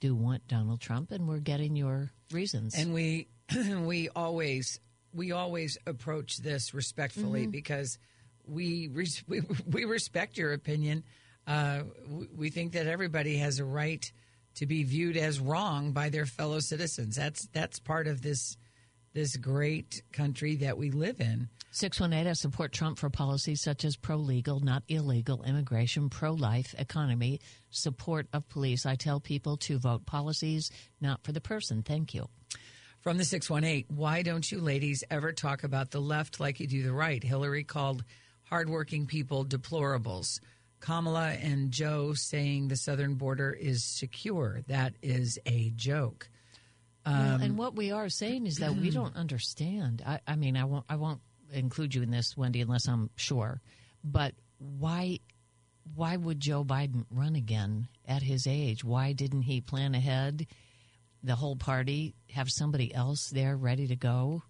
do 0.00 0.14
want 0.14 0.46
Donald 0.48 0.80
Trump, 0.80 1.10
and 1.10 1.26
we're 1.28 1.38
getting 1.38 1.76
your 1.76 2.10
reasons. 2.30 2.74
And 2.76 2.92
we 2.92 3.28
we 3.78 4.08
always 4.10 4.80
we 5.12 5.32
always 5.32 5.78
approach 5.86 6.38
this 6.38 6.74
respectfully 6.74 7.42
Mm-hmm. 7.42 7.50
because 7.52 7.98
we, 8.46 8.88
res- 8.88 9.24
we 9.28 9.40
we 9.66 9.84
respect 9.84 10.36
your 10.36 10.52
opinion. 10.52 11.04
Uh, 11.46 11.82
we- 12.08 12.28
we 12.36 12.50
think 12.50 12.72
that 12.72 12.86
everybody 12.86 13.36
has 13.38 13.58
a 13.58 13.64
right 13.64 14.10
to 14.56 14.66
be 14.66 14.82
viewed 14.82 15.16
as 15.16 15.38
wrong 15.40 15.92
by 15.92 16.08
their 16.08 16.26
fellow 16.26 16.60
citizens. 16.60 17.16
That's 17.16 17.46
that's 17.52 17.78
part 17.78 18.06
of 18.06 18.22
this 18.22 18.56
this 19.14 19.36
great 19.36 20.02
country 20.12 20.56
that 20.56 20.76
we 20.76 20.90
live 20.90 21.20
in. 21.20 21.48
618, 21.70 22.30
I 22.30 22.32
support 22.34 22.72
Trump 22.72 22.98
for 22.98 23.08
policies 23.08 23.62
such 23.62 23.84
as 23.84 23.96
pro 23.96 24.16
legal, 24.16 24.60
not 24.60 24.82
illegal 24.88 25.42
immigration, 25.42 26.10
pro 26.10 26.32
life 26.32 26.74
economy, 26.78 27.40
support 27.70 28.28
of 28.32 28.48
police. 28.48 28.84
I 28.84 28.94
tell 28.94 29.20
people 29.20 29.56
to 29.58 29.78
vote 29.78 30.04
policies, 30.04 30.70
not 31.00 31.22
for 31.24 31.32
the 31.32 31.40
person. 31.40 31.82
Thank 31.82 32.12
you. 32.14 32.28
From 33.00 33.18
the 33.18 33.24
618, 33.24 33.96
why 33.96 34.22
don't 34.22 34.50
you 34.50 34.60
ladies 34.60 35.04
ever 35.10 35.32
talk 35.32 35.64
about 35.64 35.90
the 35.92 36.00
left 36.00 36.40
like 36.40 36.60
you 36.60 36.66
do 36.66 36.82
the 36.82 36.92
right? 36.92 37.22
Hillary 37.22 37.64
called 37.64 38.04
hardworking 38.44 39.06
people 39.06 39.44
deplorables. 39.44 40.40
Kamala 40.80 41.30
and 41.32 41.70
Joe 41.70 42.12
saying 42.14 42.68
the 42.68 42.76
southern 42.76 43.14
border 43.14 43.50
is 43.52 43.84
secure. 43.84 44.60
That 44.68 44.94
is 45.02 45.38
a 45.46 45.70
joke. 45.74 46.28
well, 47.04 47.14
and 47.40 47.52
um, 47.52 47.56
what 47.56 47.76
we 47.76 47.92
are 47.92 48.08
saying 48.08 48.46
is 48.46 48.56
that 48.56 48.74
we 48.76 48.90
don't 48.98 49.16
understand. 49.16 50.02
I, 50.06 50.20
I 50.26 50.36
mean, 50.36 50.56
I 50.56 50.64
won't, 50.64 50.84
I 50.88 50.96
won't 50.96 51.20
include 51.52 51.94
you 51.94 52.02
in 52.02 52.10
this, 52.10 52.36
Wendy, 52.36 52.60
unless 52.60 52.88
I'm 52.88 53.10
sure. 53.16 53.60
But 54.04 54.34
why, 54.58 55.20
why 55.94 56.16
would 56.16 56.40
Joe 56.40 56.64
Biden 56.64 57.04
run 57.10 57.36
again 57.36 57.88
at 58.06 58.22
his 58.22 58.46
age? 58.46 58.84
Why 58.84 59.12
didn't 59.12 59.42
he 59.42 59.60
plan 59.60 59.94
ahead? 59.94 60.46
The 61.22 61.34
whole 61.36 61.56
party 61.56 62.14
have 62.32 62.48
somebody 62.50 62.94
else 62.94 63.30
there 63.32 63.56
ready 63.56 63.86
to 63.88 63.96
go, 63.96 64.42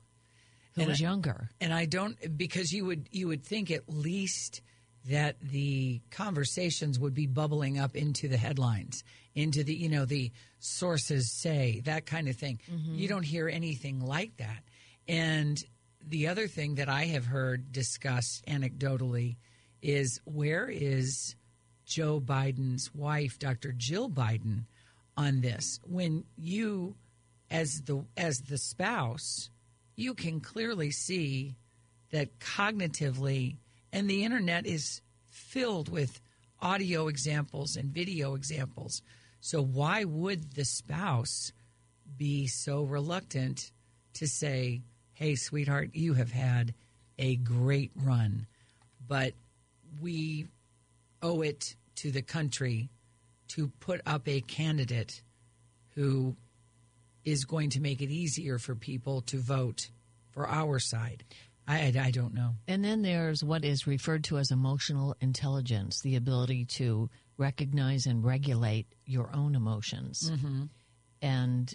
who 0.75 0.83
And 0.83 0.91
was 0.91 1.01
I- 1.01 1.05
younger. 1.05 1.49
And 1.61 1.73
I 1.73 1.87
don't 1.87 2.17
because 2.37 2.73
you 2.73 2.85
would 2.87 3.09
you 3.11 3.29
would 3.29 3.45
think 3.45 3.71
at 3.71 3.89
least 3.89 4.61
that 5.09 5.41
the 5.41 6.01
conversations 6.11 6.99
would 6.99 7.15
be 7.15 7.27
bubbling 7.27 7.79
up 7.79 7.97
into 7.97 8.29
the 8.29 8.37
headlines, 8.37 9.05
into 9.35 9.63
the 9.63 9.75
you 9.75 9.89
know 9.89 10.05
the 10.05 10.33
sources 10.59 11.33
say 11.33 11.83
that 11.85 12.07
kind 12.07 12.29
of 12.29 12.37
thing. 12.37 12.61
Mm-hmm. 12.71 12.95
You 12.95 13.09
don't 13.09 13.25
hear 13.25 13.49
anything 13.49 14.01
like 14.01 14.37
that. 14.39 14.63
And 15.09 15.63
the 16.07 16.29
other 16.29 16.49
thing 16.49 16.77
that 16.77 16.89
I 16.89 17.05
have 17.07 17.27
heard 17.27 17.73
discussed 17.73 18.45
anecdotally 18.47 19.37
is 19.83 20.21
where 20.25 20.69
is 20.69 21.37
Joe 21.85 22.21
Biden's 22.21 22.95
wife, 22.95 23.39
Dr. 23.39 23.73
Jill 23.73 24.11
Biden, 24.11 24.65
on 25.17 25.41
this? 25.41 25.81
When 25.85 26.25
you, 26.37 26.97
as 27.51 27.83
the 27.83 28.05
as 28.17 28.41
the 28.41 28.59
spouse, 28.59 29.51
you 29.95 30.15
can 30.15 30.41
clearly 30.41 30.91
see 30.91 31.57
that 32.11 32.39
cognitively, 32.39 33.57
and 33.97 34.11
the 34.11 34.25
internet 34.25 34.67
is 34.67 35.01
filled 35.31 35.89
with 35.89 36.21
audio 36.61 37.09
examples 37.09 37.77
and 37.77 37.95
video 37.95 38.35
examples. 38.35 39.01
So 39.41 39.63
why 39.63 40.05
would 40.05 40.53
the 40.53 40.67
spouse 40.67 41.51
be 42.19 42.47
so 42.47 42.83
reluctant 42.83 43.73
to 44.13 44.29
say, 44.29 44.83
"Hey, 45.15 45.35
sweetheart, 45.35 45.95
you 45.95 46.13
have 46.13 46.31
had 46.31 46.75
a 47.19 47.37
great 47.37 47.91
run, 47.95 48.47
but 49.09 49.33
we 49.99 50.47
owe 51.23 51.41
it 51.41 51.75
to 51.95 52.11
the 52.11 52.21
country 52.21 52.91
to 53.49 53.69
put 53.81 54.03
up 54.05 54.29
a 54.29 54.43
candidate 54.43 55.23
who 55.95 56.37
is 57.25 57.47
going 57.47 57.71
to 57.71 57.81
make 57.81 58.03
it 58.03 58.11
easier 58.11 58.59
for 58.59 58.75
people 58.75 59.23
to 59.23 59.39
vote 59.39 59.89
for 60.33 60.47
our 60.47 60.79
side. 60.79 61.25
I, 61.67 61.93
I, 61.97 62.07
I 62.07 62.11
don't 62.11 62.35
know. 62.35 62.55
And 62.69 62.85
then 62.85 63.03
there's 63.03 63.43
what 63.43 63.65
is 63.65 63.87
referred 63.87 64.25
to 64.25 64.39
as 64.39 64.51
emotional 64.51 65.17
intelligence, 65.21 66.01
the 66.01 66.17
ability 66.17 66.67
to 66.77 67.11
recognize 67.39 68.07
and 68.07 68.25
regulate 68.25 68.87
your 69.05 69.31
own 69.35 69.55
emotions 69.55 70.31
mm-hmm. 70.31 70.65
and 71.21 71.75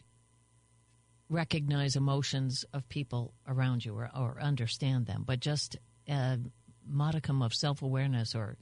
recognize 1.30 1.96
emotions 1.96 2.66
of 2.74 2.88
people 2.90 3.34
around 3.48 3.86
you 3.86 3.96
or, 3.96 4.10
or 4.16 4.38
understand 4.42 5.06
them. 5.06 5.24
But 5.26 5.40
just 5.40 5.78
a 6.08 6.40
modicum 6.88 7.42
of 7.42 7.54
self 7.54 7.82
awareness 7.82 8.34
or 8.36 8.58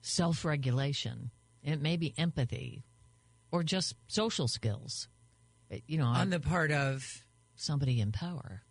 self 0.00 0.44
regulation, 0.44 1.30
it 1.62 1.80
may 1.80 1.96
be 1.96 2.14
empathy 2.18 2.84
or 3.50 3.62
just 3.62 3.94
social 4.08 4.48
skills. 4.48 5.08
You 5.86 5.98
know, 5.98 6.06
On 6.06 6.30
the 6.30 6.40
part 6.40 6.70
of, 6.70 7.24
somebody 7.54 8.00
in 8.00 8.12
power. 8.12 8.62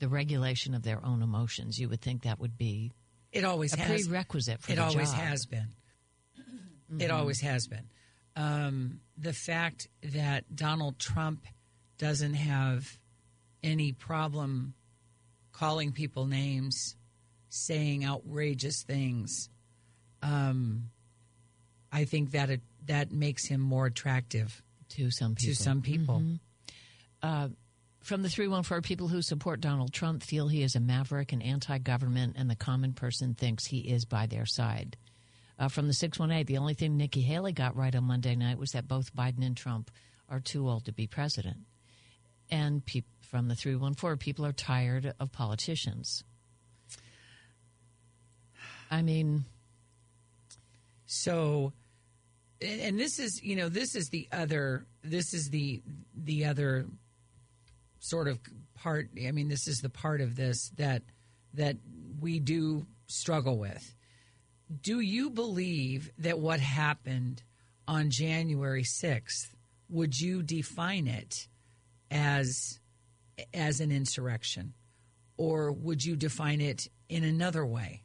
The 0.00 0.08
regulation 0.08 0.74
of 0.74 0.82
their 0.82 1.04
own 1.04 1.22
emotions. 1.22 1.78
You 1.78 1.88
would 1.88 2.00
think 2.00 2.22
that 2.22 2.40
would 2.40 2.58
be 2.58 2.92
it 3.32 3.44
always 3.44 3.72
a 3.74 3.80
has. 3.80 4.08
prerequisite 4.08 4.60
for 4.60 4.72
it 4.72 4.76
the 4.76 4.82
always 4.82 5.10
job. 5.10 5.20
Mm-hmm. 5.20 5.28
has 5.28 5.46
been. 5.46 5.68
It 6.98 7.10
always 7.12 7.40
has 7.42 7.68
been. 7.68 7.88
Um, 8.34 9.00
the 9.16 9.32
fact 9.32 9.86
that 10.02 10.56
Donald 10.56 10.98
Trump 10.98 11.46
doesn't 11.98 12.34
have 12.34 12.98
any 13.62 13.92
problem 13.92 14.74
calling 15.52 15.92
people 15.92 16.26
names, 16.26 16.96
saying 17.48 18.04
outrageous 18.04 18.82
things, 18.82 19.50
um, 20.22 20.90
I 21.92 22.04
think 22.04 22.32
that 22.32 22.50
it, 22.50 22.62
that 22.86 23.12
makes 23.12 23.46
him 23.46 23.60
more 23.60 23.86
attractive 23.86 24.62
to 24.90 25.10
some 25.10 25.34
people. 25.34 25.54
to 25.54 25.62
some 25.62 25.82
people. 25.82 26.22
From 28.02 28.22
the 28.22 28.28
314, 28.28 28.82
people 28.82 29.08
who 29.08 29.22
support 29.22 29.60
Donald 29.60 29.92
Trump 29.92 30.22
feel 30.22 30.48
he 30.48 30.62
is 30.62 30.74
a 30.74 30.80
maverick 30.80 31.32
and 31.32 31.42
anti 31.42 31.78
government, 31.78 32.36
and 32.38 32.48
the 32.48 32.56
common 32.56 32.92
person 32.92 33.34
thinks 33.34 33.66
he 33.66 33.80
is 33.80 34.04
by 34.04 34.26
their 34.26 34.46
side. 34.46 34.96
Uh, 35.58 35.68
from 35.68 35.86
the 35.86 35.92
618, 35.92 36.46
the 36.46 36.58
only 36.58 36.74
thing 36.74 36.96
Nikki 36.96 37.20
Haley 37.20 37.52
got 37.52 37.76
right 37.76 37.94
on 37.94 38.04
Monday 38.04 38.34
night 38.34 38.58
was 38.58 38.70
that 38.70 38.88
both 38.88 39.14
Biden 39.14 39.44
and 39.44 39.56
Trump 39.56 39.90
are 40.28 40.40
too 40.40 40.68
old 40.68 40.86
to 40.86 40.92
be 40.92 41.06
president. 41.06 41.58
And 42.50 42.84
peop 42.84 43.04
from 43.20 43.48
the 43.48 43.54
314, 43.54 44.16
people 44.16 44.46
are 44.46 44.52
tired 44.52 45.12
of 45.20 45.30
politicians. 45.30 46.24
I 48.90 49.02
mean, 49.02 49.44
So, 51.12 51.72
and 52.60 52.98
this 52.98 53.18
is 53.18 53.42
you 53.42 53.56
know 53.56 53.68
this 53.68 53.96
is 53.96 54.10
the 54.10 54.28
other 54.30 54.86
this 55.02 55.34
is 55.34 55.50
the 55.50 55.82
the 56.14 56.44
other 56.44 56.86
sort 58.00 58.26
of 58.26 58.40
part. 58.74 59.10
I 59.24 59.30
mean, 59.30 59.48
this 59.48 59.68
is 59.68 59.80
the 59.80 59.88
part 59.88 60.20
of 60.20 60.34
this 60.34 60.70
that 60.76 61.02
that 61.54 61.76
we 62.18 62.40
do 62.40 62.86
struggle 63.06 63.58
with. 63.58 63.94
Do 64.82 65.00
you 65.00 65.30
believe 65.30 66.10
that 66.18 66.38
what 66.38 66.60
happened 66.60 67.42
on 67.86 68.10
January 68.10 68.84
sixth? 68.84 69.54
Would 69.88 70.18
you 70.18 70.42
define 70.42 71.06
it 71.06 71.48
as 72.10 72.80
as 73.54 73.80
an 73.80 73.92
insurrection, 73.92 74.74
or 75.36 75.72
would 75.72 76.04
you 76.04 76.16
define 76.16 76.60
it 76.60 76.88
in 77.08 77.24
another 77.24 77.64
way? 77.64 78.02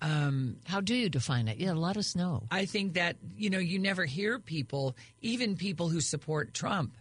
Um, 0.00 0.58
how 0.64 0.80
do 0.80 0.94
you 0.94 1.08
define 1.08 1.48
it? 1.48 1.58
Yeah, 1.58 1.72
let 1.72 1.96
us 1.96 2.14
know. 2.14 2.44
I 2.50 2.66
think 2.66 2.94
that 2.94 3.16
you 3.36 3.50
know 3.50 3.58
you 3.58 3.78
never 3.78 4.04
hear 4.04 4.38
people, 4.38 4.96
even 5.20 5.56
people 5.56 5.88
who 5.88 6.00
support 6.00 6.54
Trump, 6.54 6.94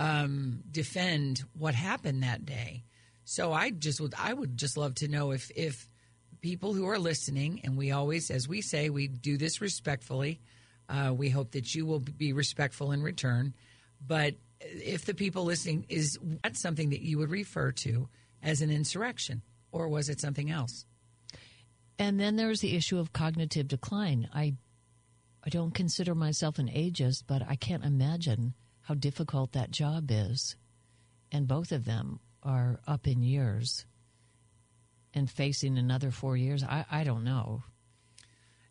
um, 0.00 0.62
defend 0.70 1.44
what 1.56 1.74
happened 1.74 2.22
that 2.22 2.46
day. 2.46 2.84
So 3.24 3.52
I 3.52 3.70
just 3.70 4.00
would 4.00 4.14
I 4.18 4.32
would 4.32 4.56
just 4.56 4.76
love 4.76 4.96
to 4.96 5.08
know 5.08 5.30
if 5.30 5.52
if 5.54 5.86
people 6.40 6.72
who 6.72 6.88
are 6.88 6.98
listening, 6.98 7.60
and 7.62 7.76
we 7.76 7.92
always, 7.92 8.30
as 8.30 8.48
we 8.48 8.62
say, 8.62 8.88
we 8.88 9.06
do 9.06 9.36
this 9.36 9.60
respectfully. 9.60 10.40
Uh, 10.88 11.12
we 11.16 11.28
hope 11.28 11.52
that 11.52 11.74
you 11.74 11.86
will 11.86 12.00
be 12.00 12.32
respectful 12.32 12.90
in 12.90 13.02
return. 13.02 13.54
But 14.04 14.34
if 14.60 15.04
the 15.04 15.14
people 15.14 15.44
listening 15.44 15.84
is 15.88 16.18
that 16.42 16.56
something 16.56 16.90
that 16.90 17.02
you 17.02 17.18
would 17.18 17.30
refer 17.30 17.70
to 17.70 18.08
as 18.42 18.62
an 18.62 18.70
insurrection, 18.70 19.42
or 19.70 19.86
was 19.86 20.08
it 20.08 20.18
something 20.18 20.50
else? 20.50 20.86
And 21.98 22.18
then 22.18 22.36
there's 22.36 22.62
the 22.62 22.74
issue 22.74 22.98
of 22.98 23.12
cognitive 23.12 23.68
decline. 23.68 24.30
I 24.34 24.54
I 25.44 25.50
don't 25.50 25.74
consider 25.74 26.14
myself 26.14 26.58
an 26.58 26.68
ageist, 26.68 27.24
but 27.26 27.42
I 27.46 27.56
can't 27.56 27.84
imagine 27.84 28.54
how 28.90 28.94
difficult 28.94 29.52
that 29.52 29.70
job 29.70 30.10
is. 30.10 30.56
And 31.30 31.46
both 31.46 31.70
of 31.70 31.84
them 31.84 32.18
are 32.42 32.80
up 32.88 33.06
in 33.06 33.22
years 33.22 33.86
and 35.14 35.30
facing 35.30 35.78
another 35.78 36.10
four 36.10 36.36
years. 36.36 36.64
I, 36.64 36.84
I 36.90 37.04
don't 37.04 37.22
know. 37.22 37.62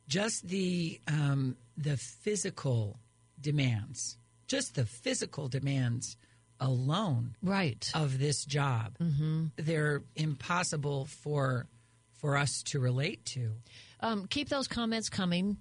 just 0.09 0.45
the 0.45 0.99
um, 1.07 1.55
the 1.77 1.95
physical 1.95 2.99
demands, 3.39 4.17
just 4.47 4.75
the 4.75 4.85
physical 4.85 5.47
demands 5.47 6.17
alone 6.59 7.35
Right. 7.41 7.89
of 7.95 8.19
this 8.19 8.43
job, 8.43 8.97
mm-hmm. 8.99 9.45
they're 9.55 10.03
impossible 10.17 11.05
for 11.05 11.67
for 12.11 12.35
us 12.35 12.61
to 12.63 12.79
relate 12.81 13.23
to. 13.27 13.51
Um, 14.01 14.25
keep 14.27 14.49
those 14.49 14.67
comments 14.67 15.07
coming. 15.07 15.55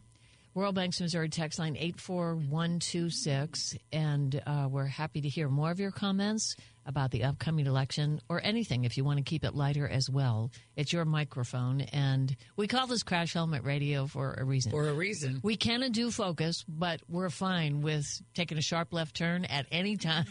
Royal 0.54 0.72
Banks, 0.72 1.00
Missouri 1.00 1.28
text 1.28 1.58
line 1.58 1.76
84126. 1.76 3.76
And 3.92 4.42
uh, 4.46 4.68
we're 4.70 4.86
happy 4.86 5.20
to 5.20 5.28
hear 5.28 5.48
more 5.48 5.70
of 5.70 5.78
your 5.78 5.90
comments 5.90 6.56
about 6.84 7.10
the 7.10 7.24
upcoming 7.24 7.66
election 7.66 8.20
or 8.28 8.40
anything 8.42 8.84
if 8.84 8.96
you 8.96 9.04
want 9.04 9.18
to 9.18 9.22
keep 9.22 9.44
it 9.44 9.54
lighter 9.54 9.86
as 9.86 10.08
well. 10.10 10.50
It's 10.74 10.92
your 10.92 11.04
microphone. 11.04 11.82
And 11.82 12.34
we 12.56 12.66
call 12.66 12.86
this 12.86 13.02
Crash 13.02 13.34
Helmet 13.34 13.62
Radio 13.62 14.06
for 14.06 14.34
a 14.34 14.44
reason. 14.44 14.72
For 14.72 14.88
a 14.88 14.94
reason. 14.94 15.40
we 15.42 15.56
can 15.56 15.82
and 15.82 15.94
do 15.94 16.10
focus, 16.10 16.64
but 16.66 17.00
we're 17.08 17.30
fine 17.30 17.82
with 17.82 18.06
taking 18.34 18.58
a 18.58 18.62
sharp 18.62 18.92
left 18.92 19.16
turn 19.16 19.44
at 19.44 19.66
any 19.70 19.96
time. 19.96 20.26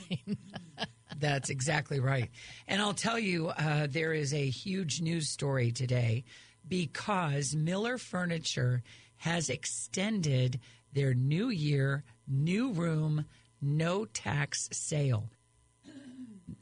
That's 1.19 1.49
exactly 1.49 1.99
right. 1.99 2.29
And 2.67 2.81
I'll 2.81 2.93
tell 2.93 3.17
you, 3.17 3.47
uh, 3.47 3.87
there 3.89 4.13
is 4.13 4.33
a 4.33 4.49
huge 4.49 5.01
news 5.01 5.29
story 5.29 5.71
today 5.71 6.25
because 6.67 7.55
Mueller 7.55 7.97
Furniture 7.97 8.83
has 9.17 9.49
extended 9.49 10.59
their 10.93 11.13
new 11.13 11.49
year, 11.49 12.03
new 12.27 12.71
room, 12.71 13.25
no 13.61 14.05
tax 14.05 14.69
sale. 14.71 15.29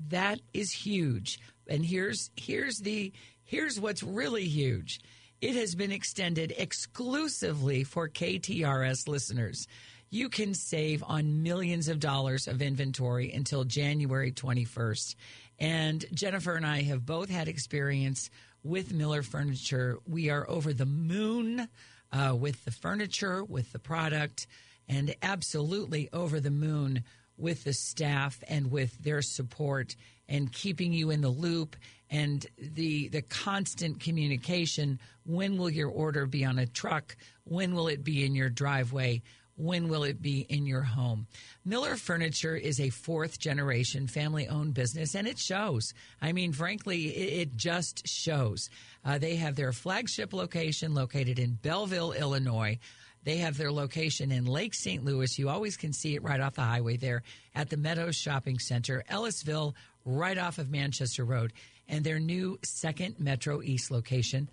That 0.10 0.39
is 0.53 0.72
huge. 0.72 1.39
And 1.68 1.86
here's 1.86 2.30
here's 2.36 2.80
the 2.80 3.12
here's 3.43 3.80
what's 3.80 4.03
really 4.03 4.45
huge. 4.45 4.99
It 5.41 5.56
has 5.56 5.76
been 5.76 5.91
extended 5.91 6.53
exclusively 6.58 7.84
for 7.84 8.08
KTRS 8.08 9.08
listeners. 9.08 9.68
You 10.10 10.30
can 10.30 10.53
save 10.53 11.03
on 11.06 11.43
millions 11.43 11.88
of 11.88 11.99
dollars 11.99 12.47
of 12.47 12.62
inventory 12.62 13.32
until 13.32 13.64
January 13.64 14.32
21st. 14.32 15.16
And 15.60 16.06
Jennifer 16.14 16.56
and 16.56 16.66
I 16.66 16.84
have 16.84 17.06
both 17.06 17.30
had 17.30 17.47
experience 17.47 18.30
with 18.64 18.93
Mueller 18.93 19.24
Furniture. 19.24 19.99
We 20.08 20.30
are 20.30 20.49
over 20.49 20.74
the 20.74 20.86
moon 20.86 21.68
uh, 22.12 22.36
with 22.36 22.64
the 22.66 22.72
furniture, 22.72 23.43
with 23.43 23.72
the 23.72 23.80
product, 23.80 24.47
and 24.88 25.16
absolutely 25.22 26.10
over 26.14 26.39
the 26.39 26.51
moon 26.51 27.03
with 27.38 27.64
the 27.64 27.74
staff 27.74 28.41
and 28.47 28.72
with 28.72 28.97
their 29.03 29.22
support 29.22 29.95
and 30.28 30.51
keeping 30.51 30.93
you 30.93 31.10
in 31.10 31.22
the 31.22 31.30
loop 31.30 31.76
and 32.10 32.45
the 32.58 33.10
the 33.10 33.22
constant 33.22 33.99
communication. 33.99 34.99
When 35.26 35.58
will 35.58 35.70
your 35.70 35.89
order 35.89 36.26
be 36.26 36.45
on 36.45 36.60
a 36.60 36.66
truck? 36.66 37.16
When 37.43 37.76
will 37.76 37.88
it 37.88 38.03
be 38.03 38.26
in 38.26 38.36
your 38.36 38.49
driveway 38.49 39.22
when 39.58 39.88
will 39.88 40.03
it 40.03 40.22
be 40.22 40.41
in 40.49 40.66
your 40.66 40.82
home 40.82 41.28
mueller 41.64 41.95
furniture 41.95 42.56
is 42.56 42.80
a 42.80 42.89
fourth 42.89 43.39
generation 43.39 44.08
family 44.08 44.47
owned 44.47 44.74
business 44.74 45.16
and 45.16 45.28
it 45.28 45.39
shows 45.39 45.93
i 46.22 46.32
mean 46.32 46.51
frankly 46.51 47.08
it, 47.08 47.56
just 47.56 48.08
shows 48.08 48.70
uh, 49.06 49.18
they 49.18 49.36
have 49.36 49.56
their 49.56 49.72
flagship 49.72 50.34
location 50.34 50.93
located 50.93 51.39
in 51.39 51.58
belleville 51.62 52.12
illinois 52.12 52.78
they 53.26 53.38
have 53.38 53.58
their 53.58 53.72
location 53.72 54.32
in 54.32 54.45
Lake 54.45 54.76
St. 54.76 55.03
Louis. 55.03 55.39
You 55.39 55.49
always 55.49 55.78
can 55.78 55.91
see 55.91 56.14
it 56.14 56.22
right 56.22 56.39
off 56.39 56.53
the 56.53 56.62
highway 56.62 56.95
there 56.95 57.24
at 57.56 57.72
the 57.72 57.76
Meadows 57.76 58.16
Shopping 58.16 58.60
Center, 58.60 59.03
Ellisville, 59.10 59.74
right 60.06 60.38
off 60.38 60.60
of 60.60 60.70
Manchester 60.70 61.26
Road, 61.26 61.51
and 61.89 62.03
their 62.03 62.20
new 62.20 62.60
second 62.64 63.20
Metro 63.20 63.64
East 63.64 63.89
location. 63.89 64.47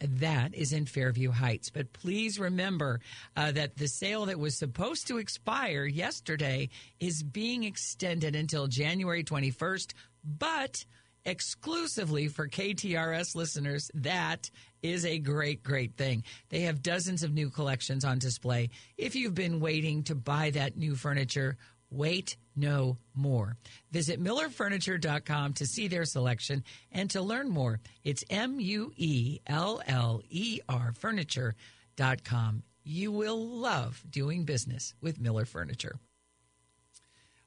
That 0.00 0.54
is 0.54 0.72
in 0.72 0.86
Fairview 0.86 1.30
Heights. 1.30 1.70
But 1.70 1.92
please 1.92 2.38
remember 2.38 3.00
uh, 3.36 3.52
that 3.52 3.76
the 3.76 3.88
sale 3.88 4.26
that 4.26 4.38
was 4.38 4.58
supposed 4.58 5.06
to 5.08 5.18
expire 5.18 5.84
yesterday 5.84 6.70
is 6.98 7.22
being 7.22 7.64
extended 7.64 8.34
until 8.34 8.66
January 8.66 9.22
21st, 9.22 9.92
but 10.24 10.84
exclusively 11.24 12.28
for 12.28 12.48
KTRS 12.48 13.34
listeners. 13.34 13.90
That 13.94 14.50
is 14.82 15.04
a 15.04 15.18
great, 15.18 15.62
great 15.62 15.96
thing. 15.96 16.24
They 16.48 16.62
have 16.62 16.82
dozens 16.82 17.22
of 17.22 17.32
new 17.32 17.50
collections 17.50 18.04
on 18.04 18.18
display. 18.18 18.70
If 18.98 19.14
you've 19.14 19.34
been 19.34 19.60
waiting 19.60 20.02
to 20.04 20.14
buy 20.14 20.50
that 20.50 20.76
new 20.76 20.96
furniture, 20.96 21.56
wait 21.92 22.36
no 22.56 22.98
more. 23.14 23.56
Visit 23.90 24.22
muellerfurniture.com 24.22 25.54
to 25.54 25.66
see 25.66 25.88
their 25.88 26.04
selection 26.04 26.64
and 26.90 27.10
to 27.10 27.22
learn 27.22 27.48
more. 27.48 27.80
It's 28.04 28.24
M 28.30 28.60
U 28.60 28.92
E 28.96 29.40
L 29.46 29.82
L 29.86 30.22
E 30.28 30.60
R 30.68 30.92
furniture.com. 30.98 32.62
You 32.84 33.12
will 33.12 33.38
love 33.38 34.02
doing 34.10 34.44
business 34.44 34.94
with 35.00 35.20
Mueller 35.20 35.44
Furniture. 35.44 35.98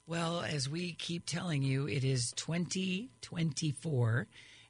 Well, 0.07 0.41
as 0.41 0.69
we 0.69 0.93
keep 0.93 1.25
telling 1.25 1.63
you, 1.63 1.87
it 1.87 2.03
is 2.03 2.31
2024. 2.33 4.27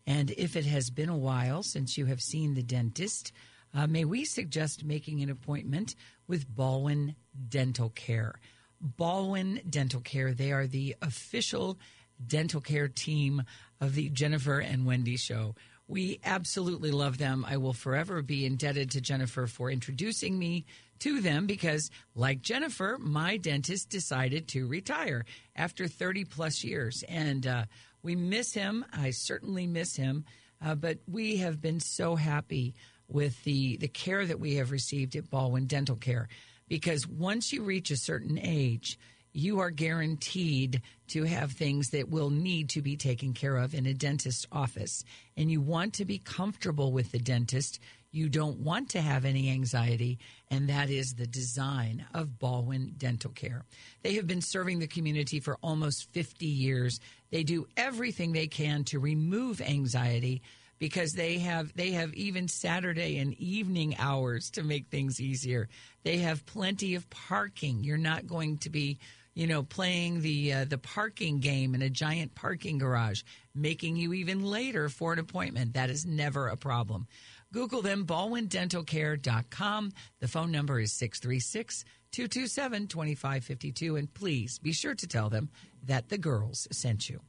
And 0.07 0.31
if 0.31 0.55
it 0.55 0.65
has 0.65 0.89
been 0.89 1.09
a 1.09 1.17
while 1.17 1.61
since 1.61 1.97
you 1.97 2.05
have 2.05 2.21
seen 2.21 2.53
the 2.53 2.63
dentist, 2.63 3.31
uh, 3.73 3.85
may 3.85 4.05
we 4.05 4.23
suggest 4.23 4.85
making 4.85 5.21
an 5.21 5.29
appointment 5.29 5.95
with 6.27 6.47
Baldwin 6.47 7.15
Dental 7.49 7.89
Care? 7.89 8.39
Baldwin 8.85 9.61
Dental 9.67 9.99
Care, 9.99 10.33
they 10.33 10.51
are 10.51 10.67
the 10.67 10.95
official 11.01 11.79
dental 12.25 12.61
care 12.61 12.87
team 12.87 13.43
of 13.81 13.95
the 13.95 14.09
Jennifer 14.09 14.59
and 14.59 14.85
Wendy 14.85 15.17
show. 15.17 15.55
We 15.87 16.19
absolutely 16.23 16.91
love 16.91 17.17
them. 17.17 17.45
I 17.47 17.57
will 17.57 17.73
forever 17.73 18.21
be 18.21 18.45
indebted 18.45 18.91
to 18.91 19.01
Jennifer 19.01 19.47
for 19.47 19.69
introducing 19.69 20.37
me 20.37 20.65
to 20.99 21.19
them 21.19 21.45
because, 21.45 21.91
like 22.15 22.41
Jennifer, 22.41 22.97
my 22.99 23.37
dentist 23.37 23.89
decided 23.89 24.47
to 24.49 24.67
retire 24.67 25.25
after 25.55 25.87
30 25.87 26.25
plus 26.25 26.63
years. 26.63 27.03
And 27.07 27.45
uh, 27.45 27.65
we 28.01 28.15
miss 28.15 28.53
him. 28.53 28.85
I 28.93 29.11
certainly 29.11 29.67
miss 29.67 29.95
him. 29.95 30.25
Uh, 30.63 30.75
but 30.75 30.99
we 31.07 31.37
have 31.37 31.61
been 31.61 31.79
so 31.79 32.15
happy 32.15 32.73
with 33.07 33.43
the, 33.43 33.77
the 33.77 33.87
care 33.87 34.25
that 34.25 34.39
we 34.39 34.55
have 34.55 34.71
received 34.71 35.15
at 35.15 35.29
Baldwin 35.29 35.65
Dental 35.65 35.95
Care 35.95 36.27
because 36.67 37.07
once 37.07 37.53
you 37.53 37.63
reach 37.63 37.91
a 37.91 37.97
certain 37.97 38.39
age, 38.39 38.97
you 39.35 39.59
are 39.59 39.69
guaranteed 39.69 40.81
to 41.07 41.23
have 41.23 41.51
things 41.51 41.89
that 41.89 42.09
will 42.09 42.29
need 42.29 42.69
to 42.69 42.81
be 42.81 42.95
taken 42.95 43.33
care 43.33 43.57
of 43.57 43.75
in 43.75 43.85
a 43.85 43.93
dentist's 43.93 44.47
office. 44.49 45.03
And 45.35 45.51
you 45.51 45.59
want 45.59 45.95
to 45.95 46.05
be 46.05 46.19
comfortable 46.19 46.93
with 46.93 47.11
the 47.11 47.19
dentist. 47.19 47.79
You 48.11 48.29
don't 48.29 48.59
want 48.59 48.91
to 48.91 49.01
have 49.01 49.25
any 49.25 49.49
anxiety, 49.49 50.19
and 50.49 50.69
that 50.69 50.89
is 50.89 51.15
the 51.15 51.27
design 51.27 52.05
of 52.13 52.39
Baldwin 52.39 52.93
Dental 52.97 53.31
Care. 53.31 53.65
They 54.03 54.13
have 54.13 54.25
been 54.25 54.41
serving 54.41 54.79
the 54.79 54.87
community 54.87 55.41
for 55.41 55.57
almost 55.61 56.09
50 56.13 56.45
years. 56.45 57.01
They 57.29 57.43
do 57.43 57.67
everything 57.75 58.31
they 58.31 58.47
can 58.47 58.85
to 58.85 58.99
remove 58.99 59.59
anxiety 59.59 60.43
because 60.79 61.13
they 61.13 61.39
have 61.39 61.75
they 61.75 61.91
have 61.91 62.13
even 62.13 62.47
Saturday 62.47 63.17
and 63.17 63.33
evening 63.33 63.95
hours 63.97 64.49
to 64.51 64.63
make 64.63 64.87
things 64.87 65.21
easier. 65.21 65.69
They 66.03 66.17
have 66.17 66.45
plenty 66.45 66.95
of 66.95 67.09
parking. 67.09 67.83
You're 67.83 67.97
not 67.97 68.27
going 68.27 68.57
to 68.59 68.69
be 68.69 68.99
you 69.35 69.47
know, 69.47 69.63
playing 69.63 70.21
the 70.21 70.53
uh, 70.53 70.65
the 70.65 70.77
parking 70.77 71.39
game 71.39 71.75
in 71.75 71.81
a 71.81 71.89
giant 71.89 72.33
parking 72.35 72.77
garage, 72.77 73.21
making 73.53 73.97
you 73.97 74.13
even 74.13 74.45
later 74.45 74.87
for 74.87 75.11
an 75.11 75.19
appointment. 75.19 75.73
That 75.73 75.89
is 75.89 76.05
never 76.05 76.47
a 76.47 76.55
problem. 76.55 77.07
Google 77.51 77.81
them, 77.81 78.05
baldwindentalcare.com. 78.05 79.91
The 80.19 80.27
phone 80.27 80.51
number 80.51 80.79
is 80.79 80.93
636 80.93 81.83
227 82.11 82.87
2552. 82.87 83.95
And 83.97 84.13
please 84.13 84.57
be 84.57 84.71
sure 84.71 84.95
to 84.95 85.07
tell 85.07 85.29
them 85.29 85.49
that 85.83 86.09
the 86.09 86.17
girls 86.17 86.67
sent 86.71 87.09
you. 87.09 87.19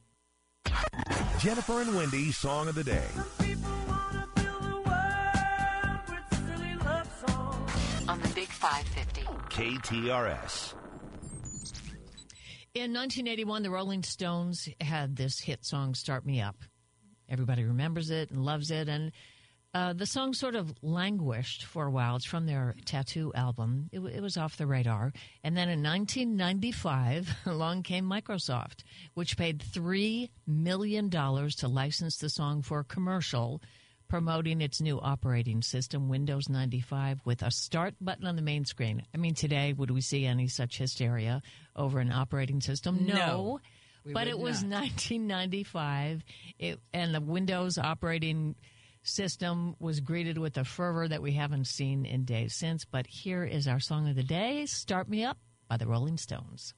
Jennifer 1.39 1.81
and 1.81 1.95
Wendy 1.95 2.31
Song 2.31 2.67
of 2.67 2.75
the 2.75 2.83
Day. 2.83 3.07
on 8.07 8.21
the 8.21 8.29
Big 8.29 8.47
550. 8.47 9.21
KTRS. 9.49 10.73
In 12.73 12.93
1981, 12.93 13.63
the 13.63 13.69
Rolling 13.69 14.03
Stones 14.03 14.69
had 14.79 15.15
this 15.15 15.39
hit 15.39 15.65
song, 15.65 15.93
Start 15.93 16.25
Me 16.25 16.41
Up. 16.41 16.55
Everybody 17.27 17.63
remembers 17.63 18.09
it 18.09 18.31
and 18.31 18.45
loves 18.45 18.71
it. 18.71 18.87
And 18.87 19.11
uh, 19.77 19.93
the 19.93 20.07
song 20.07 20.33
sort 20.33 20.55
of 20.55 20.73
languished 20.81 21.63
for 21.63 21.85
a 21.85 21.91
while. 21.91 22.15
It's 22.15 22.25
from 22.25 22.47
their 22.47 22.73
Tattoo 22.85 23.31
album. 23.35 23.89
It, 23.91 23.99
it 23.99 24.21
was 24.21 24.35
off 24.35 24.57
the 24.57 24.65
radar. 24.65 25.13
And 25.43 25.55
then 25.55 25.69
in 25.69 25.83
1995, 25.83 27.35
along 27.45 27.83
came 27.83 28.09
Microsoft, 28.09 28.83
which 29.13 29.37
paid 29.37 29.59
$3 29.59 30.31
million 30.47 31.11
to 31.11 31.67
license 31.67 32.17
the 32.17 32.29
song 32.29 32.63
for 32.63 32.79
a 32.79 32.83
commercial 32.83 33.61
promoting 34.07 34.61
its 34.61 34.81
new 34.81 34.99
operating 34.99 35.61
system, 35.61 36.09
Windows 36.09 36.49
95, 36.49 37.19
with 37.23 37.43
a 37.43 37.51
start 37.51 37.93
button 38.01 38.25
on 38.25 38.35
the 38.35 38.41
main 38.41 38.65
screen. 38.65 39.03
I 39.13 39.17
mean, 39.17 39.35
today, 39.35 39.73
would 39.73 39.91
we 39.91 40.01
see 40.01 40.25
any 40.25 40.47
such 40.47 40.79
hysteria 40.79 41.43
over 41.75 41.99
an 41.99 42.11
operating 42.11 42.61
system? 42.61 43.05
No, 43.05 43.59
we 44.03 44.13
but 44.13 44.27
it 44.27 44.39
was 44.39 44.63
not. 44.63 44.81
1995, 44.81 46.23
it, 46.57 46.79
and 46.93 47.13
the 47.13 47.21
Windows 47.21 47.77
operating 47.77 48.55
system 48.55 48.73
was 49.79 49.99
greeted 49.99 50.37
with 50.37 50.57
a 50.57 50.63
fervor 50.63 51.07
that 51.07 51.21
we 51.21 51.31
haven't 51.31 51.65
seen 51.65 52.05
in 52.05 52.25
days 52.25 52.53
since. 52.53 52.85
But 52.85 53.07
here 53.07 53.43
is 53.43 53.67
our 53.67 53.79
song 53.79 54.09
of 54.09 54.15
the 54.15 54.23
day 54.23 54.65
Start 54.65 55.09
Me 55.09 55.23
Up 55.23 55.37
by 55.67 55.77
the 55.77 55.87
Rolling. 55.87 56.17
Stones 56.17 56.73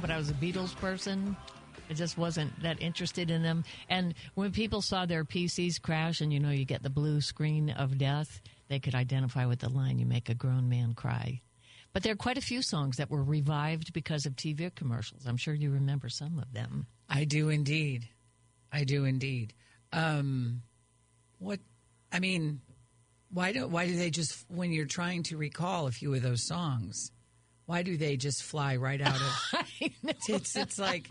but 0.00 0.10
I 0.10 0.16
was 0.16 0.30
a 0.30 0.34
Beatles 0.34 0.74
person. 0.76 1.36
I 1.88 1.94
just 1.94 2.18
wasn't 2.18 2.60
that 2.62 2.80
interested 2.82 3.30
in 3.30 3.42
them. 3.42 3.64
And 3.88 4.14
when 4.34 4.50
people 4.50 4.82
saw 4.82 5.06
their 5.06 5.24
PCs 5.24 5.80
crash 5.80 6.20
and 6.20 6.32
you 6.32 6.40
know 6.40 6.50
you 6.50 6.64
get 6.64 6.82
the 6.82 6.90
blue 6.90 7.20
screen 7.20 7.70
of 7.70 7.98
death, 7.98 8.40
they 8.68 8.78
could 8.78 8.94
identify 8.94 9.46
with 9.46 9.60
the 9.60 9.68
line, 9.68 9.98
you 9.98 10.06
make 10.06 10.28
a 10.28 10.34
grown 10.34 10.68
man 10.68 10.94
cry. 10.94 11.40
But 11.92 12.02
there 12.02 12.12
are 12.12 12.16
quite 12.16 12.36
a 12.36 12.42
few 12.42 12.60
songs 12.60 12.96
that 12.96 13.10
were 13.10 13.22
revived 13.22 13.92
because 13.92 14.26
of 14.26 14.36
TV 14.36 14.74
commercials. 14.74 15.26
I'm 15.26 15.36
sure 15.36 15.54
you 15.54 15.70
remember 15.70 16.08
some 16.08 16.38
of 16.38 16.52
them. 16.52 16.86
I 17.08 17.24
do 17.24 17.48
indeed. 17.48 18.08
I 18.72 18.84
do 18.84 19.04
indeed. 19.04 19.54
Um, 19.92 20.62
what? 21.38 21.60
I 22.12 22.18
mean, 22.18 22.60
why 23.30 23.52
do 23.52 23.66
why 23.66 23.86
do 23.86 23.96
they 23.96 24.10
just 24.10 24.44
when 24.48 24.72
you're 24.72 24.86
trying 24.86 25.22
to 25.24 25.36
recall 25.36 25.86
a 25.86 25.90
few 25.92 26.12
of 26.14 26.22
those 26.22 26.46
songs? 26.46 27.12
Why 27.66 27.82
do 27.82 27.96
they 27.96 28.16
just 28.16 28.42
fly 28.42 28.76
right 28.76 29.00
out 29.00 29.16
of? 29.16 29.66
it's 30.28 30.56
it's 30.56 30.78
like, 30.78 31.08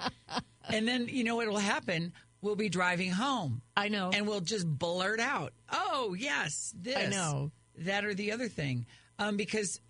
and 0.69 0.87
then 0.87 1.07
you 1.09 1.23
know 1.23 1.35
what 1.35 1.47
will 1.47 1.57
happen? 1.57 2.13
We'll 2.41 2.55
be 2.55 2.69
driving 2.69 3.11
home. 3.11 3.61
I 3.75 3.89
know. 3.89 4.11
and 4.13 4.27
we'll 4.27 4.41
just 4.41 4.67
blurt 4.67 5.19
out, 5.19 5.53
"Oh 5.69 6.15
yes, 6.17 6.73
this." 6.79 6.95
I 6.95 7.07
know. 7.07 7.51
that 7.79 8.05
or 8.05 8.13
the 8.13 8.31
other 8.31 8.47
thing, 8.47 8.85
um, 9.19 9.35
because 9.35 9.81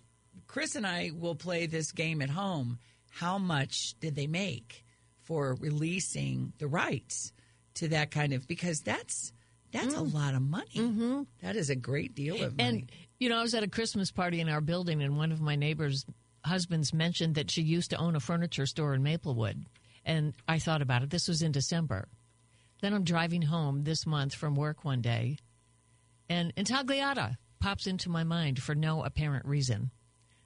Chris 0.48 0.74
and 0.74 0.86
I 0.86 1.12
will 1.14 1.36
play 1.36 1.66
this 1.66 1.92
game 1.92 2.20
at 2.20 2.30
home. 2.30 2.78
How 3.10 3.38
much 3.38 3.94
did 4.00 4.14
they 4.14 4.26
make 4.26 4.84
for 5.22 5.54
releasing 5.54 6.52
the 6.58 6.66
rights 6.66 7.32
to 7.74 7.88
that 7.88 8.10
kind 8.10 8.32
of? 8.32 8.46
Because 8.46 8.80
that's 8.80 9.32
that's 9.72 9.94
a 9.94 10.00
lot 10.00 10.34
of 10.34 10.42
money. 10.42 10.66
Mm-hmm. 10.74 11.22
is 11.56 11.70
a 11.70 11.76
great 11.76 12.14
deal 12.14 12.42
of 12.42 12.56
money. 12.56 12.68
And 12.68 12.92
you 13.18 13.28
know, 13.28 13.38
I 13.38 13.42
was 13.42 13.54
at 13.54 13.62
a 13.62 13.68
Christmas 13.68 14.10
party 14.10 14.40
in 14.40 14.48
our 14.48 14.60
building, 14.60 15.02
and 15.02 15.16
one 15.16 15.32
of 15.32 15.40
my 15.40 15.56
neighbors' 15.56 16.04
husbands 16.46 16.92
mentioned 16.92 17.34
that 17.34 17.50
she 17.50 17.62
used 17.62 17.90
to 17.90 17.98
own 17.98 18.16
a 18.16 18.20
furniture 18.20 18.66
store 18.66 18.94
in 18.94 19.02
Maplewood. 19.02 19.66
And 20.04 20.34
I 20.46 20.58
thought 20.58 20.82
about 20.82 21.02
it. 21.02 21.10
This 21.10 21.28
was 21.28 21.42
in 21.42 21.52
December. 21.52 22.08
Then 22.80 22.94
I'm 22.94 23.04
driving 23.04 23.42
home 23.42 23.84
this 23.84 24.06
month 24.06 24.34
from 24.34 24.54
work 24.54 24.84
one 24.84 25.00
day, 25.00 25.38
and 26.28 26.54
Intagliata 26.56 27.36
pops 27.60 27.86
into 27.86 28.10
my 28.10 28.22
mind 28.22 28.62
for 28.62 28.74
no 28.74 29.02
apparent 29.02 29.46
reason. 29.46 29.90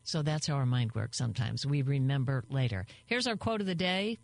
So 0.05 0.23
that's 0.23 0.47
how 0.47 0.55
our 0.55 0.67
mind 0.67 0.93
works 0.95 1.19
sometimes. 1.19 1.67
We 1.67 1.83
remember 1.83 2.45
later. 2.49 2.87
Here's 3.07 3.27
our 3.27 3.37
quote 3.37 3.61
of 3.61 3.67
the 3.67 3.75
day 3.75 4.19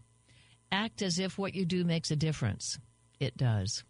Act 0.73 1.03
as 1.03 1.19
if 1.19 1.39
what 1.39 1.55
you 1.55 1.65
do 1.65 1.85
makes 1.85 2.11
a 2.11 2.17
difference. 2.17 2.79
It 3.21 3.37
does. 3.37 3.85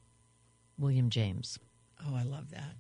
William 0.79 1.11
James. 1.11 1.59
oh, 2.07 2.15
I 2.15 2.23
love 2.23 2.51
that. 2.51 2.75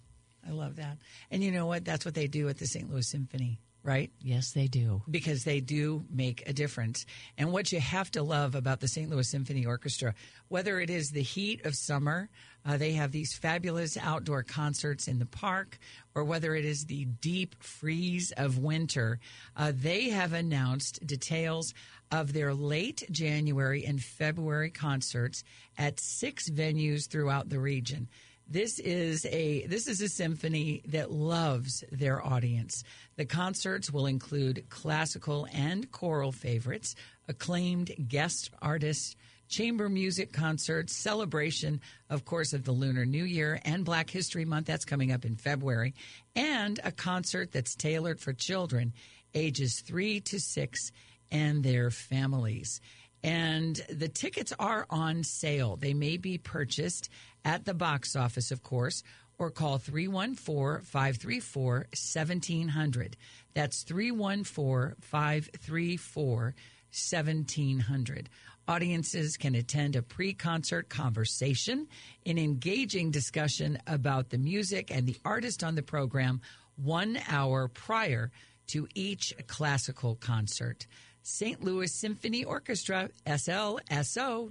I 0.46 0.52
love 0.52 0.76
that. 0.76 0.98
And 1.30 1.42
you 1.42 1.50
know 1.50 1.66
what? 1.66 1.84
That's 1.84 2.04
what 2.04 2.14
they 2.14 2.26
do 2.26 2.48
at 2.48 2.58
the 2.58 2.66
St. 2.66 2.90
Louis 2.90 3.08
Symphony, 3.08 3.58
right? 3.86 4.10
Yes, 4.20 4.50
they 4.50 4.66
do. 4.66 5.02
because 5.08 5.44
they 5.44 5.60
do 5.60 6.04
make 6.10 6.42
a 6.48 6.52
difference. 6.52 7.06
And 7.38 7.52
what 7.52 7.70
you 7.70 7.78
have 7.78 8.10
to 8.10 8.22
love 8.22 8.56
about 8.56 8.80
the 8.80 8.88
St. 8.88 9.08
Louis 9.08 9.28
Symphony 9.28 9.64
Orchestra, 9.64 10.12
whether 10.48 10.80
it 10.80 10.90
is 10.90 11.10
the 11.12 11.22
heat 11.22 11.64
of 11.64 11.76
summer, 11.76 12.28
uh, 12.66 12.76
they 12.76 12.92
have 12.92 13.12
these 13.12 13.32
fabulous 13.32 13.96
outdoor 13.96 14.42
concerts 14.42 15.06
in 15.06 15.20
the 15.20 15.26
park, 15.26 15.78
or 16.16 16.24
whether 16.24 16.56
it 16.56 16.64
is 16.64 16.86
the 16.86 17.04
deep 17.04 17.54
freeze 17.62 18.32
of 18.36 18.58
winter, 18.58 19.20
uh, 19.56 19.72
they 19.72 20.08
have 20.08 20.32
announced 20.32 21.06
details 21.06 21.72
of 22.10 22.32
their 22.32 22.52
late 22.54 23.04
January 23.10 23.84
and 23.84 24.02
February 24.02 24.70
concerts 24.70 25.44
at 25.78 26.00
six 26.00 26.50
venues 26.50 27.08
throughout 27.08 27.48
the 27.50 27.60
region. 27.60 28.08
This 28.48 28.78
is 28.78 29.26
a 29.26 29.66
this 29.66 29.88
is 29.88 30.00
a 30.00 30.08
symphony 30.08 30.82
that 30.86 31.10
loves 31.10 31.82
their 31.90 32.24
audience. 32.24 32.84
The 33.16 33.24
concerts 33.24 33.90
will 33.90 34.06
include 34.06 34.68
classical 34.68 35.48
and 35.52 35.90
choral 35.90 36.30
favorites, 36.30 36.94
acclaimed 37.26 37.90
guest 38.06 38.50
artists, 38.62 39.16
chamber 39.48 39.88
music 39.88 40.32
concerts, 40.32 40.94
celebration, 40.94 41.80
of 42.08 42.24
course, 42.24 42.52
of 42.52 42.64
the 42.64 42.70
Lunar 42.70 43.04
New 43.04 43.24
Year 43.24 43.60
and 43.64 43.84
Black 43.84 44.10
History 44.10 44.44
Month. 44.44 44.66
That's 44.66 44.84
coming 44.84 45.10
up 45.10 45.24
in 45.24 45.34
February, 45.34 45.94
and 46.36 46.78
a 46.84 46.92
concert 46.92 47.50
that's 47.50 47.74
tailored 47.74 48.20
for 48.20 48.32
children 48.32 48.92
ages 49.34 49.80
three 49.80 50.20
to 50.20 50.38
six 50.38 50.92
and 51.32 51.64
their 51.64 51.90
families. 51.90 52.80
And 53.24 53.74
the 53.90 54.08
tickets 54.08 54.52
are 54.58 54.86
on 54.88 55.24
sale. 55.24 55.74
They 55.74 55.94
may 55.94 56.16
be 56.16 56.38
purchased 56.38 57.08
at 57.46 57.64
the 57.64 57.72
box 57.72 58.14
office, 58.16 58.50
of 58.50 58.62
course, 58.62 59.02
or 59.38 59.50
call 59.50 59.78
314 59.78 60.84
534 60.84 61.74
1700. 61.74 63.16
That's 63.54 63.82
314 63.84 64.96
534 65.00 66.54
1700. 66.90 68.28
Audiences 68.68 69.36
can 69.36 69.54
attend 69.54 69.94
a 69.94 70.02
pre 70.02 70.34
concert 70.34 70.88
conversation, 70.88 71.86
an 72.26 72.36
engaging 72.36 73.12
discussion 73.12 73.78
about 73.86 74.30
the 74.30 74.38
music 74.38 74.90
and 74.90 75.06
the 75.06 75.16
artist 75.24 75.62
on 75.62 75.76
the 75.76 75.82
program 75.82 76.40
one 76.74 77.18
hour 77.28 77.68
prior 77.68 78.32
to 78.66 78.88
each 78.94 79.32
classical 79.46 80.16
concert. 80.16 80.88
St. 81.22 81.62
Louis 81.62 81.92
Symphony 81.92 82.42
Orchestra, 82.44 83.10
slso.org. 83.26 84.50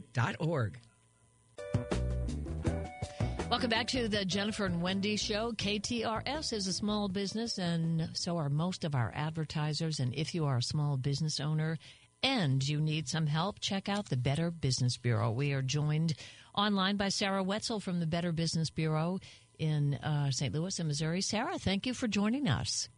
Welcome 3.47 3.69
back 3.69 3.87
to 3.89 4.07
the 4.07 4.25
Jennifer 4.25 4.65
and 4.65 4.81
Wendy 4.81 5.15
show. 5.17 5.51
KTRS 5.51 6.51
is 6.51 6.65
a 6.65 6.73
small 6.73 7.07
business, 7.07 7.59
and 7.59 8.09
so 8.13 8.37
are 8.37 8.49
most 8.49 8.83
of 8.83 8.95
our 8.95 9.13
advertisers. 9.15 9.99
And 9.99 10.15
if 10.15 10.33
you 10.33 10.45
are 10.45 10.57
a 10.57 10.63
small 10.63 10.97
business 10.97 11.39
owner 11.39 11.77
and 12.23 12.67
you 12.67 12.81
need 12.81 13.07
some 13.07 13.27
help, 13.27 13.59
check 13.59 13.87
out 13.87 14.09
the 14.09 14.17
Better 14.17 14.49
Business 14.49 14.97
Bureau. 14.97 15.31
We 15.31 15.53
are 15.53 15.61
joined 15.61 16.15
online 16.55 16.97
by 16.97 17.09
Sarah 17.09 17.43
Wetzel 17.43 17.79
from 17.79 17.99
the 17.99 18.07
Better 18.07 18.31
Business 18.31 18.71
Bureau 18.71 19.19
in 19.59 19.93
uh, 19.95 20.31
St. 20.31 20.53
Louis 20.53 20.77
and 20.79 20.87
Missouri. 20.87 21.21
Sarah, 21.21 21.59
thank 21.59 21.85
you 21.85 21.93
for 21.93 22.07
joining 22.07 22.47
us. 22.47 22.89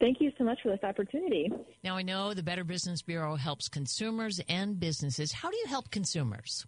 Thank 0.00 0.20
you 0.20 0.32
so 0.36 0.42
much 0.42 0.58
for 0.62 0.70
this 0.70 0.82
opportunity. 0.82 1.50
Now, 1.84 1.96
I 1.96 2.02
know 2.02 2.34
the 2.34 2.42
Better 2.42 2.64
Business 2.64 3.00
Bureau 3.00 3.36
helps 3.36 3.68
consumers 3.68 4.40
and 4.48 4.80
businesses. 4.80 5.32
How 5.32 5.50
do 5.50 5.56
you 5.56 5.66
help 5.66 5.92
consumers? 5.92 6.66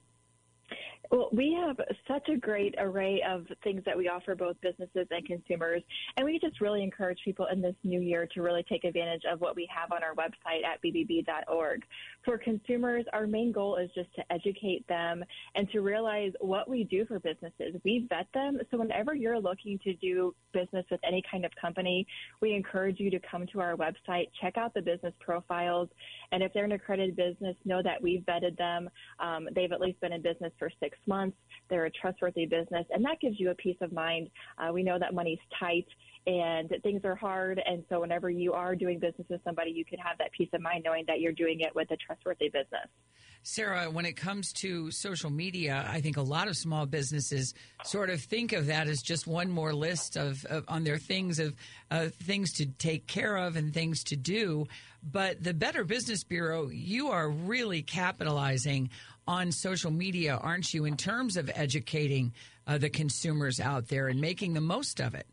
Well, 1.11 1.29
we 1.33 1.57
have 1.61 1.77
such 2.09 2.29
a 2.29 2.37
great 2.37 2.75
array 2.79 3.23
of 3.29 3.47
things 3.63 3.83
that 3.85 3.97
we 3.97 4.09
offer 4.09 4.35
both 4.35 4.61
businesses 4.61 5.07
and 5.11 5.25
consumers, 5.25 5.83
and 6.17 6.25
we 6.27 6.39
just 6.39 6.61
really 6.61 6.83
encourage 6.83 7.19
people 7.25 7.47
in 7.53 7.61
this 7.61 7.75
new 7.85 8.01
year 8.01 8.27
to 8.35 8.43
really 8.43 8.65
take 8.69 8.85
advantage 8.85 9.23
of 9.31 9.41
what 9.41 9.55
we 9.55 9.69
have 9.75 9.93
on 9.93 10.03
our 10.03 10.15
website 10.15 10.65
at 10.65 10.83
bbb.org. 10.83 11.83
For 12.25 12.39
consumers, 12.39 13.05
our 13.13 13.27
main 13.27 13.53
goal 13.53 13.77
is 13.77 13.91
just 13.95 14.13
to 14.17 14.33
educate 14.33 14.87
them 14.89 15.25
and 15.55 15.71
to 15.71 15.81
realize 15.81 16.33
what 16.41 16.69
we 16.69 16.85
do 16.85 17.07
for 17.07 17.21
businesses. 17.21 17.81
We 17.85 18.07
vet 18.09 18.27
them, 18.35 18.59
so 18.71 18.79
whenever 18.79 19.15
you're 19.15 19.41
looking 19.41 19.79
to 19.85 19.95
do 19.95 20.35
business 20.53 20.85
with 20.91 21.01
any 21.07 21.23
kind 21.31 21.45
of 21.45 21.53
company, 21.61 22.07
we 22.41 22.55
encourage 22.55 22.99
you 22.99 23.11
to 23.11 23.21
come 23.31 23.47
to 23.53 23.61
our 23.61 23.77
website, 23.77 24.27
check 24.41 24.57
out 24.57 24.75
the 24.75 24.83
business 24.83 25.15
profiles, 25.21 25.89
and 26.33 26.43
if 26.43 26.53
they're 26.53 26.65
an 26.65 26.73
accredited 26.73 27.15
business, 27.15 27.57
know 27.65 27.83
that 27.83 28.03
we've 28.03 28.23
vetted 28.23 28.57
them. 28.57 28.89
Um, 29.21 29.49
they've 29.55 29.73
at 29.73 29.81
least 29.81 30.01
been 30.01 30.13
in 30.13 30.23
business 30.23 30.53
for 30.59 30.71
six 30.81 30.96
months. 31.07 31.37
They're 31.69 31.87
a 31.87 31.91
trustworthy 31.91 32.47
business, 32.47 32.87
and 32.91 33.05
that 33.05 33.21
gives 33.21 33.41
you 33.41 33.51
a 33.51 33.55
peace 33.55 33.77
of 33.81 33.93
mind. 33.93 34.31
Uh, 34.57 34.73
we 34.73 34.83
know 34.83 34.99
that 34.99 35.15
money's 35.15 35.39
tight 35.59 35.87
and 36.27 36.73
things 36.83 37.05
are 37.05 37.15
hard, 37.15 37.61
and 37.65 37.85
so 37.89 38.01
whenever 38.01 38.31
you 38.31 38.53
are 38.53 38.75
doing 38.75 38.99
business 38.99 39.27
with 39.29 39.41
somebody, 39.45 39.71
you 39.71 39.85
can 39.85 39.99
have 39.99 40.19
that 40.19 40.33
peace 40.33 40.49
of 40.53 40.61
mind 40.61 40.83
knowing 40.85 41.05
that 41.07 41.21
you're 41.21 41.33
doing 41.33 41.61
it 41.61 41.75
with 41.75 41.91
a 41.91 41.97
trustworthy 41.97 42.49
business. 42.49 42.89
Sarah, 43.49 43.89
when 43.89 44.07
it 44.07 44.17
comes 44.17 44.53
to 44.55 44.91
social 44.91 45.31
media, 45.31 45.87
I 45.89 46.01
think 46.01 46.17
a 46.17 46.23
lot 46.23 46.49
of 46.49 46.57
small 46.57 46.85
businesses 46.85 47.55
sort 47.85 48.11
of 48.11 48.21
think 48.21 48.53
of 48.53 48.67
that 48.67 48.89
as 48.89 49.01
just 49.01 49.29
one 49.29 49.53
more 49.53 49.73
list 49.73 50.17
of, 50.17 50.45
of 50.47 50.65
on 50.67 50.83
their 50.83 50.99
things 50.99 51.39
of 51.39 51.55
uh, 51.93 52.09
things 52.25 52.55
to 52.55 52.67
take 52.67 53.07
care 53.07 53.37
of 53.37 53.55
and 53.55 53.73
things 53.73 54.03
to 54.05 54.17
do. 54.17 54.67
But 55.01 55.45
the 55.45 55.55
Better 55.55 55.85
Business 55.85 56.25
Bureau, 56.25 56.71
you 56.71 57.11
are 57.11 57.31
really 57.31 57.83
capitalizing 57.83 58.91
on 59.27 59.53
social 59.53 59.91
media, 59.91 60.37
aren't 60.37 60.73
you, 60.73 60.85
in 60.85 60.97
terms 60.97 61.37
of 61.37 61.51
educating 61.55 62.33
uh, 62.67 62.79
the 62.79 62.91
consumers 62.91 63.61
out 63.61 63.89
there 63.89 64.09
and 64.09 64.21
making 64.21 64.55
the 64.55 64.61
most 64.61 65.01
of 65.01 65.15
it? 65.15 65.27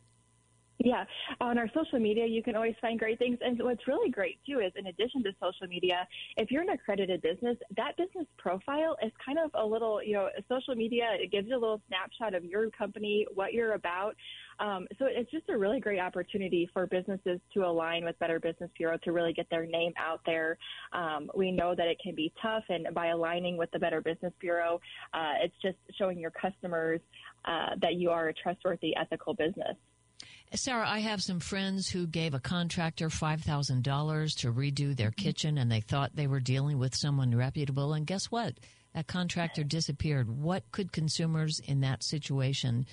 Yeah, 0.79 1.05
on 1.39 1.57
our 1.57 1.69
social 1.73 1.99
media, 1.99 2.25
you 2.25 2.41
can 2.41 2.55
always 2.55 2.75
find 2.81 2.99
great 2.99 3.19
things. 3.19 3.37
And 3.41 3.61
what's 3.61 3.87
really 3.87 4.09
great 4.09 4.39
too 4.45 4.59
is, 4.59 4.71
in 4.75 4.87
addition 4.87 5.23
to 5.23 5.31
social 5.39 5.67
media, 5.67 6.05
if 6.35 6.51
you're 6.51 6.63
an 6.63 6.69
accredited 6.69 7.21
business, 7.21 7.57
that 7.77 7.95
business 7.95 8.25
profile 8.37 8.97
is 9.01 9.11
kind 9.23 9.37
of 9.37 9.51
a 9.53 9.65
little, 9.65 10.01
you 10.03 10.13
know, 10.13 10.29
social 10.49 10.75
media. 10.75 11.05
It 11.13 11.31
gives 11.31 11.47
you 11.47 11.55
a 11.55 11.61
little 11.61 11.81
snapshot 11.87 12.33
of 12.33 12.43
your 12.43 12.69
company, 12.71 13.25
what 13.33 13.53
you're 13.53 13.73
about. 13.73 14.15
Um, 14.59 14.87
so 14.97 15.05
it's 15.07 15.29
just 15.31 15.47
a 15.49 15.57
really 15.57 15.79
great 15.79 15.99
opportunity 15.99 16.67
for 16.73 16.87
businesses 16.87 17.39
to 17.53 17.65
align 17.65 18.03
with 18.03 18.17
Better 18.19 18.39
Business 18.39 18.71
Bureau 18.75 18.97
to 19.03 19.11
really 19.11 19.31
get 19.31 19.49
their 19.49 19.65
name 19.65 19.93
out 19.97 20.21
there. 20.25 20.57
Um, 20.91 21.29
we 21.35 21.51
know 21.51 21.75
that 21.75 21.87
it 21.87 21.97
can 22.03 22.15
be 22.15 22.33
tough, 22.41 22.63
and 22.69 22.87
by 22.93 23.07
aligning 23.07 23.57
with 23.57 23.71
the 23.71 23.79
Better 23.79 24.01
Business 24.01 24.33
Bureau, 24.39 24.81
uh, 25.13 25.33
it's 25.43 25.55
just 25.61 25.77
showing 25.97 26.19
your 26.19 26.31
customers 26.31 26.99
uh, 27.45 27.75
that 27.81 27.95
you 27.95 28.09
are 28.09 28.29
a 28.29 28.33
trustworthy, 28.33 28.95
ethical 28.95 29.33
business. 29.33 29.75
Sarah, 30.55 30.87
I 30.87 30.99
have 30.99 31.23
some 31.23 31.39
friends 31.39 31.89
who 31.89 32.05
gave 32.05 32.35
a 32.35 32.39
contractor 32.39 33.09
$5,000 33.09 34.37
to 34.39 34.53
redo 34.53 34.95
their 34.95 35.09
mm-hmm. 35.09 35.23
kitchen 35.23 35.57
and 35.57 35.71
they 35.71 35.81
thought 35.81 36.15
they 36.15 36.27
were 36.27 36.39
dealing 36.39 36.77
with 36.77 36.95
someone 36.95 37.35
reputable. 37.35 37.93
And 37.93 38.05
guess 38.05 38.25
what? 38.25 38.59
That 38.93 39.07
contractor 39.07 39.63
disappeared. 39.63 40.29
What 40.29 40.71
could 40.71 40.91
consumers 40.91 41.59
in 41.59 41.81
that 41.81 42.03
situation 42.03 42.85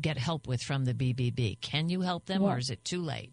get 0.00 0.16
help 0.16 0.48
with 0.48 0.62
from 0.62 0.86
the 0.86 0.94
BBB? 0.94 1.60
Can 1.60 1.90
you 1.90 2.00
help 2.00 2.24
them 2.26 2.42
or 2.42 2.56
is 2.56 2.70
it 2.70 2.82
too 2.84 3.02
late? 3.02 3.32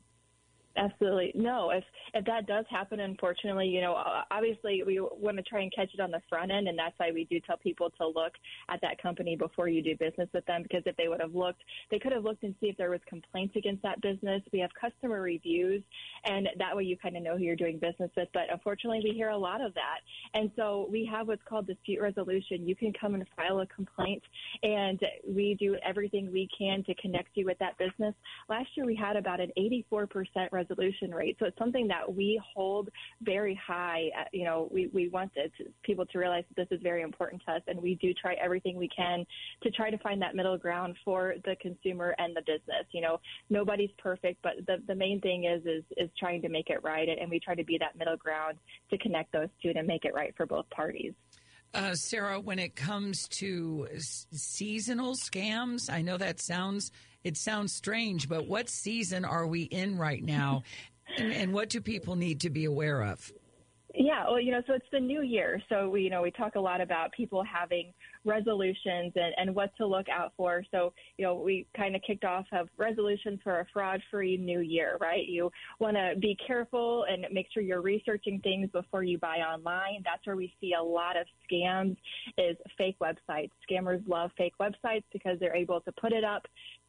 Absolutely. 0.75 1.31
No, 1.33 1.69
if 1.69 1.83
if 2.13 2.25
that 2.25 2.45
does 2.45 2.65
happen, 2.69 2.99
unfortunately, 2.99 3.67
you 3.67 3.81
know, 3.81 3.95
obviously 4.31 4.83
we 4.85 4.99
want 4.99 5.37
to 5.37 5.43
try 5.43 5.61
and 5.61 5.71
catch 5.73 5.93
it 5.93 5.99
on 5.99 6.11
the 6.11 6.21
front 6.27 6.51
end, 6.51 6.67
and 6.67 6.77
that's 6.77 6.97
why 6.97 7.11
we 7.11 7.25
do 7.25 7.39
tell 7.39 7.57
people 7.57 7.89
to 7.99 8.07
look 8.07 8.33
at 8.69 8.81
that 8.81 9.01
company 9.01 9.35
before 9.35 9.67
you 9.67 9.81
do 9.81 9.95
business 9.97 10.27
with 10.33 10.45
them. 10.45 10.63
Because 10.63 10.83
if 10.85 10.95
they 10.97 11.07
would 11.07 11.21
have 11.21 11.35
looked, 11.35 11.61
they 11.89 11.99
could 11.99 12.11
have 12.11 12.23
looked 12.23 12.43
and 12.43 12.53
see 12.59 12.67
if 12.67 12.77
there 12.77 12.89
was 12.89 12.99
complaints 13.07 13.55
against 13.55 13.81
that 13.83 14.01
business. 14.01 14.41
We 14.51 14.59
have 14.59 14.71
customer 14.79 15.21
reviews, 15.21 15.83
and 16.25 16.49
that 16.57 16.75
way 16.75 16.83
you 16.83 16.97
kind 16.97 17.15
of 17.15 17.23
know 17.23 17.37
who 17.37 17.43
you're 17.43 17.55
doing 17.55 17.79
business 17.79 18.11
with. 18.17 18.27
But 18.33 18.51
unfortunately, 18.51 19.01
we 19.03 19.11
hear 19.11 19.29
a 19.29 19.37
lot 19.37 19.61
of 19.61 19.73
that, 19.75 19.99
and 20.33 20.51
so 20.55 20.87
we 20.91 21.09
have 21.11 21.27
what's 21.27 21.41
called 21.47 21.67
dispute 21.67 22.01
resolution. 22.01 22.67
You 22.67 22.75
can 22.75 22.91
come 22.99 23.13
and 23.13 23.25
file 23.35 23.61
a 23.61 23.67
complaint, 23.67 24.23
and 24.63 24.99
we 25.27 25.55
do 25.59 25.77
everything 25.85 26.31
we 26.31 26.49
can 26.57 26.83
to 26.83 26.93
connect 26.95 27.29
you 27.35 27.45
with 27.45 27.57
that 27.59 27.77
business. 27.77 28.13
Last 28.49 28.69
year, 28.75 28.85
we 28.85 28.95
had 28.95 29.15
about 29.15 29.39
an 29.39 29.51
84% 29.57 30.07
resolution 30.51 31.11
rate. 31.11 31.37
So 31.39 31.45
it's 31.45 31.57
something 31.57 31.87
that 31.87 32.00
we 32.09 32.41
hold 32.53 32.89
very 33.21 33.59
high. 33.65 34.09
Uh, 34.19 34.23
You 34.31 34.45
know, 34.45 34.69
we, 34.71 34.87
we 34.87 35.09
want 35.09 35.31
it, 35.35 35.51
people 35.83 36.05
to 36.07 36.19
realize 36.19 36.43
that 36.49 36.67
this 36.69 36.77
is 36.77 36.83
very 36.83 37.01
important 37.01 37.41
to 37.45 37.53
us, 37.53 37.61
and 37.67 37.81
we 37.81 37.95
do 37.95 38.13
try 38.13 38.33
everything 38.35 38.77
we 38.77 38.89
can 38.89 39.25
to 39.63 39.71
try 39.71 39.89
to 39.89 39.97
find 39.99 40.21
that 40.21 40.35
middle 40.35 40.57
ground 40.57 40.95
for 41.03 41.35
the 41.45 41.55
consumer 41.61 42.15
and 42.17 42.35
the 42.35 42.41
business. 42.41 42.85
You 42.91 43.01
know, 43.01 43.19
nobody's 43.49 43.91
perfect, 43.97 44.41
but 44.41 44.53
the, 44.67 44.81
the 44.87 44.95
main 44.95 45.19
thing 45.21 45.45
is, 45.45 45.65
is, 45.65 45.83
is 45.97 46.09
trying 46.19 46.41
to 46.43 46.49
make 46.49 46.69
it 46.69 46.83
right, 46.83 47.07
and 47.09 47.29
we 47.29 47.39
try 47.39 47.55
to 47.55 47.63
be 47.63 47.77
that 47.79 47.97
middle 47.97 48.17
ground 48.17 48.57
to 48.89 48.97
connect 48.97 49.31
those 49.31 49.49
two 49.61 49.73
to 49.73 49.83
make 49.83 50.05
it 50.05 50.13
right 50.13 50.33
for 50.35 50.45
both 50.45 50.69
parties. 50.69 51.13
Uh, 51.73 51.95
Sarah, 51.95 52.39
when 52.39 52.59
it 52.59 52.75
comes 52.75 53.27
to 53.29 53.87
s- 53.95 54.27
seasonal 54.33 55.15
scams, 55.15 55.89
I 55.89 56.01
know 56.01 56.17
that 56.17 56.41
sounds 56.41 56.91
it 57.23 57.37
sounds 57.37 57.71
strange, 57.71 58.27
but 58.27 58.47
what 58.47 58.67
season 58.67 59.25
are 59.25 59.45
we 59.45 59.61
in 59.61 59.97
right 59.97 60.23
now, 60.23 60.63
and, 61.21 61.33
and 61.33 61.53
what 61.53 61.69
do 61.69 61.81
people 61.81 62.15
need 62.15 62.41
to 62.41 62.49
be 62.49 62.65
aware 62.65 63.01
of? 63.03 63.31
Yeah, 63.93 64.25
well, 64.25 64.39
you 64.39 64.51
know, 64.51 64.61
so 64.67 64.73
it's 64.73 64.85
the 64.91 64.99
new 64.99 65.21
year. 65.21 65.61
So 65.67 65.89
we, 65.89 66.01
you 66.01 66.09
know, 66.09 66.21
we 66.21 66.31
talk 66.31 66.55
a 66.55 66.59
lot 66.59 66.79
about 66.79 67.11
people 67.11 67.43
having 67.43 67.93
resolutions 68.25 69.11
and, 69.15 69.33
and 69.37 69.55
what 69.55 69.75
to 69.77 69.85
look 69.85 70.07
out 70.09 70.33
for. 70.37 70.63
So, 70.71 70.93
you 71.17 71.25
know, 71.25 71.35
we 71.35 71.65
kind 71.75 71.95
of 71.95 72.01
kicked 72.05 72.23
off 72.23 72.45
of 72.51 72.69
resolutions 72.77 73.39
for 73.43 73.61
a 73.61 73.65
fraud-free 73.73 74.37
new 74.37 74.59
year, 74.59 74.97
right? 75.01 75.25
You 75.25 75.51
want 75.79 75.97
to 75.97 76.13
be 76.19 76.37
careful 76.45 77.05
and 77.09 77.25
make 77.31 77.47
sure 77.53 77.63
you're 77.63 77.81
researching 77.81 78.39
things 78.41 78.69
before 78.71 79.03
you 79.03 79.17
buy 79.17 79.37
online. 79.37 80.03
That's 80.03 80.25
where 80.25 80.35
we 80.35 80.53
see 80.61 80.73
a 80.79 80.83
lot 80.83 81.17
of 81.17 81.25
scams 81.49 81.97
is 82.37 82.57
fake 82.77 82.97
websites. 83.01 83.51
Scammers 83.69 84.07
love 84.07 84.31
fake 84.37 84.53
websites 84.59 85.03
because 85.11 85.39
they're 85.39 85.55
able 85.55 85.81
to 85.81 85.91
put 85.93 86.13
it 86.13 86.23
up, 86.23 86.43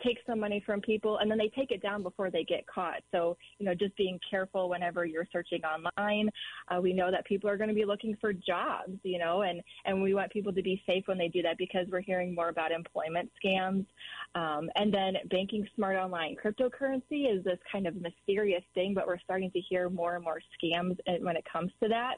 take 0.05 0.19
some 0.27 0.41
money 0.41 0.63
from 0.65 0.81
people, 0.81 1.19
and 1.19 1.31
then 1.31 1.39
they 1.39 1.51
take 1.57 1.71
it 1.71 1.83
down 1.83 2.03
before 2.03 2.31
they 2.31 2.45
get 2.45 2.67
caught. 2.67 3.03
So, 3.11 3.37
you 3.59 3.67
know, 3.67 3.75
just 3.75 3.97
being 3.97 4.19
careful 4.29 4.69
whenever 4.69 5.05
you're 5.05 5.29
searching 5.33 5.63
online. 5.65 6.31
Uh, 6.69 6.81
we 6.81 6.93
know 6.93 7.11
that 7.11 7.25
people 7.25 7.49
are 7.49 7.57
going 7.57 7.69
to 7.69 7.75
be 7.75 7.85
looking 7.85 8.17
for 8.21 8.33
jobs, 8.33 8.99
you 9.03 9.19
know, 9.19 9.43
and, 9.43 9.61
and 9.85 10.03
we 10.03 10.15
want 10.15 10.31
people 10.31 10.53
to 10.53 10.63
be 10.63 10.83
safe 10.87 11.05
when 11.07 11.19
they 11.19 11.22
do 11.29 11.43
that 11.43 11.59
because 11.59 11.87
we're 11.91 12.01
hearing 12.01 12.35
more 12.35 12.49
about 12.49 12.73
employment 12.73 13.31
scams. 13.43 13.87
Um, 14.35 14.71
and 14.77 14.93
then 14.93 15.15
banking 15.31 15.69
smart 15.75 15.97
online. 15.97 16.37
Cryptocurrency 16.43 17.35
is 17.35 17.45
this 17.45 17.59
kind 17.71 17.87
of 17.87 17.95
mysterious 17.97 18.65
thing, 18.75 18.95
but 18.95 19.07
we're 19.07 19.21
starting 19.21 19.51
to 19.51 19.61
hear 19.61 19.91
more 19.91 20.15
and 20.15 20.25
more 20.25 20.41
scams 20.63 20.97
when 21.21 21.37
it 21.37 21.45
comes 21.51 21.71
to 21.83 21.89
that. 21.89 22.17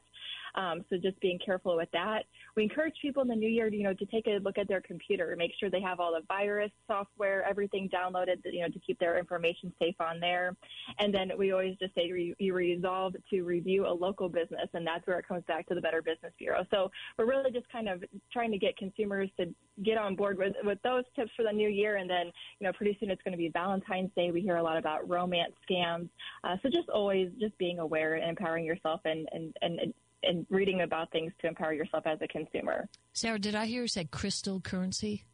Um, 0.55 0.85
so 0.91 0.97
just 0.97 1.19
being 1.21 1.39
careful 1.45 1.77
with 1.77 1.91
that. 1.93 2.25
We 2.57 2.63
encourage 2.63 2.95
people 3.03 3.23
in 3.23 3.29
the 3.29 3.37
new 3.37 3.49
year, 3.49 3.69
you 3.69 3.83
know, 3.83 3.95
to 3.95 4.07
take 4.07 4.27
a 4.27 4.39
look 4.39 4.59
at 4.59 4.69
their 4.69 4.81
computer, 4.81 5.35
make 5.37 5.53
sure 5.59 5.71
they 5.71 5.81
have 5.81 6.01
all 6.01 6.13
the 6.13 6.25
virus 6.29 6.71
software, 6.87 7.45
everything 7.49 7.89
downloaded, 7.89 8.37
you 8.45 8.63
know, 8.63 8.69
to 8.69 8.79
keep 8.79 8.99
their 8.99 9.19
information 9.19 9.73
safe 9.79 9.97
on 10.01 10.21
there. 10.21 10.57
And 10.99 11.13
then 11.13 11.33
we 11.37 11.53
always 11.53 11.77
just 11.79 11.95
say 11.95 12.11
re- 12.11 12.35
you 12.39 12.55
resolve 12.55 13.15
to 13.31 13.43
review 13.43 13.87
a 13.87 13.93
local 13.93 14.29
business, 14.29 14.69
and 14.75 14.87
that's 14.87 15.07
where 15.07 15.19
it 15.19 15.27
comes 15.27 15.45
back 15.47 15.67
to 15.69 15.75
the 15.75 15.81
Better 15.81 16.03
Business 16.03 16.33
Bureau. 16.39 16.65
So 16.71 16.91
we're 17.19 17.27
really 17.27 17.51
just 17.51 17.69
kind 17.71 17.89
of 17.89 18.05
trying 18.33 18.53
to 18.53 18.59
get 18.59 18.77
consumers 18.77 19.31
to 19.39 19.55
get 19.83 19.99
on 19.99 20.15
board 20.15 20.39
with 20.39 20.55
with 20.65 20.79
those 20.83 21.05
tips 21.17 21.31
for 21.37 21.43
the 21.43 21.53
new 21.53 21.69
year, 21.69 21.97
and 21.97 22.09
then 22.09 22.27
you 22.61 22.67
know, 22.67 22.73
pretty 22.73 22.97
soon 23.01 23.11
it's 23.11 23.23
going 23.23 23.33
to 23.33 23.39
be 23.39 23.49
Valentine's 23.49 24.11
Day. 24.17 24.31
We 24.31 24.41
hear 24.41 24.57
a 24.57 24.63
lot 24.63 24.77
about 24.77 25.09
romance 25.09 25.55
scams. 25.69 26.09
Uh, 26.45 26.57
so 26.63 26.69
just 26.69 26.89
always 26.89 27.31
just 27.41 27.57
being 27.59 27.79
aware 27.79 28.15
and 28.15 28.29
empowering 28.29 28.65
yourself 28.65 29.01
and 29.05 29.29
and 29.33 29.55
and 29.63 29.95
and 30.27 30.47
reading 30.51 30.81
about 30.83 31.11
things 31.13 31.33
to 31.41 31.47
empower 31.47 31.73
yourself 31.73 32.07
as 32.07 32.19
a 32.23 32.29
consumer. 32.29 32.89
Sarah, 33.13 33.39
did 33.39 33.55
I 33.55 33.67
hear 33.67 33.83
you 33.83 33.89
say 33.89 34.05
crystal 34.05 34.61
currency? 34.61 35.25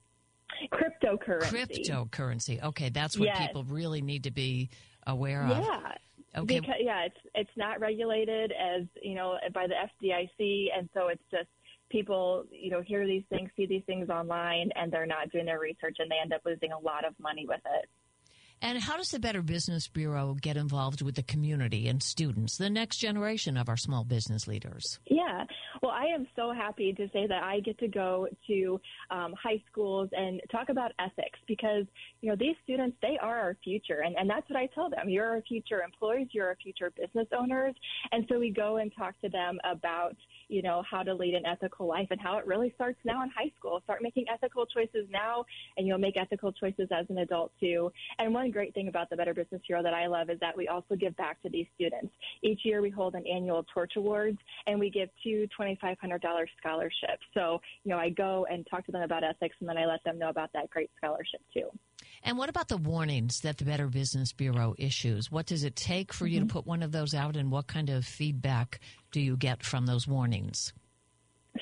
Cryptocurrency. 0.72 1.86
Cryptocurrency. 1.88 2.62
Okay, 2.62 2.88
that's 2.90 3.18
what 3.18 3.26
Yes. 3.26 3.38
people 3.46 3.64
really 3.64 4.02
need 4.02 4.24
to 4.24 4.30
be 4.30 4.68
aware 5.06 5.42
of. 5.42 5.50
Yeah. 5.50 5.92
Okay. 6.36 6.60
Because, 6.60 6.74
yeah, 6.80 7.04
it's 7.06 7.16
it's 7.34 7.50
not 7.56 7.80
regulated 7.80 8.52
as 8.52 8.82
you 9.02 9.14
know 9.14 9.36
by 9.52 9.66
the 9.66 9.74
FDIC, 9.74 10.66
and 10.76 10.88
so 10.94 11.08
it's 11.08 11.22
just 11.30 11.48
people 11.88 12.44
you 12.52 12.70
know 12.70 12.82
hear 12.82 13.04
these 13.06 13.24
things, 13.30 13.50
see 13.56 13.66
these 13.66 13.82
things 13.84 14.10
online, 14.10 14.70
and 14.76 14.92
they're 14.92 15.06
not 15.06 15.30
doing 15.32 15.46
their 15.46 15.58
research, 15.58 15.96
and 15.98 16.08
they 16.10 16.16
end 16.22 16.32
up 16.32 16.42
losing 16.44 16.70
a 16.72 16.78
lot 16.78 17.04
of 17.04 17.14
money 17.18 17.46
with 17.48 17.60
it. 17.64 17.88
And 18.62 18.78
how 18.78 18.96
does 18.96 19.10
the 19.10 19.18
Better 19.18 19.40
Business 19.40 19.88
Bureau 19.88 20.36
get 20.40 20.56
involved 20.56 21.00
with 21.00 21.14
the 21.14 21.22
community 21.22 21.88
and 21.88 22.02
students, 22.02 22.58
the 22.58 22.68
next 22.68 22.98
generation 22.98 23.56
of 23.56 23.68
our 23.68 23.76
small 23.76 24.04
business 24.04 24.46
leaders? 24.46 24.98
Yeah. 25.06 25.44
Well, 25.82 25.92
I 25.92 26.06
am 26.14 26.26
so 26.36 26.52
happy 26.52 26.92
to 26.92 27.08
say 27.12 27.26
that 27.26 27.42
I 27.42 27.60
get 27.60 27.78
to 27.78 27.88
go 27.88 28.28
to 28.48 28.80
um, 29.10 29.34
high 29.42 29.62
schools 29.70 30.10
and 30.12 30.42
talk 30.52 30.68
about 30.68 30.92
ethics 30.98 31.38
because, 31.48 31.86
you 32.20 32.28
know, 32.28 32.36
these 32.36 32.56
students, 32.62 32.96
they 33.00 33.16
are 33.22 33.38
our 33.38 33.56
future. 33.64 34.00
And, 34.04 34.14
and 34.16 34.28
that's 34.28 34.48
what 34.50 34.58
I 34.58 34.66
tell 34.74 34.90
them. 34.90 35.08
You're 35.08 35.30
our 35.30 35.42
future 35.42 35.82
employees, 35.82 36.28
you're 36.32 36.48
our 36.48 36.56
future 36.62 36.92
business 36.94 37.28
owners. 37.36 37.74
And 38.12 38.26
so 38.28 38.38
we 38.38 38.50
go 38.50 38.76
and 38.76 38.92
talk 38.96 39.18
to 39.22 39.30
them 39.30 39.58
about, 39.64 40.16
you 40.50 40.62
know, 40.62 40.82
how 40.90 41.02
to 41.02 41.14
lead 41.14 41.34
an 41.34 41.46
ethical 41.46 41.86
life 41.86 42.08
and 42.10 42.20
how 42.20 42.36
it 42.38 42.46
really 42.46 42.72
starts 42.74 42.98
now 43.04 43.22
in 43.22 43.30
high 43.30 43.50
school. 43.56 43.80
Start 43.84 44.02
making 44.02 44.26
ethical 44.32 44.66
choices 44.66 45.06
now 45.10 45.44
and 45.76 45.86
you'll 45.86 45.98
make 45.98 46.16
ethical 46.16 46.52
choices 46.52 46.88
as 46.90 47.06
an 47.08 47.18
adult 47.18 47.52
too. 47.60 47.90
And 48.18 48.34
one 48.34 48.50
great 48.50 48.74
thing 48.74 48.88
about 48.88 49.10
the 49.10 49.16
Better 49.16 49.34
Business 49.34 49.62
Bureau 49.66 49.82
that 49.82 49.94
I 49.94 50.06
love 50.06 50.30
is 50.30 50.38
that 50.40 50.56
we 50.56 50.68
also 50.68 50.96
give 50.96 51.16
back 51.16 51.40
to 51.42 51.48
these 51.48 51.66
students. 51.74 52.12
Each 52.42 52.64
year 52.64 52.82
we 52.82 52.90
hold 52.90 53.14
an 53.14 53.24
annual 53.26 53.64
Torch 53.72 53.92
Awards 53.96 54.38
and 54.66 54.78
we 54.78 54.90
give 54.90 55.08
two 55.22 55.46
$2,500 55.58 55.96
scholarships. 56.58 57.24
So, 57.34 57.60
you 57.84 57.90
know, 57.90 57.98
I 57.98 58.10
go 58.10 58.46
and 58.50 58.66
talk 58.70 58.84
to 58.86 58.92
them 58.92 59.02
about 59.02 59.24
ethics 59.24 59.56
and 59.60 59.68
then 59.68 59.78
I 59.78 59.86
let 59.86 60.02
them 60.04 60.18
know 60.18 60.28
about 60.28 60.50
that 60.54 60.70
great 60.70 60.90
scholarship 60.96 61.40
too. 61.54 61.70
And 62.22 62.36
what 62.36 62.48
about 62.48 62.68
the 62.68 62.76
warnings 62.76 63.40
that 63.40 63.58
the 63.58 63.64
Better 63.64 63.86
Business 63.88 64.32
Bureau 64.32 64.74
issues? 64.78 65.30
What 65.30 65.46
does 65.46 65.64
it 65.64 65.76
take 65.76 66.12
for 66.12 66.26
you 66.26 66.40
to 66.40 66.46
Mm-hmm. 66.46 66.52
put 66.52 66.66
one 66.66 66.82
of 66.82 66.92
those 66.92 67.14
out, 67.14 67.36
and 67.36 67.50
what 67.50 67.66
kind 67.66 67.90
of 67.90 68.04
feedback 68.04 68.80
do 69.10 69.20
you 69.20 69.36
get 69.36 69.62
from 69.62 69.86
those 69.86 70.06
warnings? 70.06 70.72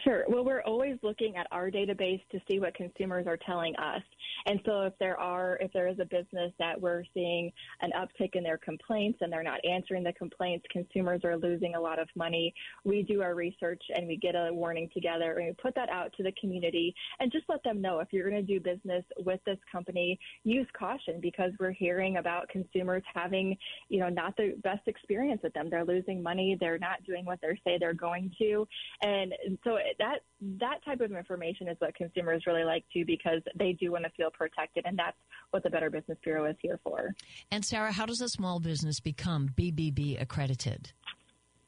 Sure. 0.04 0.24
Well, 0.28 0.44
we're 0.44 0.62
always 0.62 0.98
looking 1.02 1.36
at 1.36 1.46
our 1.50 1.70
database 1.70 2.20
to 2.30 2.38
see 2.48 2.60
what 2.60 2.74
consumers 2.74 3.26
are 3.26 3.38
telling 3.38 3.74
us. 3.76 4.02
And 4.46 4.60
so 4.66 4.82
if 4.82 4.92
there 5.00 5.18
are, 5.18 5.56
if 5.62 5.72
there 5.72 5.88
is 5.88 5.98
a 5.98 6.04
business 6.04 6.52
that 6.58 6.78
we're 6.78 7.04
seeing 7.14 7.50
an 7.80 7.90
uptick 7.98 8.34
in 8.34 8.42
their 8.42 8.58
complaints 8.58 9.18
and 9.22 9.32
they're 9.32 9.42
not 9.42 9.60
answering 9.64 10.04
the 10.04 10.12
complaints, 10.12 10.66
consumers 10.70 11.22
are 11.24 11.38
losing 11.38 11.74
a 11.74 11.80
lot 11.80 11.98
of 11.98 12.08
money, 12.14 12.52
we 12.84 13.02
do 13.02 13.22
our 13.22 13.34
research 13.34 13.82
and 13.94 14.06
we 14.06 14.16
get 14.16 14.34
a 14.34 14.52
warning 14.52 14.90
together 14.92 15.38
and 15.38 15.46
we 15.46 15.52
put 15.54 15.74
that 15.74 15.88
out 15.88 16.12
to 16.18 16.22
the 16.22 16.32
community 16.38 16.94
and 17.20 17.32
just 17.32 17.46
let 17.48 17.62
them 17.64 17.80
know 17.80 18.00
if 18.00 18.08
you're 18.12 18.28
going 18.28 18.46
to 18.46 18.52
do 18.52 18.60
business 18.60 19.04
with 19.24 19.40
this 19.46 19.58
company, 19.72 20.18
use 20.44 20.66
caution 20.78 21.18
because 21.20 21.52
we're 21.58 21.72
hearing 21.72 22.18
about 22.18 22.48
consumers 22.50 23.02
having, 23.14 23.56
you 23.88 24.00
know, 24.00 24.10
not 24.10 24.36
the 24.36 24.54
best 24.62 24.86
experience 24.86 25.40
with 25.42 25.54
them. 25.54 25.70
They're 25.70 25.84
losing 25.84 26.22
money. 26.22 26.58
They're 26.60 26.78
not 26.78 27.02
doing 27.04 27.24
what 27.24 27.40
they 27.40 27.58
say 27.64 27.78
they're 27.78 27.94
going 27.94 28.30
to. 28.38 28.68
And 29.02 29.32
so 29.64 29.77
that 29.98 30.20
that 30.58 30.84
type 30.84 31.00
of 31.00 31.12
information 31.12 31.68
is 31.68 31.76
what 31.78 31.94
consumers 31.94 32.44
really 32.46 32.64
like 32.64 32.84
too 32.92 33.04
because 33.06 33.40
they 33.58 33.72
do 33.72 33.92
want 33.92 34.04
to 34.04 34.10
feel 34.10 34.30
protected 34.30 34.84
and 34.86 34.98
that's 34.98 35.16
what 35.50 35.62
the 35.62 35.70
Better 35.70 35.90
Business 35.90 36.18
Bureau 36.22 36.44
is 36.46 36.56
here 36.60 36.78
for. 36.84 37.14
And 37.50 37.64
Sarah, 37.64 37.92
how 37.92 38.06
does 38.06 38.20
a 38.20 38.28
small 38.28 38.60
business 38.60 39.00
become 39.00 39.48
BBB 39.56 40.20
accredited? 40.20 40.92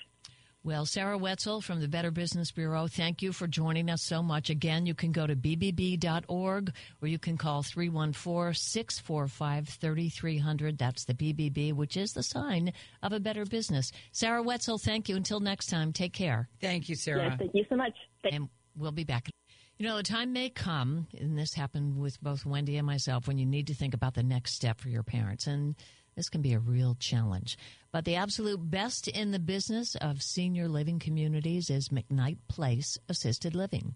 Well, 0.62 0.86
Sarah 0.86 1.18
Wetzel 1.18 1.62
from 1.62 1.80
the 1.80 1.88
Better 1.88 2.12
Business 2.12 2.52
Bureau, 2.52 2.88
thank 2.88 3.22
you 3.22 3.32
for 3.32 3.48
joining 3.48 3.90
us 3.90 4.02
so 4.02 4.22
much. 4.22 4.50
Again, 4.50 4.86
you 4.86 4.94
can 4.94 5.14
go 5.14 5.26
to 5.26 5.34
bbb.org 5.34 6.74
or 7.02 7.08
you 7.08 7.18
can 7.18 7.38
call 7.38 7.64
314 7.64 8.54
645 8.54 9.70
3300. 9.70 10.78
That's 10.78 11.06
the 11.06 11.14
BBB, 11.14 11.72
which 11.74 11.96
is 11.96 12.12
the 12.12 12.24
sign 12.24 12.74
of 13.02 13.14
a 13.14 13.22
better 13.22 13.46
business. 13.46 13.94
Sarah 14.12 14.44
Wetzel, 14.44 14.78
thank 14.80 15.08
you. 15.08 15.16
Until 15.16 15.40
next 15.40 15.68
time, 15.68 15.94
take 15.94 16.12
care. 16.14 16.50
Thank 16.60 16.90
you, 16.90 16.96
Sarah. 16.96 17.30
Yes, 17.30 17.36
thank 17.40 17.52
you 17.56 17.66
so 17.70 17.78
much. 17.78 17.94
Thank- 18.22 18.36
And 18.36 18.50
we'll 18.76 18.92
be 18.92 19.06
back. 19.06 19.30
You 19.78 19.88
know, 19.88 19.96
the 19.96 20.04
time 20.04 20.34
may 20.34 20.50
come, 20.50 21.08
and 21.18 21.38
this 21.40 21.54
happened 21.54 21.98
with 21.98 22.22
both 22.22 22.46
Wendy 22.46 22.76
and 22.76 22.86
myself, 22.86 23.30
when 23.30 23.38
you 23.38 23.46
need 23.46 23.68
to 23.68 23.74
think 23.74 23.94
about 23.94 24.14
the 24.14 24.24
next 24.24 24.56
step 24.56 24.82
for 24.82 24.90
your 24.90 25.04
parents. 25.04 25.48
And 25.48 25.76
this 26.20 26.28
can 26.28 26.42
be 26.42 26.52
a 26.52 26.60
real 26.60 26.98
challenge. 27.00 27.58
But 27.94 28.04
the 28.04 28.18
absolute 28.18 28.70
best 28.70 29.08
in 29.08 29.32
the 29.32 29.40
business 29.40 29.96
of 29.96 30.22
senior 30.22 30.68
living 30.68 31.00
communities 31.00 31.70
is 31.70 31.88
McKnight 31.88 32.40
Place 32.50 32.98
Assisted 33.08 33.56
Living. 33.56 33.96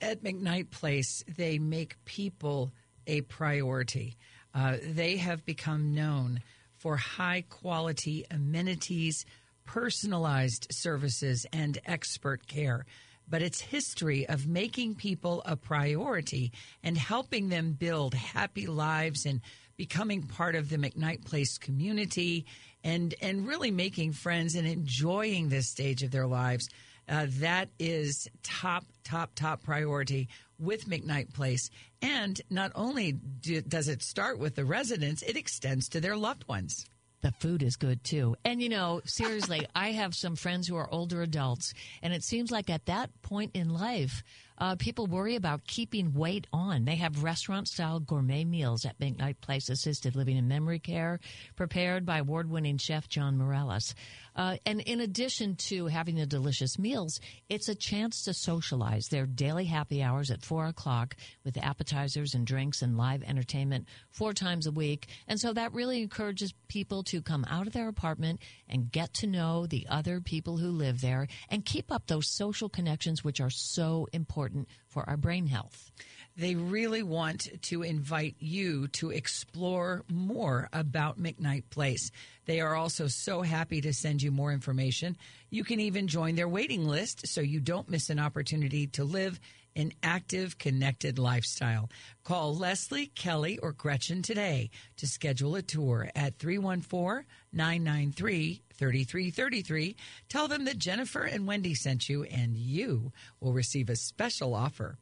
At 0.00 0.24
McKnight 0.24 0.70
Place, 0.70 1.22
they 1.28 1.58
make 1.58 2.02
people 2.06 2.72
a 3.06 3.20
priority. 3.20 4.16
Uh, 4.54 4.78
they 4.82 5.18
have 5.18 5.44
become 5.44 5.94
known 5.94 6.40
for 6.78 6.96
high 6.96 7.44
quality 7.50 8.24
amenities, 8.30 9.26
personalized 9.66 10.68
services, 10.70 11.44
and 11.52 11.78
expert 11.84 12.46
care. 12.48 12.86
But 13.28 13.42
its 13.42 13.60
history 13.60 14.26
of 14.26 14.46
making 14.46 14.94
people 14.94 15.42
a 15.44 15.56
priority 15.56 16.50
and 16.82 16.96
helping 16.96 17.50
them 17.50 17.74
build 17.74 18.14
happy 18.14 18.66
lives 18.66 19.26
and 19.26 19.42
becoming 19.82 20.22
part 20.22 20.54
of 20.54 20.68
the 20.68 20.76
McKnight 20.76 21.24
Place 21.24 21.58
community 21.58 22.46
and, 22.84 23.16
and 23.20 23.48
really 23.48 23.72
making 23.72 24.12
friends 24.12 24.54
and 24.54 24.64
enjoying 24.64 25.48
this 25.48 25.66
stage 25.66 26.04
of 26.04 26.12
their 26.12 26.28
lives. 26.28 26.68
Uh, 27.08 27.26
that 27.40 27.68
is 27.80 28.28
top, 28.44 28.84
top, 29.02 29.34
top 29.34 29.60
priority 29.64 30.28
with 30.56 30.88
McKnight 30.88 31.34
Place. 31.34 31.68
And 32.00 32.40
not 32.48 32.70
only 32.76 33.10
do, 33.10 33.60
does 33.60 33.88
it 33.88 34.04
start 34.04 34.38
with 34.38 34.54
the 34.54 34.64
residents, 34.64 35.20
it 35.22 35.36
extends 35.36 35.88
to 35.88 36.00
their 36.00 36.16
loved 36.16 36.46
ones. 36.46 36.86
The 37.22 37.32
food 37.32 37.64
is 37.64 37.74
good 37.74 38.04
too. 38.04 38.36
And 38.44 38.62
you 38.62 38.68
know, 38.68 39.00
seriously, 39.04 39.66
I 39.74 39.90
have 39.90 40.14
some 40.14 40.36
friends 40.36 40.68
who 40.68 40.76
are 40.76 40.92
older 40.92 41.22
adults, 41.22 41.74
and 42.02 42.12
it 42.12 42.22
seems 42.22 42.52
like 42.52 42.70
at 42.70 42.86
that 42.86 43.10
point 43.22 43.50
in 43.54 43.68
life, 43.70 44.22
uh, 44.62 44.76
people 44.76 45.08
worry 45.08 45.34
about 45.34 45.66
keeping 45.66 46.14
weight 46.14 46.46
on. 46.52 46.84
They 46.84 46.94
have 46.94 47.24
restaurant 47.24 47.66
style 47.66 47.98
gourmet 47.98 48.44
meals 48.44 48.84
at 48.84 48.96
McKnight 49.00 49.40
Place 49.40 49.68
Assisted 49.68 50.14
Living 50.14 50.38
and 50.38 50.48
Memory 50.48 50.78
Care, 50.78 51.18
prepared 51.56 52.06
by 52.06 52.18
award 52.18 52.48
winning 52.48 52.78
chef 52.78 53.08
John 53.08 53.36
Morales. 53.36 53.96
Uh, 54.34 54.56
and 54.64 54.80
in 54.80 55.00
addition 55.00 55.56
to 55.56 55.86
having 55.86 56.16
the 56.16 56.26
delicious 56.26 56.78
meals, 56.78 57.20
it's 57.48 57.68
a 57.68 57.74
chance 57.74 58.24
to 58.24 58.34
socialize. 58.34 59.08
Their 59.08 59.26
daily 59.26 59.64
happy 59.64 60.02
hours 60.02 60.30
at 60.30 60.42
four 60.42 60.66
o'clock 60.66 61.16
with 61.44 61.56
appetizers 61.58 62.34
and 62.34 62.46
drinks 62.46 62.82
and 62.82 62.96
live 62.96 63.22
entertainment 63.22 63.86
four 64.10 64.32
times 64.32 64.66
a 64.66 64.72
week. 64.72 65.08
And 65.28 65.38
so 65.38 65.52
that 65.52 65.72
really 65.72 66.02
encourages 66.02 66.54
people 66.68 67.02
to 67.04 67.22
come 67.22 67.44
out 67.48 67.66
of 67.66 67.72
their 67.72 67.88
apartment 67.88 68.40
and 68.68 68.90
get 68.90 69.14
to 69.14 69.26
know 69.26 69.66
the 69.66 69.86
other 69.88 70.20
people 70.20 70.56
who 70.56 70.70
live 70.70 71.00
there 71.00 71.28
and 71.48 71.64
keep 71.64 71.92
up 71.92 72.06
those 72.06 72.28
social 72.28 72.68
connections, 72.68 73.22
which 73.22 73.40
are 73.40 73.50
so 73.50 74.08
important 74.12 74.68
for 74.88 75.08
our 75.08 75.16
brain 75.16 75.46
health. 75.46 75.90
They 76.36 76.54
really 76.54 77.02
want 77.02 77.48
to 77.62 77.82
invite 77.82 78.36
you 78.38 78.88
to 78.88 79.10
explore 79.10 80.02
more 80.10 80.68
about 80.72 81.20
McKnight 81.20 81.64
Place. 81.70 82.10
They 82.46 82.60
are 82.60 82.74
also 82.74 83.06
so 83.06 83.42
happy 83.42 83.82
to 83.82 83.92
send 83.92 84.22
you 84.22 84.30
more 84.30 84.52
information. 84.52 85.16
You 85.50 85.62
can 85.62 85.78
even 85.80 86.08
join 86.08 86.34
their 86.34 86.48
waiting 86.48 86.88
list 86.88 87.26
so 87.26 87.42
you 87.42 87.60
don't 87.60 87.90
miss 87.90 88.08
an 88.08 88.18
opportunity 88.18 88.86
to 88.88 89.04
live 89.04 89.38
an 89.76 89.92
active, 90.02 90.58
connected 90.58 91.18
lifestyle. 91.18 91.90
Call 92.24 92.56
Leslie, 92.56 93.06
Kelly, 93.06 93.58
or 93.58 93.72
Gretchen 93.72 94.22
today 94.22 94.70
to 94.96 95.06
schedule 95.06 95.54
a 95.54 95.62
tour 95.62 96.10
at 96.14 96.38
314 96.38 97.26
993 97.52 98.62
3333. 98.74 99.96
Tell 100.28 100.48
them 100.48 100.64
that 100.64 100.78
Jennifer 100.78 101.24
and 101.24 101.46
Wendy 101.46 101.74
sent 101.74 102.08
you, 102.08 102.24
and 102.24 102.56
you 102.56 103.12
will 103.40 103.52
receive 103.52 103.88
a 103.88 103.96
special 103.96 104.54
offer. 104.54 104.98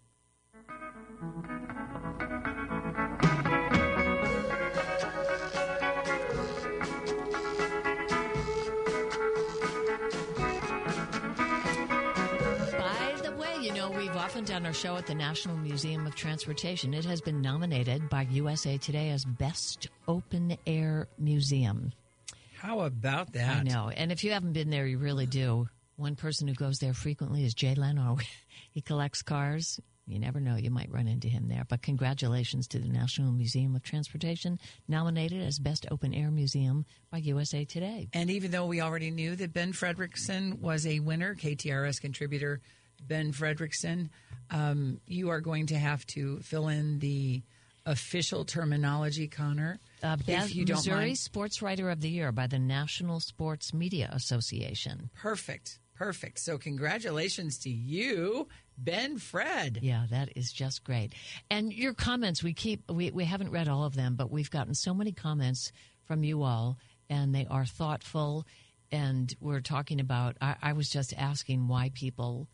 Often 14.30 14.44
done 14.44 14.64
our 14.64 14.72
show 14.72 14.96
at 14.96 15.06
the 15.06 15.14
National 15.14 15.56
Museum 15.56 16.06
of 16.06 16.14
Transportation. 16.14 16.94
It 16.94 17.04
has 17.04 17.20
been 17.20 17.42
nominated 17.42 18.08
by 18.08 18.22
USA 18.30 18.78
Today 18.78 19.10
as 19.10 19.24
Best 19.24 19.88
Open 20.08 20.56
Air 20.66 21.08
Museum. 21.18 21.92
How 22.56 22.80
about 22.80 23.32
that? 23.32 23.56
I 23.58 23.62
know. 23.64 23.90
And 23.90 24.10
if 24.10 24.24
you 24.24 24.30
haven't 24.30 24.52
been 24.52 24.70
there, 24.70 24.86
you 24.86 24.98
really 24.98 25.26
do. 25.26 25.68
One 25.96 26.16
person 26.16 26.48
who 26.48 26.54
goes 26.54 26.78
there 26.78 26.94
frequently 26.94 27.44
is 27.44 27.54
Jay 27.54 27.74
Leno. 27.74 28.18
he 28.70 28.80
collects 28.80 29.20
cars. 29.20 29.80
You 30.10 30.18
never 30.18 30.40
know, 30.40 30.56
you 30.56 30.70
might 30.70 30.90
run 30.90 31.06
into 31.06 31.28
him 31.28 31.48
there. 31.48 31.64
But 31.68 31.82
congratulations 31.82 32.66
to 32.68 32.78
the 32.78 32.88
National 32.88 33.32
Museum 33.32 33.74
of 33.76 33.82
Transportation, 33.82 34.58
nominated 34.88 35.42
as 35.42 35.58
Best 35.58 35.86
Open 35.90 36.12
Air 36.12 36.30
Museum 36.30 36.84
by 37.10 37.18
USA 37.18 37.64
Today. 37.64 38.08
And 38.12 38.30
even 38.30 38.50
though 38.50 38.66
we 38.66 38.80
already 38.80 39.10
knew 39.10 39.36
that 39.36 39.52
Ben 39.52 39.72
Frederickson 39.72 40.60
was 40.60 40.86
a 40.86 41.00
winner, 41.00 41.34
KTRS 41.34 42.00
contributor 42.00 42.60
Ben 43.06 43.32
Frederickson, 43.32 44.10
um, 44.50 45.00
you 45.06 45.30
are 45.30 45.40
going 45.40 45.66
to 45.66 45.78
have 45.78 46.04
to 46.06 46.40
fill 46.40 46.68
in 46.68 46.98
the 46.98 47.42
official 47.86 48.44
terminology, 48.44 49.28
Connor. 49.28 49.78
Uh, 50.02 50.16
if 50.26 50.54
you 50.54 50.64
don't 50.64 50.76
Missouri 50.76 51.06
mind. 51.06 51.18
Sports 51.18 51.62
Writer 51.62 51.90
of 51.90 52.00
the 52.00 52.10
Year 52.10 52.32
by 52.32 52.46
the 52.46 52.58
National 52.58 53.20
Sports 53.20 53.72
Media 53.72 54.10
Association. 54.12 55.10
Perfect. 55.14 55.78
Perfect. 55.94 56.38
So, 56.38 56.56
congratulations 56.56 57.58
to 57.58 57.70
you, 57.70 58.48
Ben 58.84 59.18
Fred. 59.18 59.78
Yeah, 59.82 60.06
that 60.10 60.30
is 60.36 60.52
just 60.52 60.84
great. 60.84 61.12
And 61.50 61.72
your 61.72 61.94
comments, 61.94 62.42
we 62.42 62.54
keep 62.54 62.90
we, 62.90 63.10
we 63.10 63.24
haven't 63.24 63.50
read 63.50 63.68
all 63.68 63.84
of 63.84 63.94
them, 63.94 64.14
but 64.16 64.30
we've 64.30 64.50
gotten 64.50 64.74
so 64.74 64.94
many 64.94 65.12
comments 65.12 65.72
from 66.04 66.24
you 66.24 66.42
all, 66.42 66.78
and 67.08 67.34
they 67.34 67.46
are 67.50 67.66
thoughtful. 67.66 68.46
And 68.92 69.32
we're 69.40 69.60
talking 69.60 70.00
about. 70.00 70.36
I, 70.40 70.56
I 70.62 70.72
was 70.72 70.88
just 70.88 71.14
asking 71.16 71.68
why 71.68 71.90
people 71.94 72.48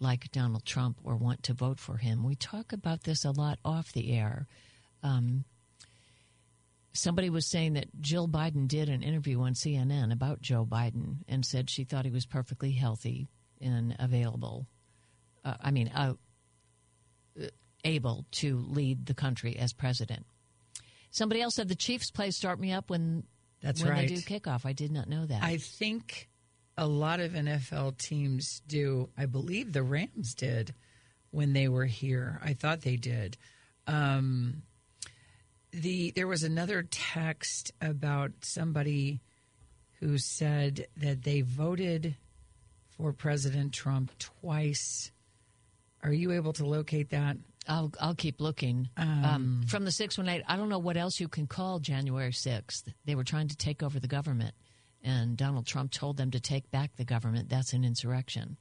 like 0.00 0.30
Donald 0.30 0.64
Trump 0.64 0.98
or 1.02 1.16
want 1.16 1.44
to 1.44 1.54
vote 1.54 1.80
for 1.80 1.96
him. 1.96 2.22
We 2.22 2.34
talk 2.34 2.72
about 2.72 3.04
this 3.04 3.24
a 3.24 3.30
lot 3.30 3.58
off 3.64 3.92
the 3.92 4.12
air. 4.12 4.46
Um, 5.02 5.44
somebody 6.92 7.30
was 7.30 7.46
saying 7.46 7.74
that 7.74 7.88
Jill 8.00 8.28
Biden 8.28 8.68
did 8.68 8.88
an 8.88 9.02
interview 9.02 9.40
on 9.40 9.54
CNN 9.54 10.12
about 10.12 10.40
Joe 10.40 10.66
Biden 10.68 11.18
and 11.28 11.44
said 11.44 11.70
she 11.70 11.84
thought 11.84 12.04
he 12.04 12.10
was 12.10 12.26
perfectly 12.26 12.72
healthy 12.72 13.28
and 13.60 13.96
available. 13.98 14.66
Uh, 15.44 15.54
I 15.60 15.70
mean, 15.70 15.88
uh, 15.88 16.14
able 17.84 18.26
to 18.32 18.58
lead 18.68 19.06
the 19.06 19.14
country 19.14 19.56
as 19.56 19.72
president. 19.72 20.26
Somebody 21.10 21.40
else 21.40 21.54
said 21.54 21.68
the 21.68 21.74
Chiefs 21.74 22.10
play 22.10 22.30
"Start 22.30 22.60
Me 22.60 22.72
Up" 22.72 22.90
when 22.90 23.24
That's 23.62 23.82
when 23.82 23.92
right. 23.92 24.08
they 24.08 24.14
do 24.14 24.20
kickoff. 24.20 24.66
I 24.66 24.72
did 24.72 24.92
not 24.92 25.08
know 25.08 25.26
that. 25.26 25.42
I 25.42 25.56
think 25.56 26.28
a 26.76 26.86
lot 26.86 27.20
of 27.20 27.32
NFL 27.32 27.98
teams 27.98 28.62
do. 28.66 29.08
I 29.16 29.26
believe 29.26 29.72
the 29.72 29.82
Rams 29.82 30.34
did 30.34 30.74
when 31.30 31.52
they 31.52 31.68
were 31.68 31.86
here. 31.86 32.40
I 32.42 32.54
thought 32.54 32.82
they 32.82 32.96
did. 32.96 33.36
Um, 33.86 34.62
the 35.72 36.12
there 36.12 36.26
was 36.26 36.42
another 36.42 36.82
text 36.82 37.72
about 37.80 38.32
somebody 38.42 39.20
who 40.00 40.18
said 40.18 40.86
that 40.96 41.22
they 41.22 41.40
voted 41.40 42.14
for 42.96 43.12
President 43.12 43.72
Trump 43.72 44.12
twice. 44.18 45.10
Are 46.02 46.12
you 46.12 46.32
able 46.32 46.52
to 46.54 46.66
locate 46.66 47.10
that? 47.10 47.36
I'll 47.66 47.92
I'll 48.00 48.14
keep 48.14 48.40
looking. 48.40 48.88
Um, 48.96 49.62
from 49.68 49.84
the 49.84 49.92
six 49.92 50.16
one 50.16 50.28
eight, 50.28 50.42
I 50.48 50.56
don't 50.56 50.68
know 50.68 50.78
what 50.78 50.96
else 50.96 51.20
you 51.20 51.28
can 51.28 51.46
call 51.46 51.80
January 51.80 52.32
sixth. 52.32 52.88
They 53.04 53.14
were 53.14 53.24
trying 53.24 53.48
to 53.48 53.56
take 53.56 53.82
over 53.82 54.00
the 54.00 54.08
government, 54.08 54.54
and 55.02 55.36
Donald 55.36 55.66
Trump 55.66 55.90
told 55.90 56.16
them 56.16 56.30
to 56.30 56.40
take 56.40 56.70
back 56.70 56.96
the 56.96 57.04
government. 57.04 57.48
That's 57.48 57.72
an 57.72 57.84
insurrection. 57.84 58.56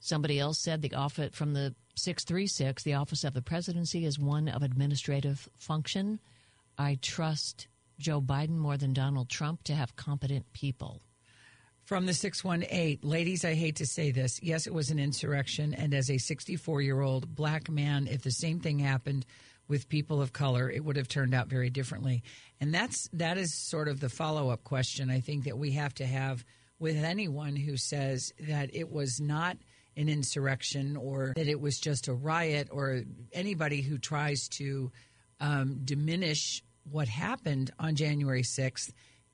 Somebody 0.00 0.38
else 0.38 0.58
said 0.60 0.82
the 0.82 0.94
office 0.94 1.34
from 1.34 1.54
the 1.54 1.74
636, 1.96 2.82
the 2.84 2.94
office 2.94 3.24
of 3.24 3.34
the 3.34 3.42
presidency 3.42 4.04
is 4.04 4.18
one 4.18 4.46
of 4.48 4.62
administrative 4.62 5.48
function. 5.58 6.20
I 6.78 6.98
trust 7.00 7.66
Joe 7.98 8.20
Biden 8.20 8.58
more 8.58 8.76
than 8.76 8.92
Donald 8.92 9.28
Trump 9.28 9.64
to 9.64 9.74
have 9.74 9.96
competent 9.96 10.52
people. 10.52 11.00
From 11.86 12.04
the 12.04 12.14
618, 12.14 13.08
ladies, 13.08 13.44
I 13.44 13.54
hate 13.54 13.76
to 13.76 13.86
say 13.86 14.10
this. 14.10 14.42
Yes, 14.42 14.66
it 14.66 14.74
was 14.74 14.90
an 14.90 14.98
insurrection. 14.98 15.72
And 15.72 15.94
as 15.94 16.10
a 16.10 16.18
64 16.18 16.82
year 16.82 17.00
old 17.00 17.32
black 17.32 17.70
man, 17.70 18.08
if 18.08 18.22
the 18.22 18.32
same 18.32 18.58
thing 18.58 18.80
happened 18.80 19.24
with 19.68 19.88
people 19.88 20.20
of 20.20 20.32
color, 20.32 20.68
it 20.68 20.84
would 20.84 20.96
have 20.96 21.06
turned 21.06 21.32
out 21.32 21.46
very 21.46 21.70
differently. 21.70 22.24
And 22.60 22.74
that's 22.74 23.08
that 23.12 23.38
is 23.38 23.54
sort 23.54 23.86
of 23.86 24.00
the 24.00 24.08
follow 24.08 24.50
up 24.50 24.64
question 24.64 25.10
I 25.10 25.20
think 25.20 25.44
that 25.44 25.58
we 25.58 25.70
have 25.72 25.94
to 25.94 26.06
have 26.06 26.44
with 26.80 26.96
anyone 26.96 27.54
who 27.54 27.76
says 27.76 28.32
that 28.40 28.74
it 28.74 28.90
was 28.90 29.20
not 29.20 29.56
an 29.96 30.08
insurrection 30.08 30.96
or 30.96 31.34
that 31.36 31.46
it 31.46 31.60
was 31.60 31.78
just 31.78 32.08
a 32.08 32.14
riot 32.14 32.66
or 32.72 33.02
anybody 33.32 33.80
who 33.80 33.96
tries 33.96 34.48
to 34.48 34.90
um, 35.38 35.82
diminish 35.84 36.64
what 36.90 37.06
happened 37.06 37.70
on 37.78 37.94
January 37.94 38.42
6th. 38.42 38.90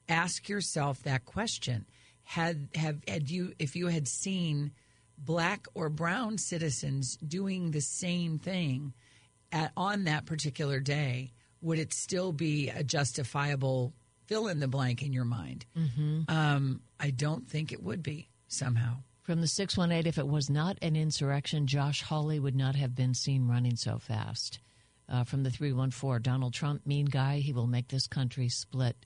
Ask 0.06 0.50
yourself 0.50 1.02
that 1.04 1.24
question 1.24 1.86
had 2.32 2.68
have 2.74 2.98
had 3.06 3.30
you 3.30 3.52
if 3.58 3.76
you 3.76 3.88
had 3.88 4.08
seen 4.08 4.72
black 5.18 5.66
or 5.74 5.90
brown 5.90 6.38
citizens 6.38 7.18
doing 7.18 7.70
the 7.72 7.80
same 7.82 8.38
thing 8.38 8.94
at, 9.52 9.70
on 9.76 10.04
that 10.04 10.24
particular 10.24 10.80
day 10.80 11.30
would 11.60 11.78
it 11.78 11.92
still 11.92 12.32
be 12.32 12.70
a 12.70 12.82
justifiable 12.82 13.92
fill 14.26 14.48
in 14.48 14.60
the 14.60 14.66
blank 14.66 15.02
in 15.02 15.12
your 15.12 15.26
mind 15.26 15.66
um, 16.28 16.80
i 16.98 17.10
don't 17.10 17.46
think 17.50 17.70
it 17.70 17.82
would 17.82 18.02
be 18.02 18.30
somehow 18.48 18.94
From 19.20 19.40
the 19.42 19.46
618, 19.46 20.08
if 20.08 20.18
it 20.18 20.26
was 20.26 20.50
not 20.50 20.78
an 20.82 20.96
insurrection, 20.96 21.68
Josh 21.68 22.02
Hawley 22.02 22.40
would 22.40 22.56
not 22.56 22.74
have 22.74 22.94
been 22.94 23.14
seen 23.14 23.46
running 23.46 23.76
so 23.76 23.98
fast. 23.98 24.58
Uh, 25.08 25.22
from 25.22 25.44
the 25.44 25.50
314, 25.50 26.20
Donald 26.22 26.52
Trump, 26.52 26.84
mean 26.84 27.06
guy, 27.06 27.38
he 27.38 27.52
will 27.52 27.68
make 27.68 27.86
this 27.88 28.08
country 28.08 28.48
split 28.48 28.96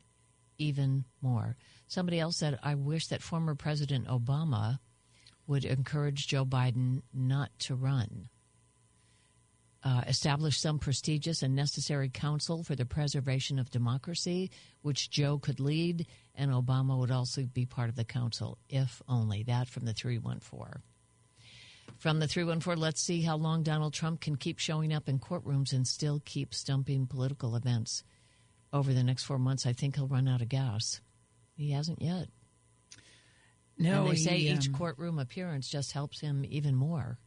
even 0.57 1.05
more. 1.21 1.57
Somebody 1.87 2.19
else 2.19 2.37
said, 2.37 2.59
I 2.63 2.75
wish 2.75 3.07
that 3.09 3.23
former 3.23 3.55
President 3.55 4.07
Obama 4.07 4.79
would 5.47 5.65
encourage 5.65 6.27
Joe 6.27 6.45
Biden 6.45 7.03
not 7.15 7.51
to 7.61 7.75
run. 7.75 8.29
Uh, 9.85 10.03
establish 10.09 10.59
some 10.59 10.81
prestigious 10.81 11.43
and 11.43 11.55
necessary 11.55 12.09
council 12.09 12.65
for 12.65 12.75
the 12.75 12.85
preservation 12.85 13.61
of 13.61 13.71
democracy, 13.71 14.51
which 14.83 15.11
Joe 15.11 15.39
could 15.39 15.61
lead, 15.61 16.07
and 16.35 16.51
Obama 16.51 16.99
would 16.99 17.13
also 17.13 17.43
be 17.43 17.67
part 17.67 17.89
of 17.89 17.95
the 17.95 18.05
council, 18.05 18.59
if 18.69 19.01
only. 19.07 19.45
That 19.45 19.69
from 19.69 19.85
the 19.85 19.93
314. 19.93 20.83
From 21.99 22.19
the 22.19 22.27
314, 22.27 22.83
let's 22.83 23.01
see 23.01 23.23
how 23.23 23.37
long 23.37 23.63
Donald 23.63 23.95
Trump 23.95 24.21
can 24.21 24.35
keep 24.35 24.59
showing 24.59 24.93
up 24.93 25.09
in 25.09 25.21
courtrooms 25.21 25.73
and 25.73 25.87
still 25.87 26.21
keep 26.25 26.53
stumping 26.53 27.07
political 27.07 27.55
events. 27.55 28.03
Over 28.73 28.93
the 28.93 29.05
next 29.05 29.23
four 29.23 29.39
months, 29.39 29.67
I 29.67 29.73
think 29.73 29.95
he'll 29.95 30.09
run 30.09 30.27
out 30.27 30.43
of 30.43 30.49
gas. 30.49 31.01
He 31.57 31.71
hasn't 31.71 32.03
yet. 32.03 32.29
no 33.79 34.03
and 34.03 34.11
they 34.11 34.17
say 34.17 34.37
each 34.37 34.69
um, 34.69 34.75
courtroom 34.75 35.19
appearance 35.19 35.69
just 35.69 35.93
helps 35.93 36.21
him 36.21 36.45
even 36.49 36.75
more 36.75 37.19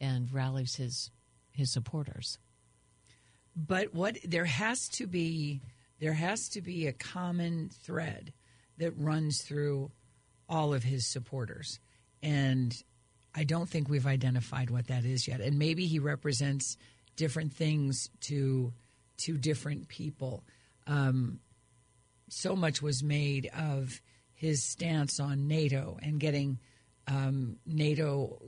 and 0.00 0.32
rallies 0.32 0.76
his 0.76 1.10
his 1.52 1.72
supporters. 1.72 2.38
but 3.54 3.94
what 3.94 4.18
there 4.24 4.44
has 4.44 4.88
to 4.88 5.06
be 5.06 5.60
there 6.00 6.12
has 6.12 6.48
to 6.50 6.60
be 6.60 6.86
a 6.86 6.92
common 6.92 7.70
thread 7.82 8.32
that 8.78 8.92
runs 8.98 9.40
through 9.40 9.90
all 10.48 10.74
of 10.74 10.82
his 10.84 11.06
supporters 11.06 11.78
and 12.22 12.82
i 13.34 13.44
don't 13.44 13.68
think 13.68 13.88
we've 13.88 14.06
identified 14.06 14.70
what 14.70 14.86
that 14.88 15.04
is 15.04 15.26
yet 15.26 15.40
and 15.40 15.58
maybe 15.58 15.86
he 15.86 15.98
represents 15.98 16.76
different 17.16 17.52
things 17.52 18.10
to 18.20 18.72
to 19.16 19.36
different 19.38 19.88
people 19.88 20.44
um, 20.86 21.40
so 22.28 22.56
much 22.56 22.82
was 22.82 23.02
made 23.02 23.50
of 23.56 24.00
his 24.34 24.62
stance 24.62 25.20
on 25.20 25.48
nato 25.48 25.98
and 26.02 26.20
getting 26.20 26.58
um, 27.06 27.56
nato 27.64 28.40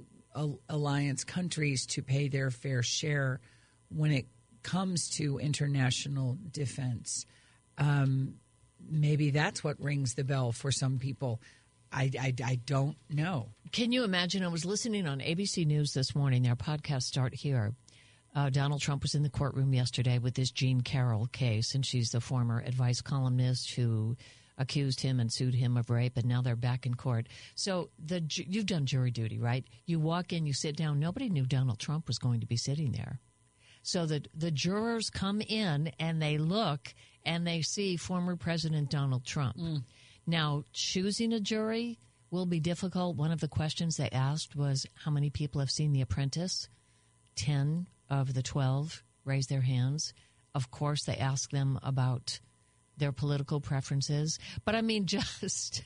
alliance 0.68 1.24
countries 1.24 1.86
to 1.86 2.02
pay 2.02 2.28
their 2.28 2.50
fair 2.50 2.82
share 2.82 3.40
when 3.88 4.12
it 4.12 4.26
comes 4.62 5.08
to 5.08 5.38
international 5.38 6.38
defense. 6.50 7.24
Um, 7.78 8.34
maybe 8.88 9.30
that's 9.30 9.64
what 9.64 9.80
rings 9.80 10.14
the 10.14 10.24
bell 10.24 10.52
for 10.52 10.70
some 10.70 10.98
people. 10.98 11.40
I, 11.90 12.10
I, 12.20 12.34
I 12.44 12.54
don't 12.66 12.96
know. 13.08 13.48
Can 13.72 13.92
you 13.92 14.04
imagine? 14.04 14.44
I 14.44 14.48
was 14.48 14.64
listening 14.64 15.06
on 15.06 15.20
ABC 15.20 15.66
News 15.66 15.94
this 15.94 16.14
morning. 16.14 16.42
Their 16.42 16.56
podcast 16.56 17.04
start 17.04 17.34
here. 17.34 17.72
Uh, 18.34 18.50
Donald 18.50 18.80
Trump 18.80 19.02
was 19.02 19.14
in 19.14 19.22
the 19.22 19.30
courtroom 19.30 19.72
yesterday 19.72 20.18
with 20.18 20.34
this 20.34 20.50
Jean 20.50 20.80
Carroll 20.80 21.26
case, 21.26 21.74
and 21.74 21.84
she's 21.84 22.10
the 22.10 22.20
former 22.20 22.60
advice 22.60 23.00
columnist 23.00 23.72
who 23.72 24.16
accused 24.58 25.00
him 25.00 25.20
and 25.20 25.32
sued 25.32 25.54
him 25.54 25.76
of 25.76 25.88
rape, 25.88 26.16
and 26.16 26.26
now 26.26 26.42
they're 26.42 26.56
back 26.56 26.84
in 26.84 26.94
court. 26.94 27.28
So 27.54 27.90
the 27.98 28.22
you've 28.28 28.66
done 28.66 28.86
jury 28.86 29.10
duty, 29.10 29.38
right? 29.38 29.64
You 29.86 30.00
walk 30.00 30.32
in, 30.32 30.46
you 30.46 30.52
sit 30.52 30.76
down. 30.76 30.98
Nobody 30.98 31.28
knew 31.30 31.46
Donald 31.46 31.78
Trump 31.78 32.06
was 32.06 32.18
going 32.18 32.40
to 32.40 32.46
be 32.46 32.56
sitting 32.56 32.92
there. 32.92 33.20
So 33.82 34.04
the 34.04 34.24
the 34.34 34.50
jurors 34.50 35.10
come 35.10 35.40
in 35.40 35.92
and 35.98 36.20
they 36.20 36.36
look 36.38 36.94
and 37.24 37.46
they 37.46 37.62
see 37.62 37.96
former 37.96 38.36
President 38.36 38.90
Donald 38.90 39.24
Trump. 39.24 39.56
Now, 40.26 40.64
choosing 40.72 41.32
a 41.32 41.40
jury 41.40 41.98
will 42.30 42.46
be 42.46 42.60
difficult. 42.60 43.16
One 43.16 43.32
of 43.32 43.40
the 43.40 43.48
questions 43.48 43.96
they 43.96 44.10
asked 44.10 44.54
was 44.54 44.86
how 45.04 45.10
many 45.10 45.30
people 45.30 45.60
have 45.60 45.70
seen 45.70 45.92
The 45.92 46.02
Apprentice? 46.02 46.68
10 47.36 47.86
of 48.10 48.34
the 48.34 48.42
12 48.42 49.02
raise 49.24 49.46
their 49.46 49.60
hands. 49.60 50.12
Of 50.54 50.70
course, 50.70 51.04
they 51.04 51.16
ask 51.16 51.50
them 51.50 51.78
about 51.82 52.40
their 52.96 53.12
political 53.12 53.60
preferences. 53.60 54.38
But 54.64 54.74
I 54.74 54.82
mean, 54.82 55.06
just, 55.06 55.82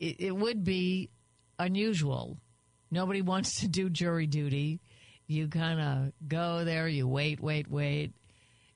it, 0.00 0.20
it 0.20 0.36
would 0.36 0.64
be 0.64 1.10
unusual. 1.58 2.38
Nobody 2.90 3.20
wants 3.22 3.60
to 3.60 3.68
do 3.68 3.90
jury 3.90 4.26
duty. 4.26 4.80
You 5.26 5.48
kind 5.48 5.80
of 5.80 6.12
go 6.26 6.64
there, 6.64 6.88
you 6.88 7.06
wait, 7.06 7.40
wait, 7.40 7.70
wait. 7.70 8.12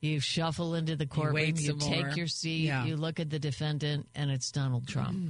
You 0.00 0.18
shuffle 0.20 0.74
into 0.74 0.96
the 0.96 1.06
courtroom, 1.06 1.34
wait 1.34 1.60
you, 1.60 1.76
take 1.78 2.06
more. 2.06 2.14
your 2.16 2.26
seat, 2.26 2.66
Yeah. 2.66 2.84
you 2.84 2.96
look 2.96 3.20
at 3.20 3.30
the 3.30 3.38
defendant, 3.38 4.08
and 4.16 4.30
it's 4.30 4.50
Donald 4.50 4.88
Trump. 4.88 5.16
Mm-hmm. 5.16 5.28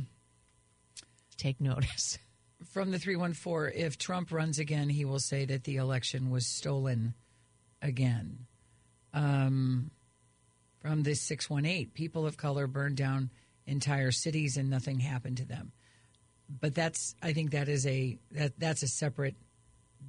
Take 1.37 1.61
notice. 1.61 2.19
From 2.71 2.91
the 2.91 2.99
314, 2.99 3.79
if 3.79 3.99
Trump 3.99 4.33
runs 4.33 4.59
again, 4.59 4.89
he 4.89 5.05
will 5.05 5.19
say 5.19 5.45
that 5.45 5.65
the 5.65 5.77
election 5.77 6.31
was 6.31 6.47
stolen 6.47 7.15
again. 7.83 8.47
Um, 9.13 9.91
from 10.81 11.03
this 11.03 11.21
618, 11.23 11.91
people 11.91 12.27
of 12.27 12.37
color 12.37 12.67
burned 12.67 12.97
down 12.97 13.31
entire 13.67 14.11
cities 14.11 14.57
and 14.57 14.71
nothing 14.71 15.01
happened 15.01 15.37
to 15.39 15.45
them. 15.45 15.73
But 16.49 16.75
that's, 16.75 17.15
I 17.23 17.33
think 17.33 17.51
that 17.51 17.69
is 17.69 17.87
a, 17.87 18.19
that, 18.33 18.59
that's 18.59 18.83
a 18.83 18.89
separate 18.89 19.37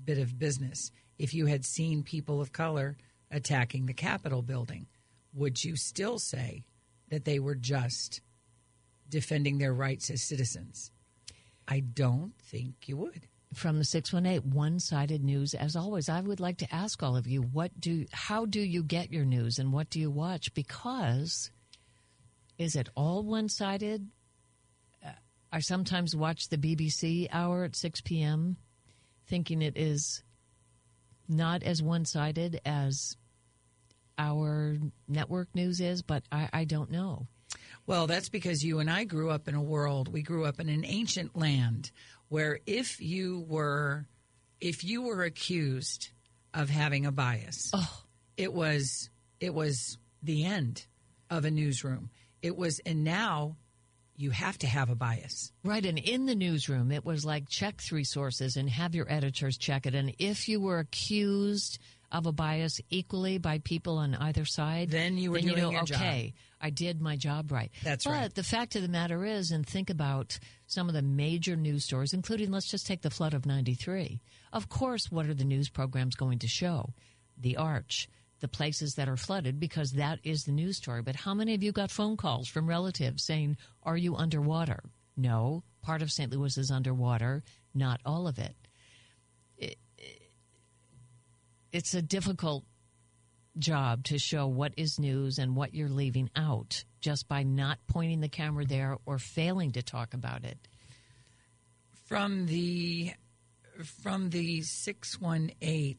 bit 0.03 0.17
of 0.17 0.39
business. 0.39 0.91
If 1.17 1.33
you 1.33 1.45
had 1.45 1.65
seen 1.65 2.03
people 2.03 2.41
of 2.41 2.51
color 2.51 2.97
attacking 3.29 3.85
the 3.85 3.93
Capitol 3.93 4.41
building, 4.41 4.87
would 5.33 5.63
you 5.63 5.75
still 5.75 6.19
say 6.19 6.63
that 7.09 7.25
they 7.25 7.39
were 7.39 7.55
just 7.55 8.21
defending 9.07 9.57
their 9.57 9.73
rights 9.73 10.09
as 10.09 10.21
citizens? 10.21 10.91
I 11.67 11.79
don't 11.79 12.33
think 12.39 12.87
you 12.87 12.97
would. 12.97 13.27
From 13.53 13.77
the 13.77 13.85
618 13.85 14.51
one-sided 14.51 15.23
news. 15.23 15.53
As 15.53 15.75
always 15.75 16.09
i 16.09 16.19
would 16.19 16.39
like 16.39 16.57
to 16.57 16.73
ask 16.73 17.01
all 17.01 17.15
of 17.15 17.27
you 17.27 17.41
what 17.41 17.79
do 17.79 18.05
how 18.11 18.45
do 18.45 18.59
you 18.59 18.83
get 18.83 19.11
your 19.11 19.25
news 19.25 19.59
and 19.59 19.71
what 19.71 19.89
do 19.89 19.99
you 19.99 20.11
watch? 20.11 20.53
Because 20.53 21.51
is 22.57 22.75
it 22.75 22.89
all 22.95 23.23
one-sided? 23.23 24.09
Uh, 25.05 25.09
i 25.51 25.59
sometimes 25.59 26.15
watch 26.15 26.49
the 26.49 26.57
bbc 26.57 27.27
hour 27.31 27.63
at 27.63 27.75
6 27.75 28.01
p.m 28.01 28.57
thinking 29.27 29.61
it 29.61 29.77
is 29.77 30.23
not 31.27 31.63
as 31.63 31.81
one-sided 31.81 32.59
as 32.65 33.15
our 34.17 34.77
network 35.07 35.47
news 35.55 35.79
is 35.79 36.01
but 36.01 36.23
i, 36.31 36.49
I 36.53 36.63
don't 36.65 36.91
know. 36.91 37.27
Well, 37.85 38.07
that's 38.07 38.29
because 38.29 38.63
you 38.63 38.79
and 38.79 38.89
I 38.89 39.03
grew 39.03 39.29
up 39.29 39.47
in 39.47 39.55
a 39.55 39.61
world, 39.61 40.11
we 40.11 40.21
grew 40.21 40.45
up 40.45 40.59
in 40.59 40.69
an 40.69 40.85
ancient 40.85 41.35
land 41.35 41.91
where 42.33 42.59
if 42.65 42.99
you 42.99 43.45
were 43.47 44.07
if 44.59 44.83
you 44.83 45.03
were 45.03 45.21
accused 45.21 46.09
of 46.51 46.67
having 46.67 47.05
a 47.05 47.11
bias, 47.11 47.69
oh. 47.73 48.01
it 48.35 48.51
was 48.51 49.11
it 49.39 49.53
was 49.53 49.99
the 50.23 50.43
end 50.43 50.83
of 51.29 51.45
a 51.45 51.51
newsroom. 51.51 52.09
It 52.41 52.57
was 52.57 52.79
and 52.87 53.03
now 53.03 53.57
you 54.15 54.31
have 54.31 54.57
to 54.59 54.67
have 54.67 54.89
a 54.89 54.95
bias. 54.95 55.51
Right, 55.63 55.85
and 55.85 55.99
in 55.99 56.25
the 56.25 56.33
newsroom, 56.33 56.91
it 56.91 57.05
was 57.05 57.23
like 57.23 57.49
check 57.49 57.79
three 57.79 58.03
sources 58.03 58.55
and 58.55 58.67
have 58.67 58.95
your 58.95 59.05
editors 59.11 59.55
check 59.55 59.85
it. 59.85 59.93
And 59.93 60.15
if 60.17 60.47
you 60.49 60.59
were 60.59 60.79
accused 60.79 61.77
of 62.13 62.27
a 62.27 62.31
bias 62.31 62.79
equally 62.91 63.39
by 63.39 63.57
people 63.57 63.97
on 63.97 64.13
either 64.15 64.45
side, 64.45 64.91
Then 64.91 65.17
you 65.17 65.31
were 65.31 65.39
then 65.39 65.47
you 65.47 65.55
doing 65.55 65.63
know, 65.63 65.71
your 65.71 65.83
job. 65.83 65.97
okay, 65.97 66.33
I 66.61 66.69
did 66.69 67.01
my 67.01 67.17
job 67.17 67.51
right. 67.51 67.71
That's 67.83 68.05
but 68.05 68.11
right. 68.11 68.33
the 68.33 68.43
fact 68.43 68.75
of 68.75 68.83
the 68.83 68.87
matter 68.87 69.25
is, 69.25 69.51
and 69.51 69.65
think 69.65 69.89
about 69.89 70.39
some 70.67 70.87
of 70.87 70.93
the 70.93 71.01
major 71.01 71.55
news 71.55 71.83
stories, 71.85 72.13
including 72.13 72.51
let's 72.51 72.69
just 72.69 72.85
take 72.87 73.01
the 73.01 73.09
flood 73.09 73.33
of 73.33 73.45
'93. 73.45 74.21
Of 74.53 74.69
course, 74.69 75.11
what 75.11 75.25
are 75.25 75.33
the 75.33 75.43
news 75.43 75.69
programs 75.69 76.15
going 76.15 76.39
to 76.39 76.47
show? 76.47 76.93
The 77.37 77.57
arch. 77.57 78.07
The 78.39 78.47
places 78.49 78.95
that 78.95 79.07
are 79.07 79.15
flooded 79.15 79.57
because 79.57 79.91
that 79.93 80.19
is 80.23 80.43
the 80.43 80.51
news 80.51 80.75
story. 80.77 81.01
But 81.01 81.15
how 81.15 81.33
many 81.33 81.53
of 81.55 81.63
you 81.63 81.71
got 81.71 81.89
phone 81.89 82.17
calls 82.17 82.49
from 82.49 82.67
relatives 82.67 83.23
saying, 83.23 83.55
Are 83.83 83.95
you 83.95 84.17
underwater? 84.17 84.83
No, 85.15 85.63
part 85.81 86.01
of 86.01 86.11
St. 86.11 86.29
Louis 86.29 86.57
is 86.57 86.69
underwater, 86.69 87.43
not 87.73 88.01
all 88.05 88.27
of 88.27 88.37
it 88.39 88.55
it's 91.73 91.95
a 91.95 92.01
difficult 92.01 92.63
job 93.57 94.03
to 94.05 94.17
show 94.17 94.47
what 94.47 94.73
is 94.77 94.99
news 94.99 95.37
and 95.39 95.55
what 95.55 95.73
you're 95.73 95.89
leaving 95.89 96.29
out 96.35 96.83
just 97.01 97.27
by 97.27 97.43
not 97.43 97.79
pointing 97.87 98.21
the 98.21 98.29
camera 98.29 98.65
there 98.65 98.97
or 99.05 99.19
failing 99.19 99.71
to 99.71 99.83
talk 99.83 100.13
about 100.13 100.43
it. 100.45 100.57
from 102.05 102.45
the 102.45 103.11
from 103.83 104.29
the 104.29 104.61
618 104.61 105.97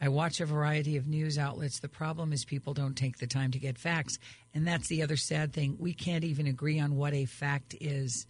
i 0.00 0.08
watch 0.08 0.40
a 0.40 0.46
variety 0.46 0.96
of 0.96 1.06
news 1.06 1.38
outlets. 1.38 1.78
The 1.78 1.88
problem 1.88 2.32
is 2.32 2.44
people 2.44 2.74
don't 2.74 2.96
take 2.96 3.18
the 3.18 3.26
time 3.26 3.52
to 3.52 3.58
get 3.60 3.78
facts. 3.78 4.18
And 4.52 4.66
that's 4.66 4.88
the 4.88 5.02
other 5.02 5.16
sad 5.16 5.52
thing. 5.52 5.76
We 5.78 5.94
can't 5.94 6.24
even 6.24 6.48
agree 6.48 6.80
on 6.80 6.96
what 6.96 7.14
a 7.14 7.24
fact 7.26 7.76
is 7.80 8.26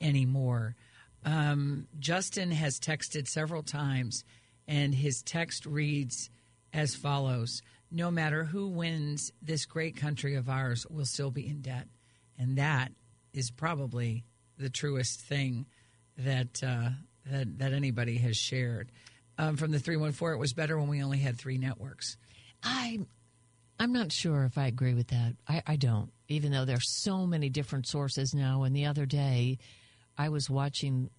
anymore. 0.00 0.74
Um, 1.24 1.86
justin 2.00 2.50
has 2.50 2.80
texted 2.80 3.28
several 3.28 3.62
times 3.62 4.24
and 4.66 4.94
his 4.94 5.22
text 5.22 5.66
reads 5.66 6.30
as 6.72 6.94
follows 6.94 7.62
no 7.90 8.10
matter 8.10 8.44
who 8.44 8.68
wins 8.68 9.32
this 9.42 9.66
great 9.66 9.96
country 9.96 10.34
of 10.34 10.48
ours 10.48 10.86
will 10.88 11.04
still 11.04 11.30
be 11.30 11.46
in 11.46 11.60
debt 11.60 11.88
and 12.38 12.56
that 12.58 12.92
is 13.32 13.50
probably 13.50 14.24
the 14.58 14.70
truest 14.70 15.20
thing 15.20 15.66
that 16.18 16.62
uh, 16.62 16.90
that 17.26 17.58
that 17.58 17.72
anybody 17.72 18.18
has 18.18 18.36
shared. 18.36 18.90
Um, 19.38 19.56
from 19.56 19.70
the 19.70 19.78
three 19.78 19.96
one 19.96 20.12
four, 20.12 20.32
it 20.32 20.38
was 20.38 20.52
better 20.52 20.78
when 20.78 20.88
we 20.88 21.02
only 21.02 21.18
had 21.18 21.38
three 21.38 21.58
networks. 21.58 22.16
I, 22.62 23.00
I'm 23.78 23.92
not 23.92 24.12
sure 24.12 24.44
if 24.44 24.56
I 24.58 24.66
agree 24.66 24.94
with 24.94 25.08
that. 25.08 25.34
I, 25.48 25.62
I 25.66 25.76
don't, 25.76 26.12
even 26.28 26.52
though 26.52 26.64
there's 26.64 26.90
so 27.02 27.26
many 27.26 27.48
different 27.48 27.88
sources 27.88 28.34
now. 28.34 28.62
And 28.62 28.76
the 28.76 28.86
other 28.86 29.06
day, 29.06 29.58
I 30.16 30.28
was 30.28 30.48
watching 30.48 31.10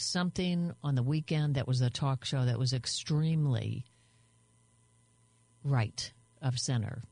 something 0.00 0.72
on 0.82 0.94
the 0.94 1.02
weekend 1.02 1.54
that 1.54 1.68
was 1.68 1.80
a 1.80 1.90
talk 1.90 2.24
show 2.24 2.44
that 2.44 2.58
was 2.58 2.72
extremely 2.72 3.84
right 5.62 6.12
of 6.42 6.58
center, 6.58 7.02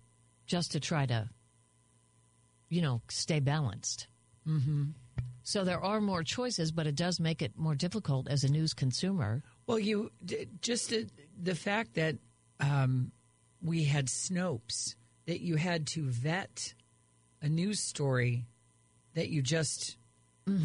just 0.47 0.73
to 0.73 0.81
try 0.81 1.07
to, 1.07 1.29
you 2.69 2.83
know, 2.83 3.03
stay 3.09 3.41
balanced. 3.41 4.09
Mm-hmm. 4.47 4.85
So 5.43 5.65
there 5.65 5.83
are 5.83 6.01
more 6.01 6.23
choices, 6.23 6.73
but 6.73 6.87
it 6.87 6.95
does 6.95 7.21
make 7.21 7.41
it 7.41 7.53
more 7.57 7.75
difficult 7.75 8.29
as 8.29 8.45
a 8.45 8.51
news 8.51 8.75
consumer. 8.75 9.43
Well, 9.67 9.79
you 9.79 10.11
just 10.61 10.93
the 11.43 11.55
fact 11.55 11.95
that 11.95 12.17
um, 12.61 13.13
we 13.63 13.85
had 13.85 14.07
Snopes 14.07 14.95
that 15.27 15.41
you 15.41 15.57
had 15.57 15.87
to 15.89 16.09
vet 16.09 16.75
a 17.41 17.49
news 17.49 17.81
story 17.81 18.47
that 19.15 19.29
you 19.29 19.43
just 19.43 19.97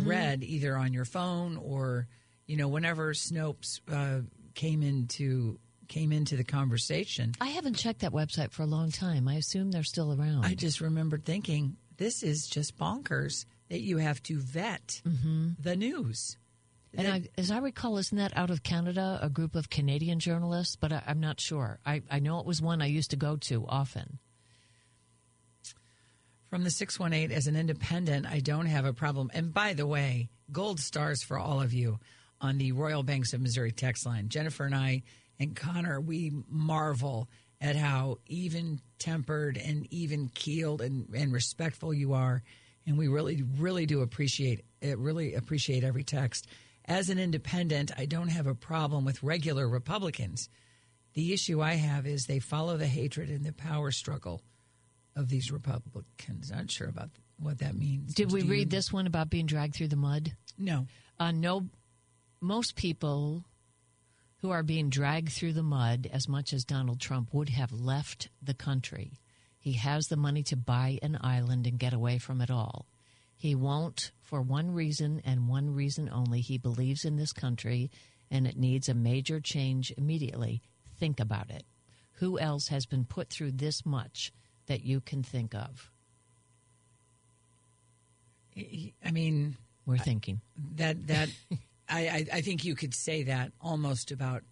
read 0.06 0.44
either 0.44 0.76
on 0.78 0.94
your 0.94 1.06
phone 1.06 1.58
or 1.58 2.08
you 2.46 2.58
know 2.58 2.68
whenever 2.68 3.14
Snopes 3.14 3.80
uh, 3.92 4.22
came 4.56 4.84
into 4.84 5.60
came 5.88 6.12
into 6.12 6.36
the 6.36 6.44
conversation. 6.44 7.34
I 7.40 7.50
haven't 7.50 7.76
checked 7.76 8.00
that 8.00 8.14
website 8.14 8.52
for 8.52 8.64
a 8.64 8.68
long 8.68 8.92
time. 8.92 9.28
I 9.28 9.36
assume 9.36 9.72
they're 9.72 9.84
still 9.84 10.14
around. 10.14 10.46
I 10.46 10.56
just 10.56 10.82
remembered 10.82 11.26
thinking 11.26 11.78
this 11.98 12.24
is 12.24 12.48
just 12.48 12.78
bonkers 12.78 13.46
that 13.70 13.82
you 13.82 13.98
have 13.98 14.22
to 14.24 14.40
vet 14.40 15.02
the 15.60 15.76
news. 15.76 16.38
And 16.96 17.08
I, 17.08 17.24
as 17.38 17.50
I 17.50 17.58
recall, 17.58 17.98
isn't 17.98 18.18
that 18.18 18.36
out 18.38 18.52
of 18.52 18.62
Canada, 18.62 19.20
a 19.22 19.30
group 19.30 19.56
of 19.56 19.70
Canadian 19.70 20.20
journalists? 20.20 20.76
But 20.76 20.94
I, 20.94 21.04
I'm 21.08 21.20
not 21.20 21.40
sure. 21.40 21.80
I, 21.86 22.04
I 22.10 22.20
know 22.20 22.40
it 22.40 22.46
was 22.46 22.62
one 22.62 22.82
I 22.82 22.86
used 22.86 23.10
to 23.12 23.16
go 23.16 23.36
to 23.38 23.66
often. 23.68 24.20
From 26.54 26.64
the 26.64 26.70
618, 26.70 27.36
as 27.36 27.48
an 27.48 27.56
independent, 27.56 28.28
I 28.28 28.40
don't 28.40 28.68
have 28.68 28.86
a 28.86 28.94
problem. 28.94 29.32
And 29.34 29.52
by 29.52 29.74
the 29.74 29.88
way, 29.88 30.30
gold 30.52 30.80
stars 30.80 31.24
for 31.24 31.40
all 31.40 31.60
of 31.60 31.74
you 31.74 31.98
on 32.40 32.60
the 32.60 32.74
Royal 32.74 33.02
Banks 33.02 33.34
of 33.34 33.42
Missouri 33.42 33.72
text 33.72 34.06
line. 34.06 34.30
Jennifer 34.30 34.64
and 34.64 34.76
I 34.76 35.02
and 35.40 35.56
Connor, 35.56 36.00
we 36.00 36.32
marvel 36.48 37.28
at 37.60 37.76
how 37.76 38.20
even 38.28 38.82
tempered 39.00 39.58
and 39.58 39.92
even 39.92 40.30
keeled 40.30 40.82
and, 40.82 41.10
and 41.16 41.34
respectful 41.34 41.92
you 41.92 42.14
are. 42.14 42.44
And 42.86 43.00
we 43.00 43.08
really, 43.08 43.42
really 43.58 43.88
do 43.88 44.02
appreciate 44.02 44.64
it, 44.80 45.00
really 45.00 45.34
appreciate 45.34 45.84
every 45.84 46.04
text. 46.04 46.46
As 46.86 47.10
an 47.10 47.18
independent, 47.18 47.90
I 47.98 48.06
don't 48.06 48.30
have 48.30 48.46
a 48.46 48.54
problem 48.54 49.06
with 49.06 49.24
regular 49.24 49.68
Republicans. 49.68 50.50
The 51.16 51.34
issue 51.34 51.64
I 51.64 51.74
have 51.78 52.06
is 52.06 52.28
they 52.28 52.38
follow 52.38 52.78
the 52.78 52.86
hatred 52.86 53.30
and 53.30 53.44
the 53.44 53.54
power 53.54 53.90
struggle 53.90 54.44
of 55.16 55.30
these 55.30 55.52
Republicans. 55.52 56.52
Not 56.52 56.72
sure 56.72 56.88
about 56.88 57.10
what 57.38 57.60
that 57.60 57.76
means. 57.76 58.14
Did 58.14 58.32
we 58.32 58.44
you- 58.44 58.50
read 58.50 58.70
this 58.70 58.92
one 58.92 59.08
about 59.08 59.30
being 59.30 59.46
dragged 59.46 59.76
through 59.76 59.90
the 59.90 59.96
mud? 59.96 60.36
No. 60.58 60.88
Uh, 61.20 61.32
no, 61.32 61.70
most 62.42 62.76
people 62.76 63.46
who 64.38 64.52
are 64.52 64.64
being 64.64 64.90
dragged 64.90 65.32
through 65.32 65.54
the 65.54 65.64
mud 65.64 66.10
as 66.12 66.28
much 66.28 66.52
as 66.54 66.66
Donald 66.66 67.00
Trump 67.00 67.34
would 67.34 67.50
have 67.50 67.72
left 67.72 68.30
the 68.42 68.54
country. 68.54 69.20
He 69.58 69.74
has 69.74 70.08
the 70.08 70.18
money 70.18 70.44
to 70.44 70.58
buy 70.58 71.00
an 71.02 71.18
island 71.22 71.66
and 71.66 71.80
get 71.80 71.94
away 71.94 72.18
from 72.18 72.42
it 72.42 72.52
all. 72.52 72.88
He 73.38 73.56
won't 73.56 74.12
for 74.22 74.42
one 74.42 74.72
reason 74.72 75.22
and 75.24 75.48
one 75.48 75.70
reason 75.74 76.10
only. 76.10 76.42
He 76.42 76.58
believes 76.58 77.06
in 77.06 77.16
this 77.16 77.32
country 77.32 77.90
and 78.30 78.46
it 78.46 78.58
needs 78.58 78.90
a 78.90 78.94
major 78.94 79.40
change 79.40 79.94
immediately. 79.98 80.62
Think 81.00 81.20
about 81.20 81.50
it. 81.50 81.64
Who 82.18 82.38
else 82.40 82.68
has 82.68 82.86
been 82.86 83.06
put 83.06 83.30
through 83.30 83.54
this 83.54 83.86
much 83.86 84.34
that 84.68 84.84
you 84.84 85.02
can 85.02 85.24
think 85.24 85.54
of? 85.56 85.92
I 88.56 89.12
mean, 89.12 89.58
We're 89.86 89.98
thinking. 89.98 90.42
that 90.76 91.08
that 91.08 91.30
I, 91.90 92.08
I 92.08 92.26
I 92.38 92.42
think 92.42 92.64
you 92.66 92.76
could 92.76 92.94
say 92.94 93.24
that 93.24 93.52
almost 93.60 94.12
about 94.12 94.44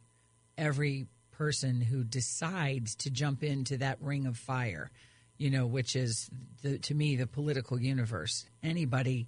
every 0.58 1.08
person 1.32 1.82
who 1.82 2.04
decides 2.04 2.96
to 2.96 3.10
jump 3.10 3.44
into 3.44 3.78
that 3.78 4.02
ring 4.02 4.26
of 4.26 4.38
fire, 4.38 4.92
you 5.38 5.50
know, 5.50 5.66
which 5.66 5.96
is 5.96 6.30
the 6.62 6.80
to 6.80 6.96
me 6.96 7.16
the 7.16 7.28
political 7.28 7.80
universe. 7.80 8.46
Anybody, 8.64 9.28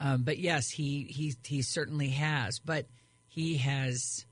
um, 0.00 0.22
but 0.22 0.38
yes, 0.38 0.68
he 0.70 1.04
he 1.04 1.34
he 1.44 1.62
certainly 1.62 2.08
has, 2.08 2.58
but 2.58 2.86
he 3.28 3.58
has 3.58 4.26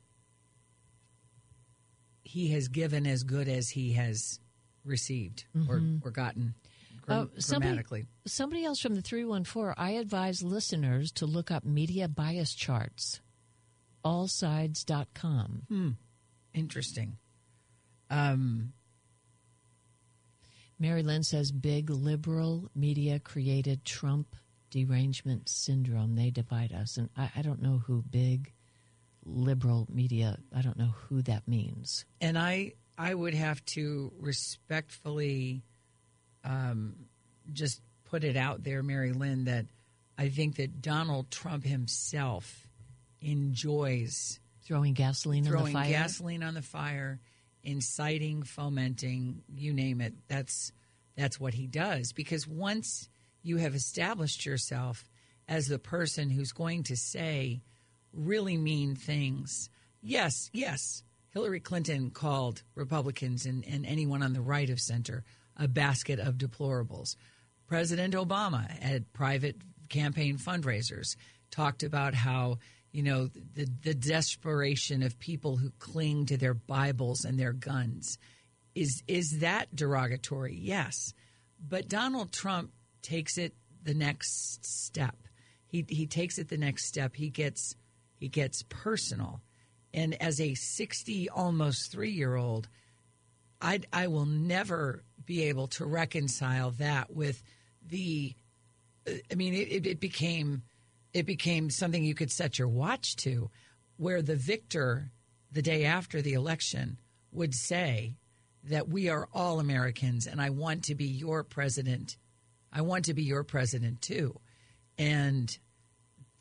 he 2.24 2.48
has 2.48 2.68
given 2.68 3.06
as 3.06 3.22
good 3.22 3.48
as 3.48 3.70
he 3.70 3.92
has 3.92 4.40
received 4.84 5.44
or 5.68 5.76
mm-hmm. 5.80 6.06
or 6.06 6.10
gotten 6.10 6.54
uh, 6.56 7.00
gra- 7.02 7.14
Oh, 7.16 7.28
somebody, 7.38 7.68
grammatically. 7.70 8.06
somebody 8.26 8.64
else 8.64 8.80
from 8.80 8.94
the 8.94 9.02
314, 9.02 9.74
I 9.76 9.92
advise 9.92 10.42
listeners 10.42 11.10
to 11.12 11.26
look 11.26 11.50
up 11.50 11.64
media 11.64 12.08
bias 12.08 12.54
charts, 12.54 13.20
allsides.com. 14.04 15.62
Hmm. 15.68 15.90
Interesting. 16.54 17.16
Um, 18.10 18.72
Mary 20.78 21.02
Lynn 21.02 21.22
says 21.22 21.50
big 21.52 21.90
liberal 21.90 22.70
media 22.74 23.18
created 23.18 23.84
Trump 23.84 24.36
derangement 24.70 25.48
syndrome. 25.48 26.14
They 26.14 26.30
divide 26.30 26.72
us. 26.72 26.96
And 26.96 27.08
I, 27.16 27.30
I 27.36 27.42
don't 27.42 27.60
know 27.62 27.78
who 27.86 28.02
big 28.02 28.52
liberal 29.24 29.86
media, 29.92 30.38
I 30.56 30.62
don't 30.62 30.78
know 30.78 30.94
who 31.08 31.20
that 31.22 31.46
means. 31.46 32.04
and 32.20 32.38
I 32.38 32.72
I 32.98 33.14
would 33.14 33.34
have 33.34 33.64
to 33.66 34.12
respectfully 34.18 35.62
um, 36.44 36.96
just 37.52 37.80
put 38.06 38.24
it 38.24 38.36
out 38.36 38.64
there, 38.64 38.82
Mary 38.82 39.12
Lynn, 39.12 39.44
that 39.44 39.66
I 40.18 40.28
think 40.28 40.56
that 40.56 40.82
Donald 40.82 41.30
Trump 41.30 41.64
himself 41.64 42.66
enjoys 43.20 44.40
Throwing 44.64 44.94
gasoline 44.94 45.46
on 45.46 45.52
the 45.52 45.58
throwing 45.58 45.72
fire. 45.72 45.88
gasoline 45.88 46.42
on 46.42 46.54
the 46.54 46.62
fire, 46.62 47.20
inciting, 47.62 48.42
fomenting, 48.42 49.42
you 49.54 49.72
name 49.72 50.00
it. 50.00 50.14
That's 50.28 50.72
that's 51.16 51.40
what 51.40 51.54
he 51.54 51.66
does 51.66 52.12
because 52.12 52.46
once 52.46 53.08
you 53.42 53.56
have 53.56 53.74
established 53.74 54.44
yourself 54.44 55.08
as 55.48 55.66
the 55.66 55.78
person 55.78 56.30
who's 56.30 56.52
going 56.52 56.82
to 56.84 56.96
say 56.96 57.62
really 58.12 58.56
mean 58.56 58.94
things. 58.94 59.70
Yes, 60.02 60.50
yes. 60.52 61.02
Hillary 61.38 61.60
Clinton 61.60 62.10
called 62.10 62.64
Republicans 62.74 63.46
and, 63.46 63.64
and 63.64 63.86
anyone 63.86 64.24
on 64.24 64.32
the 64.32 64.40
right 64.40 64.68
of 64.70 64.80
center 64.80 65.22
a 65.56 65.68
basket 65.68 66.18
of 66.18 66.34
deplorables. 66.34 67.14
President 67.68 68.14
Obama 68.14 68.66
at 68.82 69.12
private 69.12 69.54
campaign 69.88 70.36
fundraisers 70.36 71.14
talked 71.52 71.84
about 71.84 72.12
how 72.12 72.58
you 72.90 73.04
know, 73.04 73.28
the 73.54 73.68
the 73.84 73.94
desperation 73.94 75.04
of 75.04 75.16
people 75.20 75.56
who 75.56 75.70
cling 75.78 76.26
to 76.26 76.36
their 76.36 76.54
Bibles 76.54 77.24
and 77.24 77.38
their 77.38 77.52
guns. 77.52 78.18
Is 78.74 79.04
is 79.06 79.38
that 79.38 79.76
derogatory? 79.76 80.56
Yes. 80.60 81.12
But 81.60 81.88
Donald 81.88 82.32
Trump 82.32 82.72
takes 83.00 83.38
it 83.38 83.54
the 83.80 83.94
next 83.94 84.64
step. 84.64 85.14
He 85.68 85.86
he 85.88 86.08
takes 86.08 86.38
it 86.38 86.48
the 86.48 86.58
next 86.58 86.88
step. 86.88 87.14
He 87.14 87.30
gets 87.30 87.76
he 88.16 88.26
gets 88.26 88.64
personal. 88.68 89.40
And 89.94 90.20
as 90.20 90.40
a 90.40 90.54
60 90.54 91.30
almost 91.30 91.92
3-year-old, 91.92 92.68
I 93.60 93.80
I 93.92 94.06
will 94.06 94.26
never 94.26 95.02
be 95.24 95.44
able 95.44 95.66
to 95.68 95.84
reconcile 95.84 96.70
that 96.72 97.14
with 97.14 97.42
the 97.86 98.34
uh, 99.06 99.12
I 99.30 99.34
mean 99.34 99.54
it, 99.54 99.86
it 99.86 100.00
became 100.00 100.62
it 101.12 101.26
became 101.26 101.70
something 101.70 102.04
you 102.04 102.14
could 102.14 102.30
set 102.30 102.58
your 102.58 102.68
watch 102.68 103.16
to 103.16 103.50
where 103.96 104.22
the 104.22 104.36
victor 104.36 105.10
the 105.50 105.62
day 105.62 105.84
after 105.84 106.22
the 106.22 106.34
election 106.34 106.98
would 107.32 107.54
say 107.54 108.16
that 108.64 108.88
we 108.88 109.08
are 109.08 109.28
all 109.32 109.60
Americans 109.60 110.26
and 110.26 110.40
I 110.40 110.50
want 110.50 110.84
to 110.84 110.94
be 110.94 111.06
your 111.06 111.42
president. 111.42 112.16
I 112.72 112.82
want 112.82 113.06
to 113.06 113.14
be 113.14 113.22
your 113.22 113.44
president 113.44 114.02
too. 114.02 114.38
And 114.98 115.56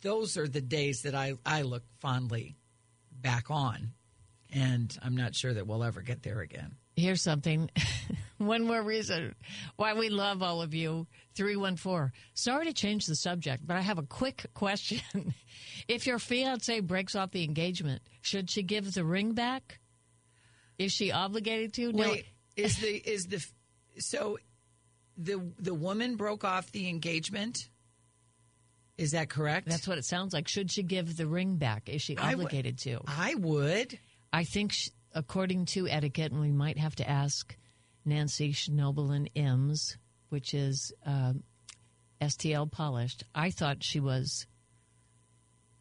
those 0.01 0.37
are 0.37 0.47
the 0.47 0.61
days 0.61 1.03
that 1.03 1.15
I, 1.15 1.35
I 1.45 1.61
look 1.61 1.83
fondly 1.99 2.57
back 3.21 3.49
on. 3.49 3.93
And 4.51 4.97
I'm 5.03 5.15
not 5.15 5.35
sure 5.35 5.53
that 5.53 5.67
we'll 5.67 5.83
ever 5.83 6.01
get 6.01 6.23
there 6.23 6.39
again. 6.41 6.75
Here's 6.95 7.21
something. 7.21 7.69
One 8.37 8.65
more 8.65 8.81
reason 8.81 9.35
why 9.75 9.93
we 9.93 10.09
love 10.09 10.41
all 10.41 10.61
of 10.61 10.73
you. 10.73 11.07
314. 11.35 12.11
Sorry 12.33 12.65
to 12.65 12.73
change 12.73 13.05
the 13.05 13.15
subject, 13.15 13.65
but 13.65 13.77
I 13.77 13.81
have 13.81 13.97
a 13.97 14.03
quick 14.03 14.45
question. 14.53 15.01
if 15.87 16.07
your 16.07 16.19
fiance 16.19 16.79
breaks 16.79 17.15
off 17.15 17.31
the 17.31 17.43
engagement, 17.43 18.01
should 18.21 18.49
she 18.49 18.63
give 18.63 18.93
the 18.93 19.03
ring 19.03 19.33
back? 19.33 19.79
Is 20.77 20.91
she 20.91 21.11
obligated 21.11 21.73
to? 21.75 21.91
No. 21.91 22.09
Wait, 22.09 22.25
is 22.55 22.77
the 22.77 22.87
is 22.87 23.25
the 23.27 23.45
so 23.99 24.37
the 25.17 25.41
the 25.59 25.73
woman 25.73 26.15
broke 26.15 26.43
off 26.43 26.71
the 26.71 26.87
engagement? 26.89 27.69
Is 28.97 29.11
that 29.11 29.29
correct? 29.29 29.67
That's 29.67 29.87
what 29.87 29.97
it 29.97 30.05
sounds 30.05 30.33
like. 30.33 30.47
Should 30.47 30.71
she 30.71 30.81
give 30.83 31.17
the 31.17 31.27
ring 31.27 31.57
back? 31.57 31.87
Is 31.89 32.01
she 32.01 32.17
I 32.17 32.33
would- 32.35 32.45
obligated 32.47 32.79
to? 32.79 32.99
I 33.07 33.35
would. 33.35 33.97
I 34.33 34.43
think, 34.43 34.71
sh- 34.73 34.89
according 35.13 35.65
to 35.67 35.87
etiquette, 35.87 36.31
and 36.31 36.41
we 36.41 36.51
might 36.51 36.77
have 36.77 36.95
to 36.95 37.09
ask 37.09 37.55
Nancy 38.05 38.53
Schnobelin 38.53 39.29
Ims, 39.35 39.97
which 40.29 40.53
is 40.53 40.91
uh, 41.05 41.33
STL 42.21 42.71
polished. 42.71 43.23
I 43.35 43.51
thought 43.51 43.83
she 43.83 43.99
was 43.99 44.47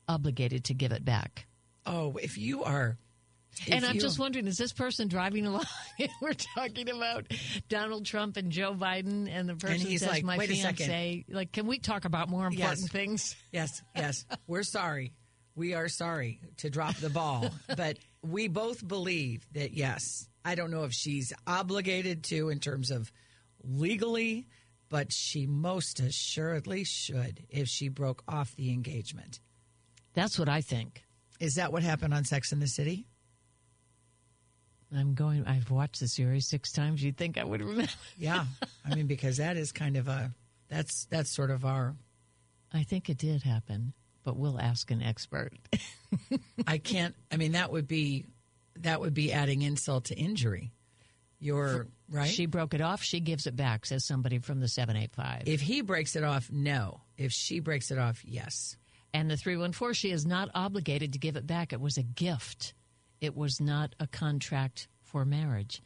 obligated 0.08 0.64
to 0.64 0.74
give 0.74 0.92
it 0.92 1.04
back. 1.04 1.46
Oh, 1.84 2.16
if 2.22 2.36
you 2.38 2.64
are, 2.64 2.98
if 3.66 3.72
and 3.72 3.84
I'm 3.86 3.94
you- 3.94 4.00
just 4.00 4.18
wondering, 4.18 4.46
is 4.46 4.56
this 4.58 4.72
person 4.72 5.08
driving 5.08 5.46
along? 5.46 5.64
We're 6.20 6.34
talking 6.34 6.88
about 6.90 7.26
Donald 7.68 8.04
Trump 8.04 8.36
and 8.36 8.50
Joe 8.52 8.74
Biden, 8.74 9.28
and 9.30 9.48
the 9.48 9.54
person 9.56 9.86
he's 9.86 10.00
says, 10.00 10.10
like, 10.10 10.24
"My 10.24 10.36
"Wait 10.36 10.50
a 10.50 10.56
second." 10.56 10.86
fiance." 10.86 11.24
Like, 11.28 11.52
can 11.52 11.66
we 11.66 11.78
talk 11.78 12.04
about 12.04 12.28
more 12.28 12.46
important 12.46 12.80
Yes. 12.82 12.90
things? 12.90 13.36
Yes, 13.52 13.82
yes. 13.94 14.24
We're 14.46 14.62
sorry. 14.62 15.12
We 15.54 15.72
are 15.72 15.88
sorry 15.88 16.40
to 16.58 16.68
drop 16.70 16.96
the 16.96 17.08
ball, 17.10 17.48
but 17.76 17.98
we 18.22 18.48
both 18.48 18.86
believe 18.86 19.46
that 19.52 19.72
yes. 19.72 20.28
I 20.44 20.54
don't 20.54 20.70
know 20.70 20.84
if 20.84 20.92
she's 20.92 21.32
obligated 21.46 22.24
to 22.24 22.50
in 22.50 22.60
terms 22.60 22.90
of 22.90 23.10
legally, 23.64 24.46
but 24.88 25.12
she 25.12 25.46
most 25.46 25.98
assuredly 26.00 26.84
should 26.84 27.44
if 27.48 27.68
she 27.68 27.88
broke 27.88 28.22
off 28.28 28.54
the 28.56 28.70
engagement. 28.70 29.40
That's 30.14 30.38
what 30.38 30.48
I 30.48 30.60
think. 30.60 31.02
Is 31.40 31.54
that 31.56 31.72
what 31.72 31.82
happened 31.82 32.14
on 32.14 32.24
Sex 32.24 32.52
in 32.52 32.60
the 32.60 32.68
City? 32.68 33.08
I'm 34.94 35.14
going. 35.14 35.46
I've 35.46 35.70
watched 35.70 36.00
the 36.00 36.08
series 36.08 36.46
six 36.46 36.72
times. 36.72 37.02
You'd 37.02 37.16
think 37.16 37.38
I 37.38 37.44
would 37.44 37.60
remember. 37.60 37.92
Yeah. 38.18 38.44
I 38.84 38.94
mean 38.94 39.06
because 39.06 39.38
that 39.38 39.56
is 39.56 39.72
kind 39.72 39.96
of 39.96 40.08
a 40.08 40.32
that's 40.68 41.06
that's 41.06 41.30
sort 41.30 41.50
of 41.50 41.64
our 41.64 41.94
I 42.72 42.82
think 42.82 43.08
it 43.08 43.18
did 43.18 43.42
happen, 43.42 43.92
but 44.24 44.36
we'll 44.36 44.60
ask 44.60 44.90
an 44.90 45.02
expert. 45.02 45.52
I 46.66 46.78
can't 46.78 47.14
I 47.32 47.36
mean 47.36 47.52
that 47.52 47.72
would 47.72 47.88
be 47.88 48.26
that 48.80 49.00
would 49.00 49.14
be 49.14 49.32
adding 49.32 49.62
insult 49.62 50.06
to 50.06 50.14
injury. 50.14 50.72
You're 51.38 51.86
right. 52.10 52.28
She 52.28 52.46
broke 52.46 52.72
it 52.72 52.80
off. 52.80 53.02
She 53.02 53.20
gives 53.20 53.46
it 53.46 53.56
back, 53.56 53.84
says 53.84 54.04
somebody 54.04 54.38
from 54.38 54.60
the 54.60 54.68
785. 54.68 55.42
If 55.46 55.60
he 55.60 55.82
breaks 55.82 56.16
it 56.16 56.24
off, 56.24 56.50
no. 56.50 57.00
If 57.18 57.32
she 57.32 57.60
breaks 57.60 57.90
it 57.90 57.98
off, 57.98 58.24
yes. 58.24 58.76
and 59.12 59.30
the 59.30 59.36
314, 59.36 59.92
she 59.92 60.10
is 60.10 60.26
not 60.26 60.48
obligated 60.54 61.12
to 61.12 61.18
give 61.18 61.36
it 61.36 61.46
back. 61.46 61.72
It 61.72 61.80
was 61.80 61.98
a 61.98 62.02
gift, 62.02 62.72
it 63.20 63.36
was 63.36 63.60
not 63.60 63.94
a 64.00 64.06
contract 64.06 64.88
for 65.02 65.24
marriage. 65.24 65.82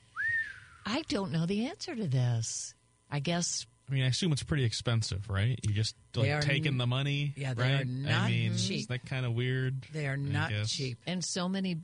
I 0.86 1.02
don't 1.08 1.30
know 1.32 1.46
the 1.46 1.66
answer 1.66 1.94
to 1.94 2.06
this. 2.06 2.74
I 3.10 3.20
guess 3.20 3.66
I 3.90 3.92
mean, 3.92 4.04
I 4.04 4.06
assume 4.06 4.30
it's 4.32 4.42
pretty 4.44 4.64
expensive, 4.64 5.28
right? 5.28 5.58
You 5.66 5.74
just 5.74 5.96
They 6.12 6.30
are 6.30 6.36
like 6.36 6.44
taking 6.44 6.76
the 6.76 6.86
money. 6.86 7.34
Yeah, 7.36 7.54
they 7.54 7.62
right? 7.62 7.80
are 7.80 7.84
not 7.84 8.22
I 8.22 8.28
mean, 8.28 8.56
cheap. 8.56 8.88
That 8.88 9.04
kind 9.04 9.26
of 9.26 9.34
weird? 9.34 9.84
They 9.92 10.06
are 10.06 10.16
not 10.16 10.52
cheap. 10.66 10.98
and 11.06 11.24
so 11.24 11.48
many 11.48 11.78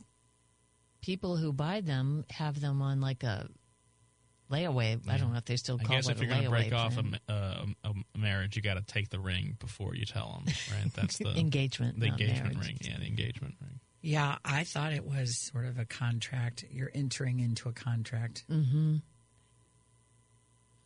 people 1.03 1.37
who 1.37 1.53
buy 1.53 1.81
them 1.81 2.25
have 2.31 2.61
them 2.61 2.81
on 2.81 3.01
like 3.01 3.25
a 3.25 3.49
layaway. 4.51 5.01
I 5.09 5.19
don't 5.19 5.33
know 5.33 5.39
if 5.39 5.45
they 5.47 5.57
still 5.57 5.79
I 5.81 5.85
call 5.85 5.97
guess 5.97 6.09
it 6.09 6.13
if 6.13 6.21
you're 6.21 6.31
going 6.31 6.45
to 6.45 6.51
break 6.51 6.73
off 6.73 6.97
a, 6.97 7.33
uh, 7.33 7.65
a 7.85 8.19
marriage, 8.19 8.55
you 8.57 8.63
got 8.63 8.75
to 8.75 8.83
take 8.83 9.11
the 9.11 9.19
ring 9.19 9.57
before 9.59 9.97
you 9.97 10.05
tell 10.05 10.41
them, 10.45 10.55
right? 10.73 10.93
That's 10.95 11.19
the 11.19 11.37
Engagement, 11.37 11.99
the 11.99 12.07
engagement 12.07 12.59
ring. 12.61 12.79
Yeah, 12.81 12.99
the 12.99 13.07
engagement 13.07 13.55
ring. 13.61 13.81
Yeah, 14.07 14.37
I 14.45 14.63
thought 14.63 14.93
it 14.93 15.05
was 15.05 15.37
sort 15.37 15.65
of 15.67 15.81
a 15.81 15.85
contract. 15.85 16.65
You're 16.71 16.93
entering 16.95 17.41
into 17.41 17.69
a 17.69 17.73
contract. 17.73 18.45
Mm. 18.49 19.03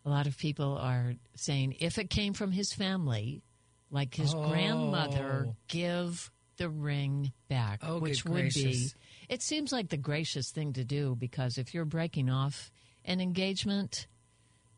a 0.06 0.08
lot 0.08 0.26
of 0.26 0.38
people 0.38 0.78
are 0.78 1.12
saying 1.36 1.76
if 1.80 1.98
it 1.98 2.08
came 2.08 2.32
from 2.32 2.50
his 2.52 2.72
family, 2.72 3.42
like 3.90 4.14
his 4.14 4.32
Oh. 4.34 4.48
grandmother, 4.48 5.54
give 5.68 6.30
the 6.56 6.70
ring 6.70 7.32
back, 7.48 7.80
Oh, 7.82 7.94
good 8.00 8.02
which 8.02 8.24
would 8.24 8.32
gracious. 8.32 8.94
be. 8.94 8.98
It 9.28 9.42
seems 9.42 9.72
like 9.72 9.90
the 9.90 9.98
gracious 9.98 10.50
thing 10.50 10.72
to 10.72 10.84
do 10.84 11.14
because 11.16 11.58
if 11.58 11.74
you're 11.74 11.84
breaking 11.84 12.30
off 12.30 12.70
an 13.04 13.20
engagement, 13.20 14.06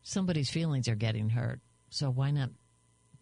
somebody's 0.01 0.49
feelings 0.49 0.89
are 0.89 0.95
getting 0.95 1.29
hurt. 1.29 1.61
So 1.89 2.09
why 2.09 2.31
not 2.31 2.49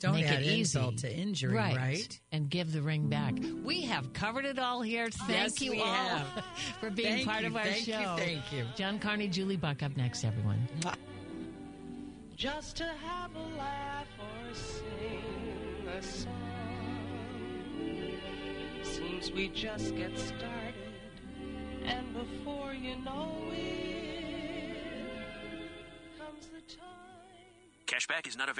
Don't 0.01 0.15
make 0.15 0.25
add 0.25 0.41
it 0.41 0.45
easy 0.47 0.59
insult 0.79 0.97
to 0.99 1.13
injury, 1.15 1.53
right? 1.55 2.19
And 2.31 2.49
give 2.49 2.71
the 2.73 2.81
ring 2.81 3.07
back. 3.07 3.35
We 3.63 3.81
have 3.83 4.11
covered 4.13 4.45
it 4.45 4.57
all 4.57 4.81
here. 4.81 5.09
Thank 5.11 5.29
Yes, 5.29 5.61
you 5.61 5.71
we 5.71 5.79
all 5.81 5.93
have. 5.93 6.43
for 6.79 6.89
being 6.89 7.13
Thank 7.17 7.27
part 7.27 7.41
you, 7.41 7.47
of 7.47 7.55
our 7.55 7.63
thank 7.63 7.87
you, 7.87 7.93
show. 7.93 8.15
thank 8.17 8.51
you. 8.51 8.65
John 8.75 8.97
Carney, 8.97 9.27
Julie 9.27 9.57
Buck 9.57 9.83
up 9.83 9.95
next, 9.95 10.23
everyone. 10.25 10.67
just 12.35 12.77
to 12.77 12.85
have 12.85 13.35
a 13.35 13.57
laugh 13.57 14.07
or 14.19 14.53
sing 14.55 15.87
a 15.95 16.01
song. 16.01 16.33
Seems 18.83 19.31
we 19.31 19.47
just 19.49 19.95
get 19.95 20.17
started, 20.17 20.73
and 21.85 22.13
before 22.13 22.73
you 22.73 22.95
know 23.05 23.31
it, 23.51 24.75
comes 26.19 26.47
the 26.47 26.61
time. 26.75 26.87
Cashback 27.85 28.27
is 28.27 28.35
not 28.37 28.49
available. 28.49 28.59